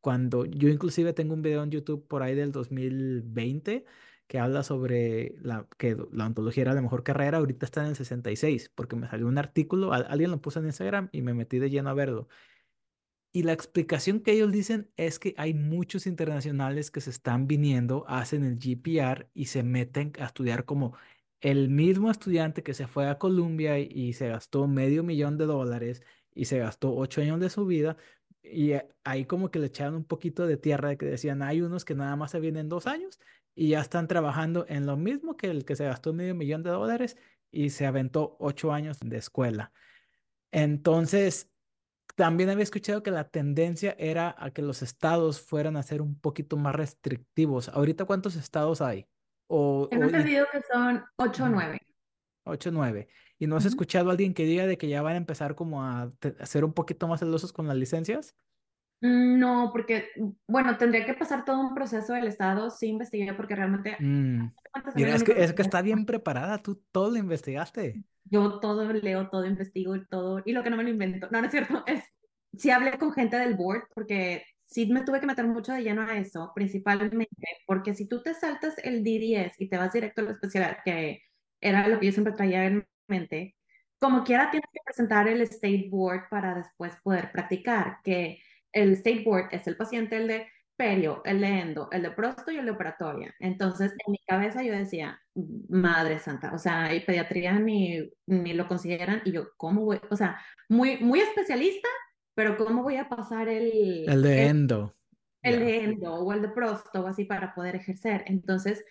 Cuando 0.00 0.44
yo 0.44 0.68
inclusive 0.68 1.12
tengo 1.12 1.34
un 1.34 1.42
video 1.42 1.62
en 1.62 1.70
YouTube 1.70 2.08
por 2.08 2.24
ahí 2.24 2.34
del 2.34 2.50
2020 2.50 3.84
que 4.26 4.38
habla 4.38 4.62
sobre 4.62 5.36
la, 5.40 5.68
que 5.78 5.96
la 6.12 6.26
ontología 6.26 6.62
era 6.64 6.74
la 6.74 6.82
mejor 6.82 7.02
carrera, 7.04 7.38
ahorita 7.38 7.66
está 7.66 7.82
en 7.82 7.88
el 7.90 7.96
66, 7.96 8.70
porque 8.74 8.96
me 8.96 9.08
salió 9.08 9.26
un 9.28 9.38
artículo, 9.38 9.92
al- 9.92 10.06
alguien 10.08 10.30
lo 10.30 10.40
puso 10.40 10.60
en 10.60 10.66
Instagram 10.66 11.08
y 11.12 11.22
me 11.22 11.34
metí 11.34 11.58
de 11.58 11.70
lleno 11.70 11.90
a 11.90 11.94
verlo. 11.94 12.28
Y 13.32 13.42
la 13.42 13.52
explicación 13.52 14.20
que 14.20 14.32
ellos 14.32 14.50
dicen 14.50 14.90
es 14.96 15.18
que 15.18 15.34
hay 15.36 15.52
muchos 15.52 16.06
internacionales 16.06 16.90
que 16.90 17.02
se 17.02 17.10
están 17.10 17.46
viniendo, 17.46 18.04
hacen 18.08 18.44
el 18.44 18.58
GPR 18.58 19.28
y 19.34 19.46
se 19.46 19.62
meten 19.62 20.12
a 20.18 20.24
estudiar 20.26 20.64
como 20.64 20.96
el 21.40 21.68
mismo 21.68 22.10
estudiante 22.10 22.62
que 22.62 22.72
se 22.74 22.86
fue 22.86 23.08
a 23.08 23.18
Columbia 23.18 23.78
y, 23.78 23.88
y 23.92 24.12
se 24.14 24.28
gastó 24.28 24.66
medio 24.68 25.02
millón 25.02 25.36
de 25.36 25.44
dólares 25.46 26.02
y 26.34 26.46
se 26.46 26.58
gastó 26.58 26.94
ocho 26.96 27.20
años 27.20 27.38
de 27.40 27.50
su 27.50 27.66
vida. 27.66 27.96
Y 28.42 28.72
eh, 28.72 28.88
ahí 29.04 29.26
como 29.26 29.50
que 29.50 29.58
le 29.58 29.66
echaron 29.66 29.96
un 29.96 30.04
poquito 30.04 30.46
de 30.46 30.56
tierra 30.56 30.88
de 30.90 30.96
que 30.96 31.04
decían, 31.06 31.42
hay 31.42 31.60
unos 31.60 31.84
que 31.84 31.94
nada 31.94 32.16
más 32.16 32.30
se 32.30 32.40
vienen 32.40 32.68
dos 32.70 32.86
años 32.86 33.20
y 33.56 33.70
ya 33.70 33.80
están 33.80 34.06
trabajando 34.06 34.66
en 34.68 34.86
lo 34.86 34.96
mismo 34.96 35.36
que 35.36 35.48
el 35.48 35.64
que 35.64 35.74
se 35.74 35.86
gastó 35.86 36.12
medio 36.12 36.34
millón 36.34 36.62
de 36.62 36.70
dólares 36.70 37.16
y 37.50 37.70
se 37.70 37.86
aventó 37.86 38.36
ocho 38.38 38.70
años 38.70 39.00
de 39.00 39.16
escuela. 39.16 39.72
Entonces, 40.52 41.50
también 42.14 42.50
había 42.50 42.62
escuchado 42.62 43.02
que 43.02 43.10
la 43.10 43.28
tendencia 43.28 43.96
era 43.98 44.36
a 44.38 44.50
que 44.50 44.60
los 44.60 44.82
estados 44.82 45.40
fueran 45.40 45.76
a 45.76 45.82
ser 45.82 46.02
un 46.02 46.20
poquito 46.20 46.58
más 46.58 46.74
restrictivos. 46.74 47.70
¿Ahorita 47.70 48.04
cuántos 48.04 48.36
estados 48.36 48.82
hay? 48.82 49.08
O, 49.48 49.88
Tengo 49.90 50.04
entendido 50.04 50.46
que 50.52 50.60
son 50.60 51.02
8 51.16 51.44
o 51.44 51.48
9. 51.48 51.78
8 52.44 52.68
o 52.68 52.72
9. 52.72 53.08
¿Y 53.38 53.46
no 53.46 53.56
has 53.56 53.64
escuchado 53.64 54.10
a 54.10 54.12
alguien 54.12 54.34
que 54.34 54.44
diga 54.44 54.66
de 54.66 54.76
que 54.76 54.88
ya 54.88 55.00
van 55.00 55.14
a 55.14 55.18
empezar 55.18 55.54
como 55.54 55.82
a, 55.82 56.12
a 56.40 56.46
ser 56.46 56.64
un 56.64 56.74
poquito 56.74 57.08
más 57.08 57.20
celosos 57.20 57.54
con 57.54 57.66
las 57.66 57.76
licencias? 57.76 58.34
Mm, 59.00 59.38
no, 59.38 59.70
porque, 59.72 60.08
bueno, 60.46 60.76
tendría 60.78 61.04
que 61.04 61.14
pasar 61.14 61.44
todo 61.44 61.60
un 61.60 61.74
proceso 61.74 62.14
del 62.14 62.26
Estado, 62.26 62.70
sí 62.70 62.88
investigué, 62.88 63.34
porque 63.34 63.54
realmente... 63.54 63.96
Mm. 64.00 64.52
Mira, 64.94 65.14
es 65.14 65.24
que, 65.24 65.32
es 65.42 65.52
que 65.52 65.62
está 65.62 65.82
bien 65.82 66.04
preparada, 66.06 66.62
tú 66.62 66.82
todo 66.92 67.10
lo 67.10 67.16
investigaste. 67.16 68.02
Yo 68.24 68.58
todo 68.60 68.92
leo, 68.92 69.28
todo 69.28 69.46
investigo, 69.46 69.94
todo, 70.10 70.42
y 70.44 70.52
lo 70.52 70.62
que 70.62 70.70
no 70.70 70.76
me 70.76 70.82
lo 70.82 70.90
invento, 70.90 71.28
no, 71.30 71.40
no 71.40 71.46
es 71.46 71.52
cierto, 71.52 71.84
es, 71.86 72.02
sí 72.56 72.70
hablé 72.70 72.98
con 72.98 73.12
gente 73.12 73.38
del 73.38 73.54
board, 73.54 73.84
porque 73.94 74.44
sí 74.64 74.86
me 74.86 75.02
tuve 75.02 75.20
que 75.20 75.26
meter 75.26 75.46
mucho 75.46 75.72
de 75.72 75.82
lleno 75.82 76.02
a 76.02 76.18
eso, 76.18 76.52
principalmente, 76.54 77.28
porque 77.66 77.94
si 77.94 78.08
tú 78.08 78.22
te 78.22 78.34
saltas 78.34 78.76
el 78.78 79.04
D10 79.04 79.54
y 79.58 79.68
te 79.68 79.78
vas 79.78 79.92
directo 79.92 80.20
a 80.20 80.24
la 80.24 80.30
especialidad, 80.32 80.78
que 80.84 81.22
era 81.60 81.86
lo 81.88 81.98
que 81.98 82.06
yo 82.06 82.12
siempre 82.12 82.34
traía 82.34 82.64
en 82.66 82.86
mente, 83.06 83.54
como 83.98 84.24
quiera 84.24 84.50
tienes 84.50 84.68
que 84.72 84.80
presentar 84.84 85.28
el 85.28 85.40
State 85.42 85.88
Board 85.90 86.28
para 86.28 86.54
después 86.54 86.94
poder 87.02 87.32
practicar, 87.32 87.98
que 88.04 88.40
el 88.76 88.92
State 88.92 89.22
Board 89.24 89.48
es 89.52 89.66
el 89.66 89.76
paciente, 89.76 90.16
el 90.18 90.28
de 90.28 90.46
perio, 90.76 91.22
el 91.24 91.40
de 91.40 91.46
endo, 91.46 91.88
el 91.90 92.02
de 92.02 92.10
prosto 92.10 92.50
y 92.50 92.58
el 92.58 92.66
de 92.66 92.72
operatoria. 92.72 93.34
Entonces, 93.40 93.92
en 94.06 94.12
mi 94.12 94.18
cabeza 94.26 94.62
yo 94.62 94.72
decía, 94.74 95.18
madre 95.68 96.18
santa, 96.18 96.52
o 96.52 96.58
sea, 96.58 96.94
y 96.94 97.00
pediatría 97.00 97.58
ni, 97.58 98.10
ni 98.26 98.52
lo 98.52 98.68
consideran, 98.68 99.22
y 99.24 99.32
yo, 99.32 99.48
¿cómo 99.56 99.86
voy? 99.86 100.00
O 100.10 100.16
sea, 100.16 100.38
muy, 100.68 100.98
muy 100.98 101.20
especialista, 101.20 101.88
pero 102.34 102.58
¿cómo 102.58 102.82
voy 102.82 102.96
a 102.96 103.08
pasar 103.08 103.48
el... 103.48 104.06
El 104.06 104.22
de 104.22 104.46
endo. 104.46 104.94
El, 105.42 105.60
de 105.60 105.84
endo 105.84 106.14
o 106.14 106.32
el 106.34 106.42
de 106.42 106.48
prosto 106.48 107.00
o 107.00 107.06
así 107.06 107.24
para 107.24 107.54
poder 107.54 107.76
ejercer. 107.76 108.24
Entonces, 108.26 108.84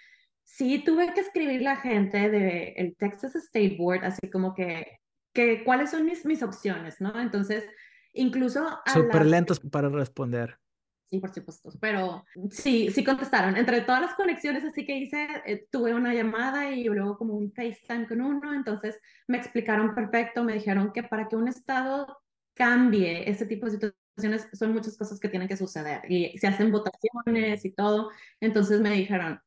sí 0.43 0.83
tuve 0.83 1.13
que 1.13 1.19
escribir 1.19 1.61
la 1.61 1.75
gente 1.75 2.29
del 2.31 2.73
el 2.75 2.95
Texas 2.95 3.35
State 3.35 3.75
Board, 3.77 4.03
así 4.03 4.31
como 4.31 4.55
que, 4.55 4.99
que 5.31 5.63
cuáles 5.63 5.91
son 5.91 6.05
mis, 6.05 6.25
mis 6.25 6.41
opciones, 6.41 6.99
¿no? 6.99 7.21
Entonces, 7.21 7.63
incluso... 8.15 8.79
Súper 8.91 9.25
lentos 9.25 9.59
para 9.59 9.89
responder. 9.89 10.59
Sí, 11.09 11.19
por 11.19 11.31
supuesto, 11.33 11.69
pero 11.79 12.25
sí, 12.49 12.89
sí 12.91 13.03
contestaron. 13.03 13.55
Entre 13.57 13.81
todas 13.81 14.01
las 14.01 14.15
conexiones 14.15 14.63
así 14.65 14.85
que 14.85 14.97
hice, 14.97 15.27
eh, 15.45 15.67
tuve 15.71 15.93
una 15.93 16.13
llamada 16.13 16.71
y 16.71 16.83
luego 16.85 17.17
como 17.17 17.35
un 17.35 17.51
FaceTime 17.53 18.07
con 18.07 18.21
uno, 18.21 18.53
entonces 18.53 18.99
me 19.27 19.37
explicaron 19.37 19.93
perfecto, 19.93 20.43
me 20.43 20.53
dijeron 20.53 20.91
que 20.91 21.03
para 21.03 21.27
que 21.27 21.35
un 21.35 21.47
estado 21.47 22.21
cambie 22.55 23.29
ese 23.29 23.45
tipo 23.45 23.67
de 23.67 23.73
situaciones 23.73 24.47
son 24.53 24.73
muchas 24.73 24.97
cosas 24.97 25.19
que 25.19 25.29
tienen 25.29 25.47
que 25.47 25.57
suceder 25.57 26.01
y 26.09 26.35
se 26.39 26.47
hacen 26.47 26.71
votaciones 26.71 27.65
y 27.65 27.71
todo, 27.71 28.09
entonces 28.39 28.81
me 28.81 28.89
dijeron, 28.89 29.39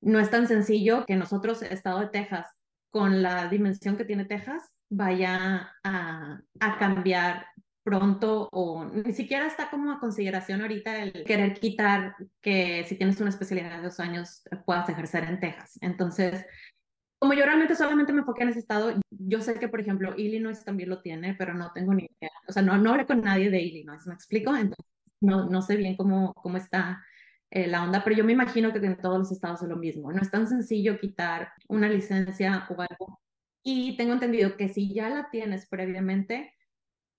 no 0.00 0.18
es 0.18 0.30
tan 0.30 0.48
sencillo 0.48 1.04
que 1.04 1.16
nosotros, 1.16 1.60
Estado 1.62 2.00
de 2.00 2.08
Texas, 2.08 2.46
con 2.90 3.22
la 3.22 3.48
dimensión 3.48 3.96
que 3.96 4.04
tiene 4.04 4.24
Texas, 4.24 4.62
vaya 4.88 5.74
a, 5.84 6.40
a 6.60 6.78
cambiar 6.78 7.46
pronto 7.82 8.48
o 8.52 8.84
ni 8.84 9.12
siquiera 9.12 9.46
está 9.46 9.70
como 9.70 9.92
a 9.92 10.00
consideración 10.00 10.60
ahorita 10.60 11.02
el 11.02 11.24
querer 11.24 11.58
quitar 11.58 12.14
que 12.40 12.84
si 12.84 12.96
tienes 12.96 13.20
una 13.20 13.30
especialidad 13.30 13.76
de 13.76 13.82
dos 13.84 14.00
años 14.00 14.42
puedas 14.64 14.88
ejercer 14.88 15.24
en 15.24 15.40
Texas. 15.40 15.78
Entonces, 15.80 16.46
como 17.18 17.34
yo 17.34 17.44
realmente 17.44 17.76
solamente 17.76 18.12
me 18.12 18.20
enfoqué 18.20 18.42
en 18.42 18.48
ese 18.48 18.58
estado, 18.58 18.98
yo 19.10 19.40
sé 19.40 19.54
que, 19.54 19.68
por 19.68 19.80
ejemplo, 19.80 20.14
Illinois 20.16 20.64
también 20.64 20.90
lo 20.90 21.02
tiene, 21.02 21.34
pero 21.34 21.54
no 21.54 21.70
tengo 21.72 21.94
ni 21.94 22.04
idea. 22.04 22.30
O 22.48 22.52
sea, 22.52 22.62
no, 22.62 22.76
no 22.78 22.90
hablé 22.90 23.06
con 23.06 23.20
nadie 23.20 23.50
de 23.50 23.62
Illinois, 23.62 24.04
¿me 24.06 24.14
explico? 24.14 24.56
Entonces, 24.56 24.84
no, 25.20 25.48
no 25.48 25.62
sé 25.62 25.76
bien 25.76 25.96
cómo, 25.96 26.34
cómo 26.34 26.56
está 26.56 27.02
eh, 27.50 27.66
la 27.68 27.84
onda, 27.84 28.02
pero 28.02 28.16
yo 28.16 28.24
me 28.24 28.32
imagino 28.32 28.72
que 28.72 28.78
en 28.78 28.96
todos 28.96 29.18
los 29.18 29.30
estados 29.30 29.62
es 29.62 29.68
lo 29.68 29.76
mismo. 29.76 30.10
No 30.10 30.20
es 30.20 30.30
tan 30.30 30.48
sencillo 30.48 30.98
quitar 30.98 31.52
una 31.68 31.88
licencia 31.88 32.66
o 32.70 32.80
algo. 32.80 33.20
Y 33.62 33.96
tengo 33.96 34.14
entendido 34.14 34.56
que 34.56 34.68
si 34.68 34.92
ya 34.94 35.08
la 35.08 35.30
tienes 35.30 35.68
previamente, 35.68 36.54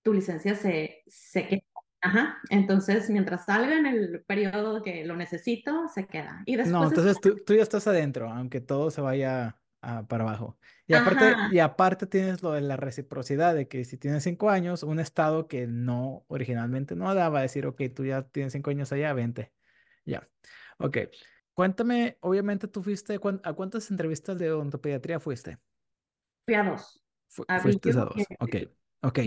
tu 0.04 0.12
licencia 0.12 0.54
se, 0.54 1.02
se 1.08 1.48
queda. 1.48 1.62
Ajá. 2.00 2.38
Entonces, 2.50 3.08
mientras 3.08 3.46
salga 3.46 3.78
en 3.78 3.86
el 3.86 4.22
periodo 4.24 4.82
que 4.82 5.06
lo 5.06 5.16
necesito, 5.16 5.88
se 5.88 6.06
queda. 6.06 6.42
Y 6.44 6.56
después 6.56 6.72
no, 6.72 6.86
entonces 6.86 7.18
tú, 7.18 7.36
tú, 7.44 7.54
ya 7.54 7.62
estás 7.62 7.86
adentro, 7.88 8.28
aunque 8.28 8.60
todo 8.60 8.90
se 8.90 9.00
vaya 9.00 9.58
a, 9.80 10.06
para 10.06 10.24
abajo. 10.24 10.58
Y 10.86 10.92
aparte, 10.92 11.34
y 11.50 11.58
aparte 11.60 12.06
tienes 12.06 12.42
lo 12.42 12.52
de 12.52 12.60
la 12.60 12.76
reciprocidad, 12.76 13.54
de 13.54 13.68
que 13.68 13.86
si 13.86 13.96
tienes 13.96 14.22
cinco 14.22 14.50
años, 14.50 14.82
un 14.82 15.00
estado 15.00 15.48
que 15.48 15.66
no, 15.66 16.26
originalmente 16.28 16.94
no 16.94 17.12
daba, 17.14 17.40
decir, 17.40 17.66
ok, 17.66 17.80
tú 17.94 18.04
ya 18.04 18.20
tienes 18.20 18.52
cinco 18.52 18.68
años 18.68 18.92
allá, 18.92 19.14
vente. 19.14 19.50
Ya. 20.04 20.28
Ok. 20.76 20.98
Cuéntame, 21.54 22.18
obviamente 22.20 22.68
tú 22.68 22.82
fuiste, 22.82 23.18
¿a 23.44 23.52
cuántas 23.54 23.90
entrevistas 23.90 24.38
de 24.38 24.52
odontopediatría 24.52 25.20
fuiste? 25.20 25.56
Fui 26.44 26.54
a 26.54 26.64
dos. 26.64 27.02
fuiste 27.62 27.90
a 27.92 28.04
dos. 28.04 28.14
Ok. 28.40 28.56
Ok 29.00 29.18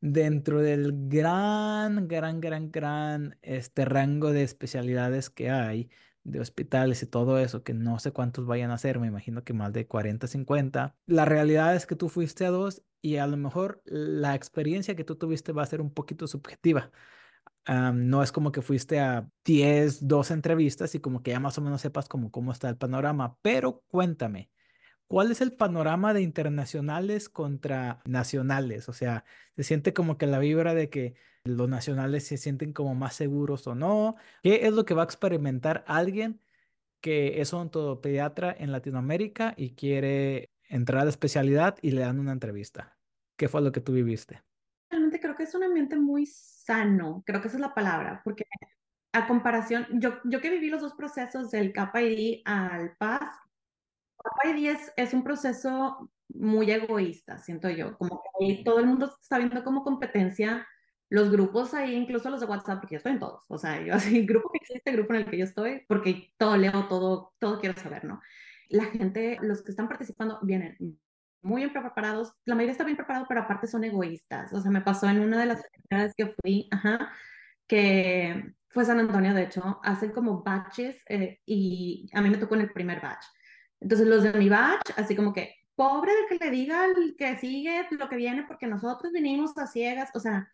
dentro 0.00 0.60
del 0.62 1.08
gran, 1.08 2.08
gran, 2.08 2.40
gran, 2.40 2.70
gran 2.70 3.38
este 3.42 3.84
rango 3.84 4.32
de 4.32 4.42
especialidades 4.42 5.30
que 5.30 5.50
hay, 5.50 5.90
de 6.24 6.40
hospitales 6.40 7.02
y 7.02 7.06
todo 7.06 7.38
eso, 7.38 7.62
que 7.62 7.74
no 7.74 7.98
sé 7.98 8.12
cuántos 8.12 8.46
vayan 8.46 8.70
a 8.70 8.78
ser, 8.78 8.98
me 8.98 9.06
imagino 9.06 9.44
que 9.44 9.52
más 9.52 9.72
de 9.72 9.86
40, 9.86 10.26
50. 10.26 10.96
La 11.06 11.24
realidad 11.24 11.74
es 11.74 11.86
que 11.86 11.96
tú 11.96 12.08
fuiste 12.08 12.44
a 12.44 12.50
dos 12.50 12.82
y 13.00 13.16
a 13.16 13.26
lo 13.26 13.36
mejor 13.36 13.82
la 13.84 14.34
experiencia 14.34 14.96
que 14.96 15.04
tú 15.04 15.16
tuviste 15.16 15.52
va 15.52 15.62
a 15.62 15.66
ser 15.66 15.80
un 15.80 15.92
poquito 15.92 16.26
subjetiva. 16.26 16.90
no 17.94 18.22
es 18.22 18.32
como 18.32 18.52
que 18.52 18.62
fuiste 18.62 19.00
a 19.00 19.28
10, 19.44 20.06
12 20.06 20.34
entrevistas 20.34 20.94
y 20.94 21.00
como 21.00 21.22
que 21.22 21.32
ya 21.32 21.40
más 21.40 21.58
o 21.58 21.62
menos 21.62 21.80
sepas 21.80 22.08
como 22.08 22.30
cómo 22.30 22.52
está 22.52 22.68
el 22.68 22.76
panorama, 22.76 23.36
pero 23.42 23.82
cuéntame, 23.88 24.50
¿Cuál 25.08 25.32
es 25.32 25.40
el 25.40 25.52
panorama 25.52 26.12
de 26.12 26.20
internacionales 26.20 27.30
contra 27.30 28.02
nacionales? 28.04 28.90
O 28.90 28.92
sea, 28.92 29.24
¿se 29.56 29.62
siente 29.62 29.94
como 29.94 30.18
que 30.18 30.26
la 30.26 30.38
vibra 30.38 30.74
de 30.74 30.90
que 30.90 31.14
los 31.44 31.66
nacionales 31.66 32.26
se 32.26 32.36
sienten 32.36 32.74
como 32.74 32.94
más 32.94 33.14
seguros 33.14 33.66
o 33.66 33.74
no? 33.74 34.16
¿Qué 34.42 34.66
es 34.66 34.72
lo 34.72 34.84
que 34.84 34.92
va 34.92 35.02
a 35.02 35.06
experimentar 35.06 35.82
alguien 35.86 36.42
que 37.00 37.40
es 37.40 37.54
odontopediatra 37.54 38.54
en 38.58 38.70
Latinoamérica 38.70 39.54
y 39.56 39.70
quiere 39.70 40.50
entrar 40.68 41.00
a 41.00 41.04
la 41.04 41.10
especialidad 41.10 41.78
y 41.80 41.92
le 41.92 42.02
dan 42.02 42.18
una 42.18 42.32
entrevista? 42.32 42.98
¿Qué 43.36 43.48
fue 43.48 43.62
lo 43.62 43.72
que 43.72 43.80
tú 43.80 43.92
viviste? 43.92 44.42
Realmente 44.90 45.20
creo 45.20 45.34
que 45.34 45.44
es 45.44 45.54
un 45.54 45.62
ambiente 45.62 45.96
muy 45.96 46.26
sano, 46.26 47.22
creo 47.24 47.40
que 47.40 47.48
esa 47.48 47.56
es 47.56 47.62
la 47.62 47.72
palabra, 47.72 48.20
porque 48.24 48.44
a 49.12 49.26
comparación, 49.26 49.86
yo, 49.92 50.18
yo 50.24 50.40
que 50.42 50.50
viví 50.50 50.68
los 50.68 50.82
dos 50.82 50.92
procesos 50.92 51.50
del 51.50 51.72
KPI 51.72 52.42
al 52.44 52.94
PAS, 52.96 53.30
Papá 54.22 54.50
es, 54.96 55.14
un 55.14 55.22
proceso 55.22 56.10
muy 56.28 56.70
egoísta, 56.70 57.38
siento 57.38 57.70
yo, 57.70 57.96
como 57.96 58.22
que 58.38 58.62
todo 58.64 58.80
el 58.80 58.86
mundo 58.86 59.14
está 59.20 59.38
viendo 59.38 59.62
como 59.64 59.84
competencia 59.84 60.66
los 61.08 61.30
grupos 61.30 61.72
ahí, 61.72 61.94
incluso 61.94 62.28
los 62.28 62.40
de 62.40 62.46
WhatsApp, 62.46 62.80
porque 62.80 62.94
yo 62.94 62.98
estoy 62.98 63.12
en 63.12 63.20
todos, 63.20 63.44
o 63.48 63.58
sea, 63.58 63.80
yo 63.80 63.94
así, 63.94 64.26
grupo 64.26 64.50
que 64.50 64.58
existe, 64.58 64.92
grupo 64.92 65.14
en 65.14 65.20
el 65.20 65.30
que 65.30 65.38
yo 65.38 65.44
estoy, 65.44 65.84
porque 65.88 66.34
todo 66.36 66.56
leo, 66.56 66.86
todo, 66.88 67.32
todo 67.38 67.60
quiero 67.60 67.80
saber, 67.80 68.04
¿no? 68.04 68.20
La 68.68 68.84
gente, 68.84 69.38
los 69.40 69.62
que 69.62 69.70
están 69.70 69.88
participando, 69.88 70.38
vienen 70.42 70.76
muy 71.40 71.62
bien 71.62 71.72
preparados, 71.72 72.34
la 72.44 72.54
mayoría 72.54 72.72
está 72.72 72.84
bien 72.84 72.96
preparado, 72.96 73.26
pero 73.28 73.42
aparte 73.42 73.66
son 73.68 73.84
egoístas, 73.84 74.52
o 74.52 74.60
sea, 74.60 74.70
me 74.70 74.82
pasó 74.82 75.08
en 75.08 75.20
una 75.20 75.38
de 75.38 75.46
las 75.46 75.60
actividades 75.60 76.14
que 76.16 76.34
fui, 76.42 76.68
ajá, 76.70 77.10
que 77.66 78.54
fue 78.68 78.84
San 78.84 79.00
Antonio, 79.00 79.32
de 79.32 79.44
hecho, 79.44 79.80
hacen 79.82 80.10
como 80.12 80.42
batches 80.42 81.00
eh, 81.08 81.40
y 81.46 82.10
a 82.12 82.20
mí 82.20 82.30
me 82.30 82.38
tocó 82.38 82.54
en 82.56 82.62
el 82.62 82.72
primer 82.72 83.00
batch. 83.00 83.24
Entonces 83.80 84.06
los 84.06 84.22
de 84.22 84.32
mi 84.32 84.48
batch, 84.48 84.90
así 84.96 85.14
como 85.14 85.32
que, 85.32 85.54
pobre 85.74 86.12
de 86.12 86.26
que 86.26 86.44
le 86.44 86.50
diga 86.50 86.84
al 86.84 87.14
que 87.16 87.38
sigue 87.38 87.86
lo 87.90 88.08
que 88.08 88.16
viene, 88.16 88.44
porque 88.44 88.66
nosotros 88.66 89.12
vinimos 89.12 89.56
a 89.58 89.66
ciegas, 89.66 90.10
o 90.14 90.20
sea, 90.20 90.50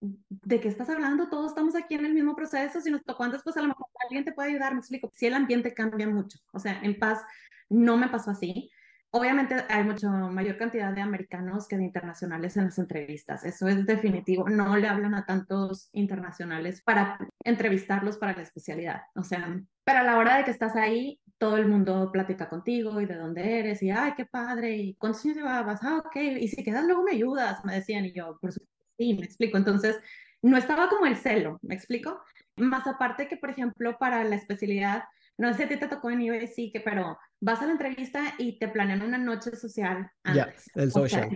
¿de 0.00 0.60
qué 0.60 0.68
estás 0.68 0.88
hablando? 0.90 1.28
Todos 1.28 1.50
estamos 1.50 1.74
aquí 1.74 1.94
en 1.94 2.06
el 2.06 2.14
mismo 2.14 2.36
proceso, 2.36 2.80
si 2.80 2.90
nos 2.90 3.04
tocó 3.04 3.24
antes, 3.24 3.42
pues 3.42 3.56
a 3.56 3.62
lo 3.62 3.68
mejor 3.68 3.86
alguien 4.04 4.24
te 4.24 4.32
puede 4.32 4.50
ayudar, 4.50 4.72
me 4.72 4.80
explico, 4.80 5.10
si 5.14 5.26
el 5.26 5.34
ambiente 5.34 5.74
cambia 5.74 6.08
mucho, 6.08 6.38
o 6.52 6.58
sea, 6.58 6.80
en 6.82 6.98
paz 6.98 7.20
no 7.68 7.96
me 7.96 8.08
pasó 8.08 8.30
así. 8.30 8.70
Obviamente 9.16 9.54
hay 9.68 9.84
mucho 9.84 10.08
mayor 10.08 10.56
cantidad 10.56 10.92
de 10.92 11.00
americanos 11.00 11.68
que 11.68 11.76
de 11.76 11.84
internacionales 11.84 12.56
en 12.56 12.64
las 12.64 12.78
entrevistas, 12.80 13.44
eso 13.44 13.68
es 13.68 13.86
definitivo, 13.86 14.48
no 14.48 14.76
le 14.76 14.88
hablan 14.88 15.14
a 15.14 15.24
tantos 15.24 15.88
internacionales 15.92 16.82
para 16.82 17.16
entrevistarlos 17.44 18.18
para 18.18 18.34
la 18.34 18.42
especialidad, 18.42 19.02
o 19.14 19.22
sea, 19.22 19.56
pero 19.84 20.00
a 20.00 20.02
la 20.02 20.18
hora 20.18 20.38
de 20.38 20.44
que 20.44 20.50
estás 20.50 20.74
ahí, 20.74 21.20
todo 21.38 21.58
el 21.58 21.68
mundo 21.68 22.10
platica 22.10 22.48
contigo 22.48 23.00
y 23.00 23.06
de 23.06 23.14
dónde 23.14 23.60
eres 23.60 23.84
y, 23.84 23.90
ay, 23.92 24.14
qué 24.16 24.26
padre, 24.26 24.76
y 24.76 24.94
cuántos 24.96 25.24
años 25.24 25.36
llevabas, 25.36 25.84
ah, 25.84 26.02
ok, 26.04 26.16
y 26.40 26.48
si 26.48 26.64
quedas 26.64 26.84
luego 26.84 27.04
me 27.04 27.12
ayudas, 27.12 27.64
me 27.64 27.74
decían, 27.74 28.04
y 28.06 28.12
yo, 28.12 28.36
por 28.40 28.50
supuesto, 28.50 28.74
sí, 28.98 29.14
me 29.14 29.24
explico. 29.24 29.56
Entonces, 29.56 30.00
no 30.42 30.56
estaba 30.56 30.88
como 30.88 31.06
el 31.06 31.16
celo, 31.16 31.60
¿me 31.62 31.76
explico? 31.76 32.20
Más 32.56 32.86
aparte 32.88 33.28
que, 33.28 33.36
por 33.36 33.50
ejemplo, 33.50 33.96
para 33.96 34.24
la 34.24 34.34
especialidad, 34.34 35.04
no 35.36 35.50
sé 35.52 35.58
si 35.58 35.62
a 35.64 35.68
ti 35.68 35.76
te 35.76 35.88
tocó 35.88 36.10
en 36.10 36.48
sí 36.48 36.70
que, 36.72 36.80
pero 36.80 37.18
vas 37.40 37.60
a 37.60 37.66
la 37.66 37.72
entrevista 37.72 38.34
y 38.38 38.58
te 38.58 38.68
planean 38.68 39.02
una 39.02 39.18
noche 39.18 39.56
social 39.56 40.10
antes. 40.22 40.70
el 40.74 40.92
social. 40.92 41.28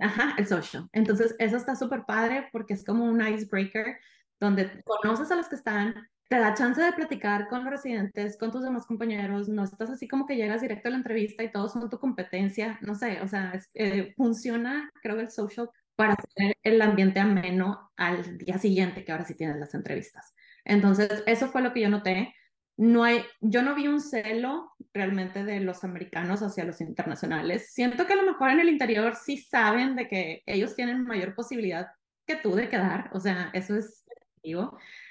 ajá, 0.00 0.34
el 0.38 0.46
social. 0.46 0.88
Entonces, 0.92 1.34
eso 1.38 1.56
está 1.56 1.76
súper 1.76 2.04
padre 2.04 2.48
porque 2.52 2.74
es 2.74 2.84
como 2.84 3.04
un 3.04 3.26
icebreaker 3.26 3.98
donde 4.40 4.82
conoces 4.84 5.30
a 5.30 5.36
los 5.36 5.48
que 5.48 5.56
están, 5.56 5.94
te 6.28 6.38
da 6.38 6.54
chance 6.54 6.80
de 6.80 6.92
platicar 6.92 7.48
con 7.48 7.64
los 7.64 7.70
residentes, 7.70 8.36
con 8.38 8.52
tus 8.52 8.62
demás 8.62 8.86
compañeros, 8.86 9.48
no 9.48 9.64
estás 9.64 9.90
así 9.90 10.06
como 10.06 10.26
que 10.26 10.36
llegas 10.36 10.60
directo 10.60 10.88
a 10.88 10.90
la 10.92 10.98
entrevista 10.98 11.42
y 11.42 11.50
todos 11.50 11.72
son 11.72 11.88
tu 11.88 11.98
competencia, 11.98 12.78
no 12.82 12.94
sé, 12.94 13.20
o 13.22 13.28
sea, 13.28 13.58
eh, 13.74 14.14
funciona, 14.16 14.90
creo 15.02 15.16
que 15.16 15.22
el 15.22 15.30
social 15.30 15.70
para 15.96 16.14
hacer 16.14 16.56
el 16.62 16.80
ambiente 16.80 17.18
ameno 17.18 17.90
al 17.96 18.38
día 18.38 18.56
siguiente, 18.58 19.04
que 19.04 19.10
ahora 19.10 19.24
sí 19.24 19.34
tienes 19.34 19.56
las 19.56 19.74
entrevistas. 19.74 20.32
Entonces, 20.64 21.24
eso 21.26 21.48
fue 21.48 21.60
lo 21.60 21.72
que 21.72 21.80
yo 21.80 21.88
noté. 21.88 22.34
No 22.78 23.04
hay, 23.04 23.24
yo 23.40 23.62
no 23.62 23.74
vi 23.74 23.88
un 23.88 24.00
celo 24.00 24.72
realmente 24.94 25.44
de 25.44 25.60
los 25.60 25.84
americanos 25.84 26.42
hacia 26.42 26.64
los 26.64 26.80
internacionales. 26.80 27.72
Siento 27.74 28.06
que 28.06 28.14
a 28.14 28.16
lo 28.16 28.22
mejor 28.22 28.50
en 28.50 28.60
el 28.60 28.70
interior 28.70 29.16
sí 29.16 29.36
saben 29.36 29.96
de 29.96 30.08
que 30.08 30.42
ellos 30.46 30.74
tienen 30.74 31.04
mayor 31.04 31.34
posibilidad 31.34 31.88
que 32.26 32.36
tú 32.36 32.54
de 32.54 32.68
quedar, 32.70 33.10
o 33.12 33.20
sea, 33.20 33.50
eso 33.52 33.76
es 33.76 34.04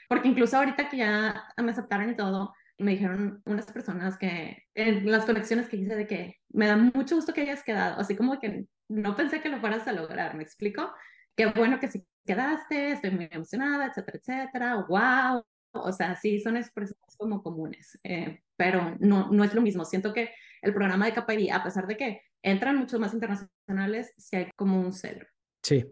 porque 0.08 0.28
incluso 0.28 0.58
ahorita 0.58 0.90
que 0.90 0.98
ya 0.98 1.44
me 1.58 1.72
aceptaron 1.72 2.10
y 2.10 2.16
todo, 2.16 2.54
me 2.78 2.92
dijeron 2.92 3.42
unas 3.46 3.66
personas 3.72 4.18
que 4.18 4.64
en 4.76 5.10
las 5.10 5.26
conexiones 5.26 5.68
que 5.68 5.78
hice 5.78 5.96
de 5.96 6.08
que 6.08 6.36
me 6.50 6.68
da 6.68 6.78
mucho 6.78 7.16
gusto 7.16 7.34
que 7.34 7.42
hayas 7.42 7.64
quedado, 7.64 8.00
así 8.00 8.16
como 8.16 8.40
que 8.40 8.66
no 8.88 9.16
pensé 9.16 9.42
que 9.42 9.50
lo 9.50 9.60
fueras 9.60 9.88
a 9.88 9.94
lograr, 9.94 10.36
¿me 10.36 10.44
explico? 10.44 10.94
Qué 11.36 11.48
bueno 11.48 11.80
que 11.80 11.88
sí 11.88 12.08
quedaste, 12.26 12.92
estoy 12.92 13.12
muy 13.12 13.28
emocionada, 13.32 13.88
etcétera, 13.88 14.18
etcétera, 14.18 14.86
wow. 14.88 15.44
O 15.82 15.92
sea, 15.92 16.16
sí, 16.16 16.40
son 16.40 16.58
expresiones 16.58 17.16
como 17.18 17.42
comunes, 17.42 18.00
eh, 18.04 18.42
pero 18.56 18.96
no, 19.00 19.32
no 19.32 19.44
es 19.44 19.54
lo 19.54 19.62
mismo. 19.62 19.86
Siento 19.86 20.14
que 20.14 20.32
el 20.62 20.74
programa 20.74 21.06
de 21.06 21.14
KPI, 21.14 21.50
a 21.50 21.64
pesar 21.64 21.88
de 21.88 21.98
que 21.98 22.22
entran 22.42 22.78
muchos 22.78 23.00
más 23.00 23.14
internacionales, 23.14 24.14
sí 24.18 24.36
hay 24.36 24.52
como 24.56 24.80
un 24.80 24.94
celo. 24.94 25.26
Sí, 25.64 25.86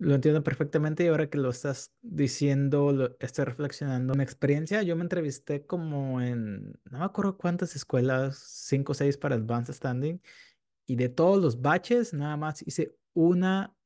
lo 0.00 0.14
entiendo 0.14 0.42
perfectamente 0.42 1.04
y 1.04 1.08
ahora 1.08 1.28
que 1.28 1.36
lo 1.36 1.50
estás 1.50 1.92
diciendo, 2.00 2.90
lo, 2.92 3.16
estoy 3.20 3.44
reflexionando. 3.44 4.14
Mi 4.14 4.22
experiencia, 4.22 4.82
yo 4.82 4.96
me 4.96 5.02
entrevisté 5.02 5.66
como 5.66 6.22
en, 6.22 6.72
no 6.90 6.98
me 6.98 7.04
acuerdo 7.04 7.36
cuántas 7.36 7.76
escuelas, 7.76 8.38
cinco 8.38 8.92
o 8.92 8.94
seis 8.94 9.18
para 9.18 9.34
Advanced 9.34 9.74
Standing, 9.74 10.20
y 10.86 10.96
de 10.96 11.10
todos 11.10 11.40
los 11.40 11.60
baches, 11.60 12.14
nada 12.14 12.36
más 12.38 12.66
hice 12.66 12.96
una, 13.12 13.76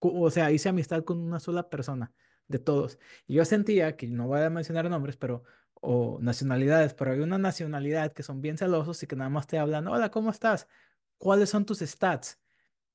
o 0.00 0.30
sea, 0.30 0.52
hice 0.52 0.68
amistad 0.68 1.04
con 1.04 1.18
una 1.18 1.40
sola 1.40 1.70
persona, 1.70 2.12
de 2.50 2.58
todos. 2.58 2.98
Y 3.26 3.34
yo 3.34 3.44
sentía 3.44 3.96
que, 3.96 4.08
no 4.08 4.26
voy 4.26 4.40
a 4.40 4.50
mencionar 4.50 4.88
nombres, 4.90 5.16
pero, 5.16 5.44
o 5.74 6.18
nacionalidades, 6.20 6.94
pero 6.94 7.12
hay 7.12 7.20
una 7.20 7.38
nacionalidad 7.38 8.12
que 8.12 8.22
son 8.22 8.40
bien 8.42 8.58
celosos 8.58 9.02
y 9.02 9.06
que 9.06 9.16
nada 9.16 9.30
más 9.30 9.46
te 9.46 9.58
hablan, 9.58 9.86
hola, 9.88 10.10
¿cómo 10.10 10.30
estás? 10.30 10.68
¿Cuáles 11.18 11.50
son 11.50 11.64
tus 11.64 11.78
stats? 11.80 12.38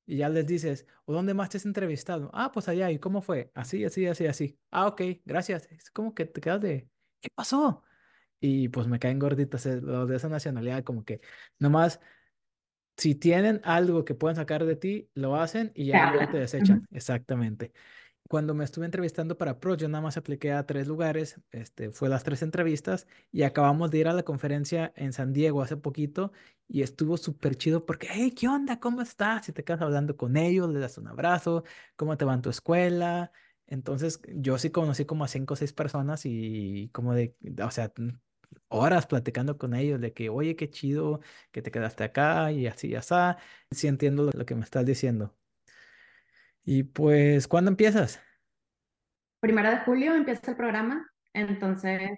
Y 0.06 0.18
ya 0.18 0.28
les 0.28 0.46
dices, 0.46 0.86
¿o 1.04 1.12
dónde 1.14 1.34
más 1.34 1.48
te 1.48 1.56
has 1.56 1.66
entrevistado? 1.66 2.30
Ah, 2.32 2.52
pues 2.52 2.68
allá, 2.68 2.90
¿y 2.90 2.98
cómo 2.98 3.22
fue? 3.22 3.50
Así, 3.54 3.84
así, 3.84 4.06
así, 4.06 4.26
así. 4.26 4.58
Ah, 4.70 4.86
ok, 4.86 5.02
gracias. 5.24 5.66
Es 5.72 5.90
como 5.90 6.14
que 6.14 6.26
te 6.26 6.40
quedas 6.40 6.60
de, 6.60 6.88
¿qué 7.20 7.28
pasó? 7.34 7.82
Y 8.38 8.68
pues 8.68 8.86
me 8.86 8.98
caen 8.98 9.18
gorditas 9.18 9.66
eh, 9.66 9.80
los 9.80 10.08
de 10.08 10.16
esa 10.16 10.28
nacionalidad, 10.28 10.84
como 10.84 11.04
que 11.04 11.20
nomás, 11.58 12.00
si 12.96 13.14
tienen 13.14 13.60
algo 13.64 14.04
que 14.04 14.14
pueden 14.14 14.36
sacar 14.36 14.64
de 14.64 14.76
ti, 14.76 15.10
lo 15.14 15.36
hacen 15.36 15.72
y 15.74 15.86
ya 15.86 16.28
te 16.30 16.38
desechan. 16.38 16.86
Exactamente 16.92 17.72
cuando 18.28 18.54
me 18.54 18.64
estuve 18.64 18.84
entrevistando 18.86 19.38
para 19.38 19.60
Pro, 19.60 19.76
yo 19.76 19.88
nada 19.88 20.02
más 20.02 20.16
apliqué 20.16 20.52
a 20.52 20.66
tres 20.66 20.86
lugares, 20.88 21.40
este, 21.52 21.90
fue 21.92 22.08
las 22.08 22.24
tres 22.24 22.42
entrevistas 22.42 23.06
y 23.32 23.42
acabamos 23.42 23.90
de 23.90 23.98
ir 23.98 24.08
a 24.08 24.12
la 24.12 24.22
conferencia 24.24 24.92
en 24.96 25.12
San 25.12 25.32
Diego 25.32 25.62
hace 25.62 25.76
poquito 25.76 26.32
y 26.68 26.82
estuvo 26.82 27.16
súper 27.16 27.56
chido 27.56 27.86
porque, 27.86 28.08
hey, 28.10 28.32
¿qué 28.32 28.48
onda? 28.48 28.80
¿Cómo 28.80 29.02
estás? 29.02 29.46
Si 29.46 29.52
te 29.52 29.64
quedas 29.64 29.82
hablando 29.82 30.16
con 30.16 30.36
ellos, 30.36 30.68
le 30.70 30.80
das 30.80 30.98
un 30.98 31.08
abrazo, 31.08 31.64
¿cómo 31.96 32.16
te 32.16 32.24
va 32.24 32.34
en 32.34 32.42
tu 32.42 32.50
escuela? 32.50 33.32
Entonces, 33.66 34.20
yo 34.28 34.58
sí 34.58 34.70
conocí 34.70 35.04
como 35.06 35.24
a 35.24 35.28
cinco 35.28 35.54
o 35.54 35.56
seis 35.56 35.72
personas 35.72 36.22
y 36.24 36.88
como 36.92 37.14
de, 37.14 37.36
o 37.64 37.70
sea, 37.70 37.92
horas 38.68 39.06
platicando 39.06 39.58
con 39.58 39.74
ellos 39.74 40.00
de 40.00 40.12
que, 40.12 40.28
oye, 40.30 40.56
qué 40.56 40.70
chido 40.70 41.20
que 41.50 41.62
te 41.62 41.70
quedaste 41.70 42.04
acá 42.04 42.52
y 42.52 42.66
así, 42.66 42.88
y 42.88 42.94
así. 42.96 43.14
Sí 43.70 43.86
entiendo 43.88 44.30
lo 44.32 44.46
que 44.46 44.54
me 44.54 44.62
estás 44.64 44.84
diciendo. 44.84 45.36
Y 46.68 46.82
pues, 46.82 47.46
¿cuándo 47.46 47.70
empiezas? 47.70 48.20
Primera 49.38 49.70
de 49.70 49.78
julio 49.84 50.14
empieza 50.14 50.50
el 50.50 50.56
programa, 50.56 51.08
entonces 51.32 52.10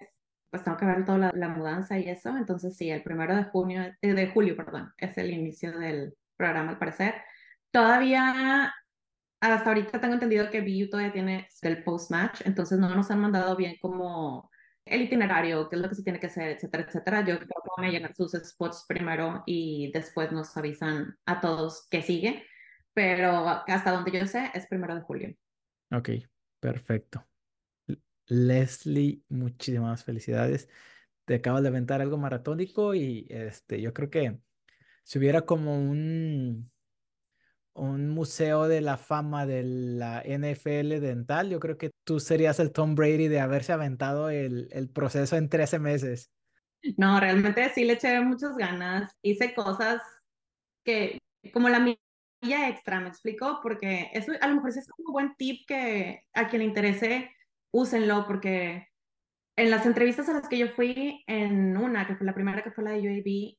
pues 0.49 0.63
tengo 0.63 0.75
que 0.75 0.85
ver 0.85 1.05
toda 1.05 1.31
la, 1.31 1.49
mudanza 1.49 1.99
y 1.99 2.09
eso, 2.09 2.35
entonces 2.35 2.75
sí, 2.75 2.89
el 2.89 3.03
primero 3.03 3.35
de 3.35 3.43
junio, 3.43 3.83
eh, 4.01 4.13
de 4.13 4.31
julio, 4.31 4.55
perdón, 4.57 4.91
es 4.97 5.15
el 5.19 5.29
inicio 5.29 5.77
del 5.77 6.15
programa 6.35 6.71
al 6.71 6.79
parecer. 6.79 7.13
Todavía, 7.69 8.73
hasta 9.39 9.69
ahorita 9.69 10.01
tengo 10.01 10.15
entendido 10.15 10.49
que 10.49 10.61
BU 10.61 10.89
todavía 10.89 11.13
tiene 11.13 11.47
el 11.61 11.83
post-match, 11.83 12.41
entonces 12.45 12.79
no 12.79 12.89
nos 12.89 13.11
han 13.11 13.19
mandado 13.19 13.55
bien 13.55 13.75
como 13.79 14.49
el 14.83 15.03
itinerario, 15.03 15.69
qué 15.69 15.75
es 15.75 15.81
lo 15.83 15.89
que 15.89 15.95
se 15.95 16.03
tiene 16.03 16.19
que 16.19 16.25
hacer, 16.25 16.49
etcétera, 16.53 16.85
etcétera. 16.87 17.19
Yo 17.19 17.37
creo 17.37 17.47
que 17.47 17.69
van 17.77 17.85
a 17.85 17.91
llenar 17.91 18.15
sus 18.15 18.31
spots 18.31 18.85
primero 18.87 19.43
y 19.45 19.91
después 19.93 20.31
nos 20.31 20.57
avisan 20.57 21.19
a 21.27 21.39
todos 21.39 21.87
qué 21.91 22.01
sigue 22.01 22.43
pero 22.93 23.47
hasta 23.67 23.91
donde 23.91 24.11
yo 24.11 24.25
sé 24.25 24.51
es 24.53 24.67
primero 24.67 24.95
de 24.95 25.01
julio. 25.01 25.35
Ok, 25.91 26.09
perfecto. 26.59 27.25
Leslie, 28.27 29.23
muchísimas 29.29 30.03
felicidades. 30.03 30.69
Te 31.25 31.35
acabas 31.35 31.63
de 31.63 31.69
aventar 31.69 32.01
algo 32.01 32.17
maratónico 32.17 32.93
y 32.95 33.27
este, 33.29 33.81
yo 33.81 33.93
creo 33.93 34.09
que 34.09 34.39
si 35.03 35.17
hubiera 35.17 35.41
como 35.41 35.79
un, 35.79 36.71
un 37.73 38.09
museo 38.09 38.67
de 38.67 38.81
la 38.81 38.97
fama 38.97 39.45
de 39.45 39.63
la 39.63 40.21
NFL 40.23 40.99
dental, 40.99 41.49
yo 41.49 41.59
creo 41.59 41.77
que 41.77 41.91
tú 42.03 42.19
serías 42.19 42.59
el 42.59 42.71
Tom 42.71 42.95
Brady 42.95 43.27
de 43.27 43.39
haberse 43.39 43.73
aventado 43.73 44.29
el, 44.29 44.69
el 44.71 44.89
proceso 44.89 45.35
en 45.35 45.49
13 45.49 45.79
meses. 45.79 46.31
No, 46.97 47.19
realmente 47.19 47.69
sí 47.73 47.83
le 47.83 47.93
eché 47.93 48.19
muchas 48.21 48.55
ganas. 48.55 49.11
Hice 49.21 49.53
cosas 49.53 50.01
que, 50.83 51.17
como 51.53 51.69
la 51.69 51.79
extra, 52.41 52.99
¿me 52.99 53.09
explico? 53.09 53.59
Porque 53.61 54.09
eso 54.13 54.31
a 54.39 54.47
lo 54.47 54.55
mejor 54.55 54.69
es 54.69 54.87
como 54.87 55.07
un 55.07 55.13
buen 55.13 55.35
tip 55.35 55.67
que 55.67 56.23
a 56.33 56.47
quien 56.47 56.61
le 56.61 56.67
interese, 56.67 57.31
úsenlo, 57.71 58.25
porque 58.25 58.87
en 59.55 59.69
las 59.69 59.85
entrevistas 59.85 60.29
a 60.29 60.33
las 60.33 60.47
que 60.47 60.57
yo 60.57 60.69
fui, 60.69 61.23
en 61.27 61.75
una, 61.77 62.07
que 62.07 62.15
fue 62.15 62.25
la 62.25 62.33
primera 62.33 62.63
que 62.63 62.71
fue 62.71 62.83
la 62.83 62.91
de 62.91 63.01
UAB, 63.01 63.57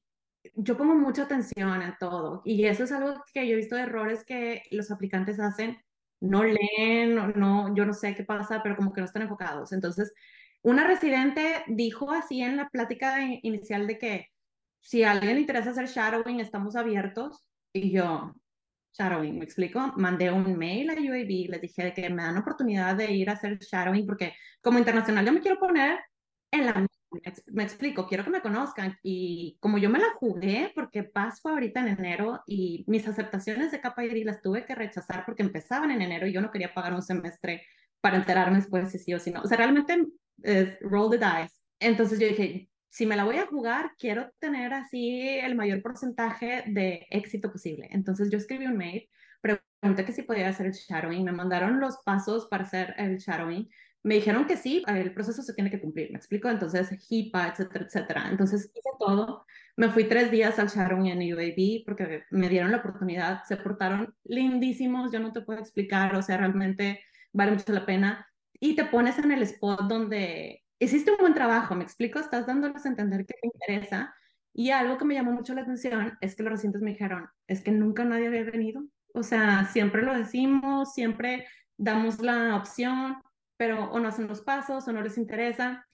yo 0.54 0.76
pongo 0.76 0.94
mucha 0.94 1.24
atención 1.24 1.82
a 1.82 1.96
todo. 1.98 2.42
Y 2.44 2.64
eso 2.64 2.84
es 2.84 2.92
algo 2.92 3.22
que 3.32 3.46
yo 3.46 3.52
he 3.54 3.56
visto 3.56 3.76
de 3.76 3.82
errores 3.82 4.24
que 4.24 4.62
los 4.70 4.90
aplicantes 4.90 5.38
hacen. 5.38 5.78
No 6.20 6.42
leen, 6.44 7.14
no, 7.14 7.28
no, 7.28 7.74
yo 7.74 7.84
no 7.86 7.92
sé 7.92 8.14
qué 8.14 8.24
pasa, 8.24 8.62
pero 8.62 8.76
como 8.76 8.92
que 8.92 9.00
no 9.00 9.06
están 9.06 9.22
enfocados. 9.22 9.72
Entonces, 9.72 10.12
una 10.62 10.86
residente 10.86 11.64
dijo 11.68 12.10
así 12.12 12.42
en 12.42 12.56
la 12.56 12.68
plática 12.68 13.22
inicial 13.42 13.86
de 13.86 13.98
que 13.98 14.26
si 14.80 15.04
a 15.04 15.12
alguien 15.12 15.34
le 15.34 15.40
interesa 15.42 15.70
hacer 15.70 15.86
shadowing, 15.86 16.40
estamos 16.40 16.76
abiertos. 16.76 17.44
Y 17.72 17.92
yo, 17.92 18.34
shadowing, 18.92 19.38
¿me 19.38 19.44
explico? 19.44 19.92
Mandé 19.96 20.30
un 20.30 20.56
mail 20.56 20.90
a 20.90 20.94
UAB, 20.94 21.50
les 21.50 21.60
dije 21.60 21.92
que 21.94 22.10
me 22.10 22.22
dan 22.22 22.38
oportunidad 22.38 22.96
de 22.96 23.12
ir 23.12 23.30
a 23.30 23.34
hacer 23.34 23.58
shadowing 23.58 24.06
porque 24.06 24.34
como 24.60 24.78
internacional 24.78 25.24
yo 25.24 25.32
me 25.32 25.40
quiero 25.40 25.58
poner 25.58 26.00
en 26.50 26.66
la... 26.66 26.86
Me 27.46 27.64
explico, 27.64 28.06
quiero 28.06 28.22
que 28.22 28.30
me 28.30 28.40
conozcan 28.40 28.96
y 29.02 29.56
como 29.58 29.78
yo 29.78 29.90
me 29.90 29.98
la 29.98 30.12
jugué 30.14 30.70
porque 30.76 31.02
Paz 31.02 31.40
fue 31.40 31.50
ahorita 31.50 31.80
en 31.80 31.88
enero 31.88 32.40
y 32.46 32.84
mis 32.86 33.06
aceptaciones 33.08 33.72
de 33.72 33.80
KPID 33.80 34.24
las 34.24 34.40
tuve 34.40 34.64
que 34.64 34.76
rechazar 34.76 35.24
porque 35.26 35.42
empezaban 35.42 35.90
en 35.90 36.02
enero 36.02 36.28
y 36.28 36.32
yo 36.32 36.40
no 36.40 36.52
quería 36.52 36.72
pagar 36.72 36.94
un 36.94 37.02
semestre 37.02 37.66
para 38.00 38.16
enterarme 38.16 38.58
después 38.58 38.92
si 38.92 38.98
sí 38.98 39.12
o 39.12 39.18
si 39.18 39.32
no. 39.32 39.40
O 39.42 39.46
sea, 39.48 39.56
realmente 39.56 40.06
es 40.42 40.78
roll 40.80 41.10
the 41.10 41.18
dice. 41.18 41.60
Entonces 41.80 42.20
yo 42.20 42.28
dije, 42.28 42.69
si 42.90 43.06
me 43.06 43.16
la 43.16 43.24
voy 43.24 43.36
a 43.36 43.46
jugar, 43.46 43.92
quiero 43.98 44.30
tener 44.40 44.74
así 44.74 45.38
el 45.38 45.54
mayor 45.54 45.80
porcentaje 45.80 46.64
de 46.66 47.06
éxito 47.10 47.50
posible. 47.50 47.88
Entonces 47.90 48.30
yo 48.30 48.36
escribí 48.36 48.66
un 48.66 48.76
mail, 48.76 49.08
pregunté 49.40 50.04
que 50.04 50.12
si 50.12 50.22
podía 50.22 50.48
hacer 50.48 50.66
el 50.66 50.72
shadowing, 50.72 51.24
me 51.24 51.32
mandaron 51.32 51.80
los 51.80 51.98
pasos 52.04 52.46
para 52.48 52.64
hacer 52.64 52.94
el 52.98 53.18
shadowing, 53.18 53.70
me 54.02 54.14
dijeron 54.16 54.46
que 54.46 54.56
sí, 54.56 54.82
el 54.86 55.14
proceso 55.14 55.42
se 55.42 55.54
tiene 55.54 55.70
que 55.70 55.80
cumplir, 55.80 56.10
me 56.10 56.18
explico, 56.18 56.48
entonces 56.48 56.90
HIPAA, 57.08 57.48
etcétera, 57.48 57.84
etcétera. 57.84 58.28
Entonces 58.30 58.72
hice 58.74 58.90
todo, 58.98 59.44
me 59.76 59.90
fui 59.90 60.04
tres 60.04 60.30
días 60.30 60.58
al 60.58 60.68
shadowing 60.68 61.06
en 61.06 61.34
UAB 61.34 61.84
porque 61.84 62.24
me 62.30 62.48
dieron 62.48 62.72
la 62.72 62.78
oportunidad, 62.78 63.44
se 63.44 63.56
portaron 63.56 64.14
lindísimos, 64.24 65.12
yo 65.12 65.20
no 65.20 65.32
te 65.32 65.42
puedo 65.42 65.60
explicar, 65.60 66.16
o 66.16 66.22
sea, 66.22 66.38
realmente 66.38 67.00
vale 67.32 67.52
mucho 67.52 67.72
la 67.72 67.86
pena. 67.86 68.26
Y 68.58 68.74
te 68.74 68.84
pones 68.86 69.18
en 69.18 69.32
el 69.32 69.42
spot 69.42 69.82
donde 69.82 70.64
hiciste 70.80 71.12
un 71.12 71.18
buen 71.18 71.34
trabajo, 71.34 71.74
me 71.74 71.84
explico, 71.84 72.18
estás 72.18 72.46
dándoles 72.46 72.84
a 72.84 72.88
entender 72.88 73.26
que 73.26 73.34
te 73.34 73.46
interesa. 73.46 74.14
Y 74.52 74.70
algo 74.70 74.98
que 74.98 75.04
me 75.04 75.14
llamó 75.14 75.32
mucho 75.32 75.54
la 75.54 75.62
atención 75.62 76.18
es 76.20 76.34
que 76.34 76.42
los 76.42 76.52
recientes 76.52 76.82
me 76.82 76.90
dijeron, 76.90 77.28
es 77.46 77.62
que 77.62 77.70
nunca 77.70 78.04
nadie 78.04 78.26
había 78.26 78.42
venido. 78.44 78.82
O 79.14 79.22
sea, 79.22 79.66
siempre 79.66 80.02
lo 80.02 80.16
decimos, 80.16 80.92
siempre 80.94 81.46
damos 81.76 82.20
la 82.20 82.56
opción, 82.56 83.16
pero 83.56 83.90
o 83.90 84.00
no 84.00 84.08
hacen 84.08 84.26
los 84.26 84.40
pasos 84.40 84.88
o 84.88 84.92
no 84.92 85.02
les 85.02 85.18
interesa. 85.18 85.86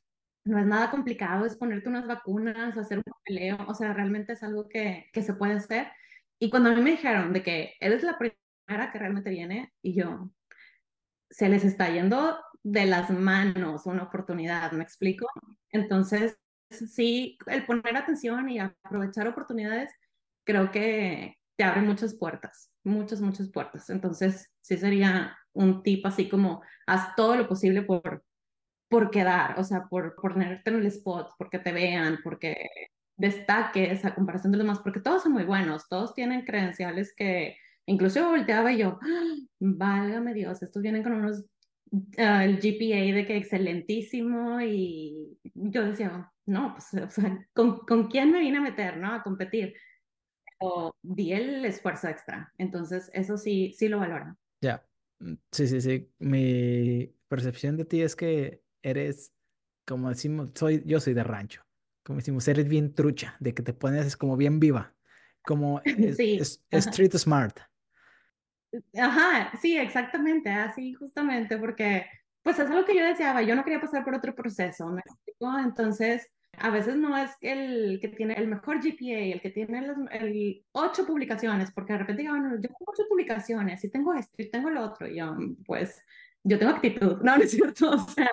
No 0.45 0.59
es 0.59 0.67
nada 0.67 0.91
complicado, 0.91 1.45
es 1.45 1.57
ponerte 1.57 1.89
unas 1.89 2.07
vacunas, 2.07 2.77
hacer 2.79 2.99
un 2.99 3.05
papeleo, 3.05 3.59
o 3.67 3.75
sea, 3.75 3.93
realmente 3.93 4.35
es 4.35 4.43
algo 4.45 4.69
que, 4.69 5.07
que 5.13 5.23
se 5.23 5.35
puede 5.35 5.55
hacer. 5.55 5.89
Y 6.39 6.51
cuando 6.51 6.71
a 6.71 6.75
mí 6.75 6.83
me 6.83 6.93
dijeron 6.93 7.33
de 7.33 7.43
que 7.43 7.75
eres 7.81 8.05
la 8.05 8.17
primera 8.17 8.93
que 8.93 8.99
realmente 8.99 9.31
viene, 9.31 9.73
y 9.83 9.95
yo, 9.95 10.31
se 11.31 11.49
les 11.49 11.65
está 11.65 11.91
yendo 11.91 12.39
de 12.67 12.85
las 12.85 13.11
manos 13.11 13.87
una 13.87 14.03
oportunidad, 14.03 14.73
¿me 14.73 14.83
explico? 14.83 15.29
Entonces, 15.71 16.37
sí, 16.69 17.39
el 17.47 17.65
poner 17.65 17.97
atención 17.97 18.49
y 18.49 18.59
aprovechar 18.59 19.29
oportunidades, 19.29 19.93
creo 20.45 20.73
que 20.73 21.37
te 21.57 21.63
abre 21.63 21.83
muchas 21.83 22.17
puertas, 22.17 22.73
muchas, 22.83 23.21
muchas 23.21 23.51
puertas. 23.51 23.89
Entonces, 23.89 24.51
sí 24.63 24.77
sería 24.77 25.37
un 25.53 25.85
tip 25.85 26.05
así 26.07 26.29
como, 26.29 26.61
haz 26.89 27.15
todo 27.15 27.37
lo 27.37 27.47
posible 27.47 27.83
por, 27.83 28.25
por 28.89 29.13
quedar, 29.13 29.61
o 29.61 29.63
sea, 29.65 29.85
por, 29.89 30.17
ponerte 30.17 30.71
en 30.71 30.77
el 30.77 30.87
spot, 30.87 31.35
porque 31.39 31.61
te 31.61 31.73
vean, 31.73 32.19
porque 32.25 32.69
destaques 33.17 34.05
a 34.05 34.17
comparación 34.17 34.51
de 34.51 34.59
los 34.59 34.67
demás, 34.67 34.81
porque 34.81 35.01
todos 35.01 35.23
son 35.23 35.33
muy 35.33 35.45
buenos, 35.45 35.89
todos 35.89 36.15
tienen 36.15 36.45
credenciales 36.45 37.15
que 37.17 37.57
incluso 37.87 38.29
volteaba 38.29 38.73
y 38.73 38.79
yo, 38.79 38.99
¡Ah! 39.01 39.37
válgame 39.61 40.35
Dios, 40.35 40.63
estos 40.65 40.83
vienen 40.83 41.05
con 41.05 41.13
unos, 41.13 41.45
uh, 41.93 42.41
el 42.43 42.59
GPA 42.61 43.15
de 43.15 43.27
que 43.27 43.37
excelentísimo 43.37 44.61
y 44.61 45.39
yo 45.55 45.85
decía, 45.85 46.33
no, 46.47 46.75
pues, 46.75 47.03
o 47.03 47.11
sea, 47.11 47.47
¿con, 47.55 47.79
¿con 47.81 48.09
quién 48.09 48.33
me 48.33 48.41
vine 48.41 48.59
a 48.59 48.63
meter, 48.63 48.97
no? 48.99 49.13
A 49.13 49.23
competir. 49.23 49.75
O 50.61 50.93
di 51.03 51.33
el 51.33 51.65
esfuerzo 51.67 52.09
extra, 52.09 52.53
entonces 52.59 53.11
eso 53.13 53.37
sí, 53.37 53.75
sí 53.77 53.89
lo 53.89 53.99
valoro. 53.99 54.37
Ya, 54.63 54.87
mm, 55.19 55.35
sí, 55.53 55.67
sí, 55.69 55.81
sí, 55.81 56.11
mi 56.19 57.15
percepción 57.29 57.77
de 57.77 57.85
ti 57.85 58.01
es 58.03 58.17
que 58.17 58.63
eres, 58.83 59.35
como 59.87 60.09
decimos, 60.09 60.51
soy, 60.55 60.83
yo 60.87 61.01
soy 61.01 61.15
de 61.15 61.25
rancho 61.25 61.63
como 62.03 62.19
decimos, 62.21 62.47
eres 62.47 62.69
bien 62.69 62.95
trucha, 62.95 63.37
de 63.41 63.53
que 63.53 63.65
te 63.65 63.73
pones 63.75 64.17
como 64.17 64.37
bien 64.37 64.61
viva, 64.61 64.95
como 65.43 65.83
es, 65.85 66.17
Sí, 66.17 66.39
es- 66.39 66.63
ajá. 66.71 66.91
street 66.91 67.13
smart. 67.17 67.59
Ajá, 68.99 69.53
sí, 69.61 69.77
exactamente, 69.79 70.51
así 70.51 70.93
justamente, 70.95 71.57
porque 71.59 72.07
pues 72.43 72.59
es 72.59 72.69
lo 72.71 72.85
que 72.85 72.97
yo 72.97 73.05
deseaba, 73.05 73.43
yo 73.43 73.55
no 73.55 73.65
quería 73.65 73.81
pasar 73.81 74.05
por 74.05 74.15
otro 74.15 74.35
proceso, 74.35 74.87
¿me 74.89 75.01
explico? 75.01 75.59
Entonces, 75.59 76.29
a 76.59 76.71
veces 76.71 76.97
no 76.97 77.17
es 77.17 77.31
el 77.41 77.99
que 78.01 78.09
tiene 78.09 78.35
el 78.35 78.49
mejor 78.49 78.81
GPA, 78.81 79.19
el 79.35 79.41
que 79.41 79.51
tiene 79.51 79.79
el 80.13 80.65
ocho 80.73 81.07
publicaciones, 81.07 81.73
porque 81.73 81.93
de 81.95 81.99
repente 82.01 82.23
digo, 82.23 82.35
bueno, 82.35 82.55
yo 82.55 82.61
tengo 82.61 82.77
ocho 82.87 83.03
publicaciones 83.09 83.83
y 83.85 83.91
tengo 83.91 84.15
esto 84.15 84.35
y 84.43 84.51
tengo 84.51 84.71
lo 84.71 84.83
otro, 84.85 85.09
y 85.09 85.17
yo, 85.19 85.35
pues, 85.67 85.99
yo 86.45 86.59
tengo 86.59 86.73
actitud, 86.73 87.19
no, 87.23 87.37
no 87.37 87.43
es 87.43 87.51
cierto, 87.51 87.91
o 87.91 87.99
sea, 87.99 88.31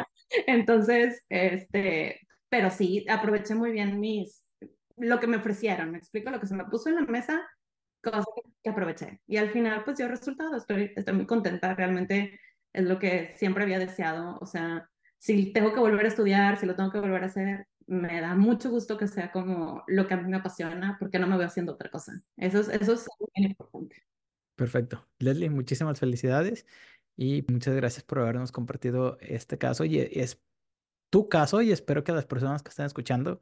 entonces, 0.47 1.23
este, 1.29 2.19
pero 2.49 2.69
sí, 2.69 3.05
aproveché 3.09 3.55
muy 3.55 3.71
bien 3.71 3.99
mis, 3.99 4.43
lo 4.97 5.19
que 5.19 5.27
me 5.27 5.37
ofrecieron, 5.37 5.91
me 5.91 5.97
explico, 5.97 6.29
lo 6.29 6.39
que 6.39 6.47
se 6.47 6.55
me 6.55 6.65
puso 6.65 6.89
en 6.89 6.95
la 6.95 7.01
mesa 7.03 7.41
cosa 8.03 8.25
que, 8.61 8.69
aproveché. 8.69 9.21
Y 9.27 9.37
al 9.37 9.49
final, 9.51 9.83
pues 9.83 9.97
dio 9.97 10.07
resultado. 10.07 10.55
Estoy, 10.55 10.91
estoy 10.95 11.13
muy 11.15 11.25
contenta. 11.25 11.73
Realmente 11.73 12.39
es 12.71 12.83
lo 12.83 12.99
que 12.99 13.33
siempre 13.37 13.63
había 13.63 13.79
deseado. 13.79 14.37
O 14.39 14.45
sea, 14.45 14.89
si 15.17 15.53
tengo 15.53 15.73
que 15.73 15.79
volver 15.79 16.05
a 16.05 16.09
estudiar, 16.09 16.57
si 16.57 16.65
lo 16.65 16.75
tengo 16.75 16.91
que 16.91 16.99
volver 16.99 17.23
a 17.23 17.27
hacer, 17.27 17.67
me 17.87 18.21
da 18.21 18.35
mucho 18.35 18.69
gusto 18.69 18.97
que 18.97 19.07
sea 19.07 19.31
como 19.31 19.83
lo 19.87 20.07
que 20.07 20.13
a 20.13 20.17
mí 20.17 20.29
me 20.29 20.37
apasiona, 20.37 20.97
porque 20.99 21.19
no 21.19 21.27
me 21.27 21.35
voy 21.35 21.45
haciendo 21.45 21.73
otra 21.73 21.89
cosa. 21.89 22.13
Eso 22.37 22.59
es, 22.59 22.69
eso 22.69 22.93
es 22.93 23.07
bien 23.35 23.51
importante. 23.51 24.03
Perfecto. 24.55 25.07
Leslie, 25.19 25.49
muchísimas 25.49 25.99
felicidades 25.99 26.65
y 27.15 27.45
muchas 27.49 27.75
gracias 27.75 28.03
por 28.03 28.19
habernos 28.19 28.51
compartido 28.51 29.17
este 29.21 29.57
caso. 29.57 29.85
Y 29.85 29.99
es 29.99 30.41
tu 31.09 31.29
caso 31.29 31.61
y 31.61 31.71
espero 31.71 32.03
que 32.03 32.11
las 32.11 32.25
personas 32.25 32.63
que 32.63 32.69
están 32.69 32.85
escuchando 32.85 33.39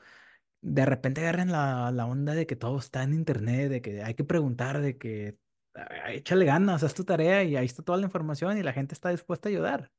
de 0.61 0.85
repente 0.85 1.21
agarren 1.21 1.51
la, 1.51 1.91
la 1.91 2.05
onda 2.05 2.33
de 2.33 2.45
que 2.45 2.55
todo 2.55 2.77
está 2.77 3.03
en 3.03 3.13
internet, 3.13 3.69
de 3.69 3.81
que 3.81 4.03
hay 4.03 4.13
que 4.13 4.23
preguntar, 4.23 4.81
de 4.81 4.97
que 4.97 5.37
ah, 5.75 6.11
échale 6.11 6.45
ganas, 6.45 6.83
haz 6.83 6.93
tu 6.93 7.03
tarea 7.03 7.43
y 7.43 7.55
ahí 7.55 7.65
está 7.65 7.83
toda 7.83 7.97
la 7.97 8.05
información 8.05 8.57
y 8.57 8.63
la 8.63 8.73
gente 8.73 8.93
está 8.93 9.09
dispuesta 9.09 9.49
a 9.49 9.51
ayudar. 9.51 9.91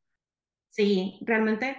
Sí, 0.70 1.18
realmente 1.22 1.76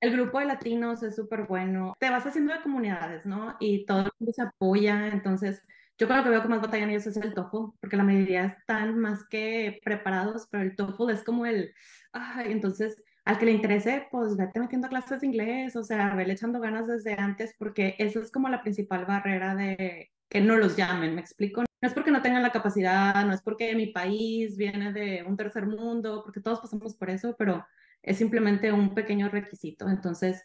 el 0.00 0.12
grupo 0.12 0.38
de 0.38 0.46
latinos 0.46 1.02
es 1.02 1.16
súper 1.16 1.46
bueno. 1.46 1.94
Te 1.98 2.10
vas 2.10 2.26
haciendo 2.26 2.52
de 2.52 2.62
comunidades, 2.62 3.24
¿no? 3.24 3.56
Y 3.58 3.86
todo 3.86 4.00
el 4.00 4.10
mundo 4.18 4.32
se 4.32 4.42
apoya. 4.42 5.08
Entonces, 5.08 5.62
yo 5.98 6.06
creo 6.06 6.22
que 6.22 6.28
veo 6.28 6.42
que 6.42 6.48
más 6.48 6.60
batallan 6.60 6.90
ellos 6.90 7.06
es 7.06 7.16
el 7.16 7.32
TOEFL, 7.32 7.78
porque 7.80 7.96
la 7.96 8.04
mayoría 8.04 8.44
están 8.44 8.98
más 8.98 9.24
que 9.28 9.80
preparados, 9.82 10.46
pero 10.50 10.62
el 10.62 10.76
TOEFL 10.76 11.10
es 11.10 11.24
como 11.24 11.46
el, 11.46 11.72
ay, 12.12 12.52
entonces, 12.52 13.02
al 13.26 13.38
que 13.38 13.46
le 13.46 13.52
interese, 13.52 14.06
pues 14.10 14.36
vete 14.36 14.60
metiendo 14.60 14.88
clases 14.88 15.20
de 15.20 15.26
inglés, 15.26 15.74
o 15.74 15.82
sea, 15.82 16.14
vele 16.14 16.34
echando 16.34 16.60
ganas 16.60 16.86
desde 16.86 17.14
antes, 17.14 17.54
porque 17.58 17.96
esa 17.98 18.20
es 18.20 18.30
como 18.30 18.48
la 18.48 18.62
principal 18.62 19.04
barrera 19.04 19.56
de 19.56 20.12
que 20.28 20.40
no 20.40 20.56
los 20.56 20.76
llamen, 20.76 21.14
¿me 21.16 21.22
explico? 21.22 21.62
No 21.62 21.88
es 21.88 21.92
porque 21.92 22.12
no 22.12 22.22
tengan 22.22 22.42
la 22.42 22.52
capacidad, 22.52 23.26
no 23.26 23.34
es 23.34 23.42
porque 23.42 23.74
mi 23.74 23.88
país 23.88 24.56
viene 24.56 24.92
de 24.92 25.24
un 25.24 25.36
tercer 25.36 25.66
mundo, 25.66 26.22
porque 26.24 26.40
todos 26.40 26.60
pasamos 26.60 26.96
por 26.96 27.10
eso, 27.10 27.34
pero 27.36 27.66
es 28.00 28.16
simplemente 28.16 28.72
un 28.72 28.94
pequeño 28.94 29.28
requisito. 29.28 29.88
Entonces, 29.88 30.44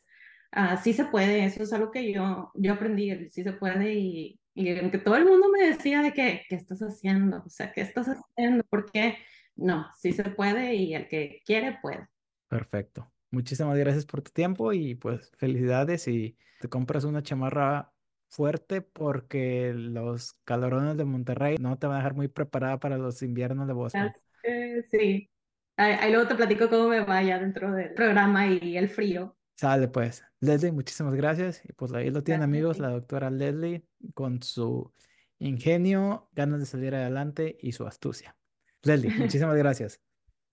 uh, 0.56 0.76
sí 0.84 0.94
se 0.94 1.06
puede, 1.06 1.46
eso 1.46 1.62
es 1.64 1.74
algo 1.74 1.92
que 1.92 2.12
yo, 2.12 2.52
yo 2.56 2.74
aprendí, 2.74 3.30
sí 3.30 3.44
se 3.44 3.54
puede 3.54 3.94
y, 3.94 4.40
y 4.56 4.80
aunque 4.80 4.98
todo 4.98 5.16
el 5.18 5.26
mundo 5.26 5.50
me 5.50 5.68
decía 5.68 6.02
de 6.02 6.14
que, 6.14 6.44
¿qué 6.50 6.56
estás 6.56 6.80
haciendo? 6.82 7.44
O 7.46 7.50
sea, 7.50 7.72
¿qué 7.74 7.82
estás 7.82 8.08
haciendo? 8.08 8.64
¿Por 8.70 8.92
qué? 8.92 9.18
No, 9.56 9.88
sí 9.98 10.14
se 10.14 10.24
puede 10.24 10.74
y 10.76 10.96
el 10.96 11.08
que 11.08 11.42
quiere 11.46 11.78
puede. 11.82 12.08
Perfecto. 12.52 13.10
Muchísimas 13.30 13.78
gracias 13.78 14.06
por 14.06 14.22
tu 14.22 14.30
tiempo 14.32 14.74
y 14.74 14.96
pues 14.96 15.32
felicidades 15.38 16.06
y 16.10 16.38
te 16.60 16.68
compras 16.68 17.06
una 17.06 17.24
chamarra 17.24 17.94
fuerte 18.28 18.82
porque 18.82 19.72
los 19.74 20.34
calorones 20.44 20.98
de 20.98 21.06
Monterrey 21.06 21.56
no 21.62 21.80
te 21.80 21.88
van 21.88 21.96
a 21.96 22.00
dejar 22.00 22.14
muy 22.14 22.28
preparada 22.28 22.78
para 22.78 22.98
los 22.98 23.22
inviernos 23.24 23.68
de 23.68 23.74
Boston. 23.74 24.12
Eh, 24.44 24.84
sí, 24.92 25.30
ahí, 25.78 25.94
ahí, 25.94 26.12
luego 26.12 26.28
te 26.28 26.36
platico 26.36 26.70
cómo 26.70 26.90
me 26.90 27.06
vaya 27.06 27.40
dentro 27.40 27.72
del 27.72 27.94
programa 27.94 28.48
y 28.48 28.76
el 28.76 28.90
frío. 28.90 29.38
Sale 29.56 29.88
pues. 29.88 30.26
Leslie, 30.42 30.74
muchísimas 30.74 31.16
gracias. 31.16 31.64
Y 31.64 31.72
pues 31.72 31.94
ahí 31.94 32.10
lo 32.10 32.24
tienen 32.24 32.42
gracias, 32.42 32.44
amigos, 32.50 32.80
la 32.80 32.90
doctora 32.90 33.30
Leslie 33.30 33.86
con 34.14 34.44
su 34.44 34.92
ingenio, 35.40 36.28
ganas 36.34 36.60
de 36.60 36.66
salir 36.66 36.96
adelante 36.96 37.58
y 37.62 37.72
su 37.72 37.88
astucia. 37.88 38.36
Leslie, 38.84 39.10
muchísimas 39.18 39.56
gracias. 39.56 40.02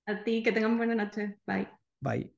A 0.06 0.22
ti, 0.22 0.44
que 0.44 0.52
tengan 0.52 0.76
buena 0.76 0.94
noche. 0.94 1.40
Bye. 1.44 1.77
Bye. 2.02 2.30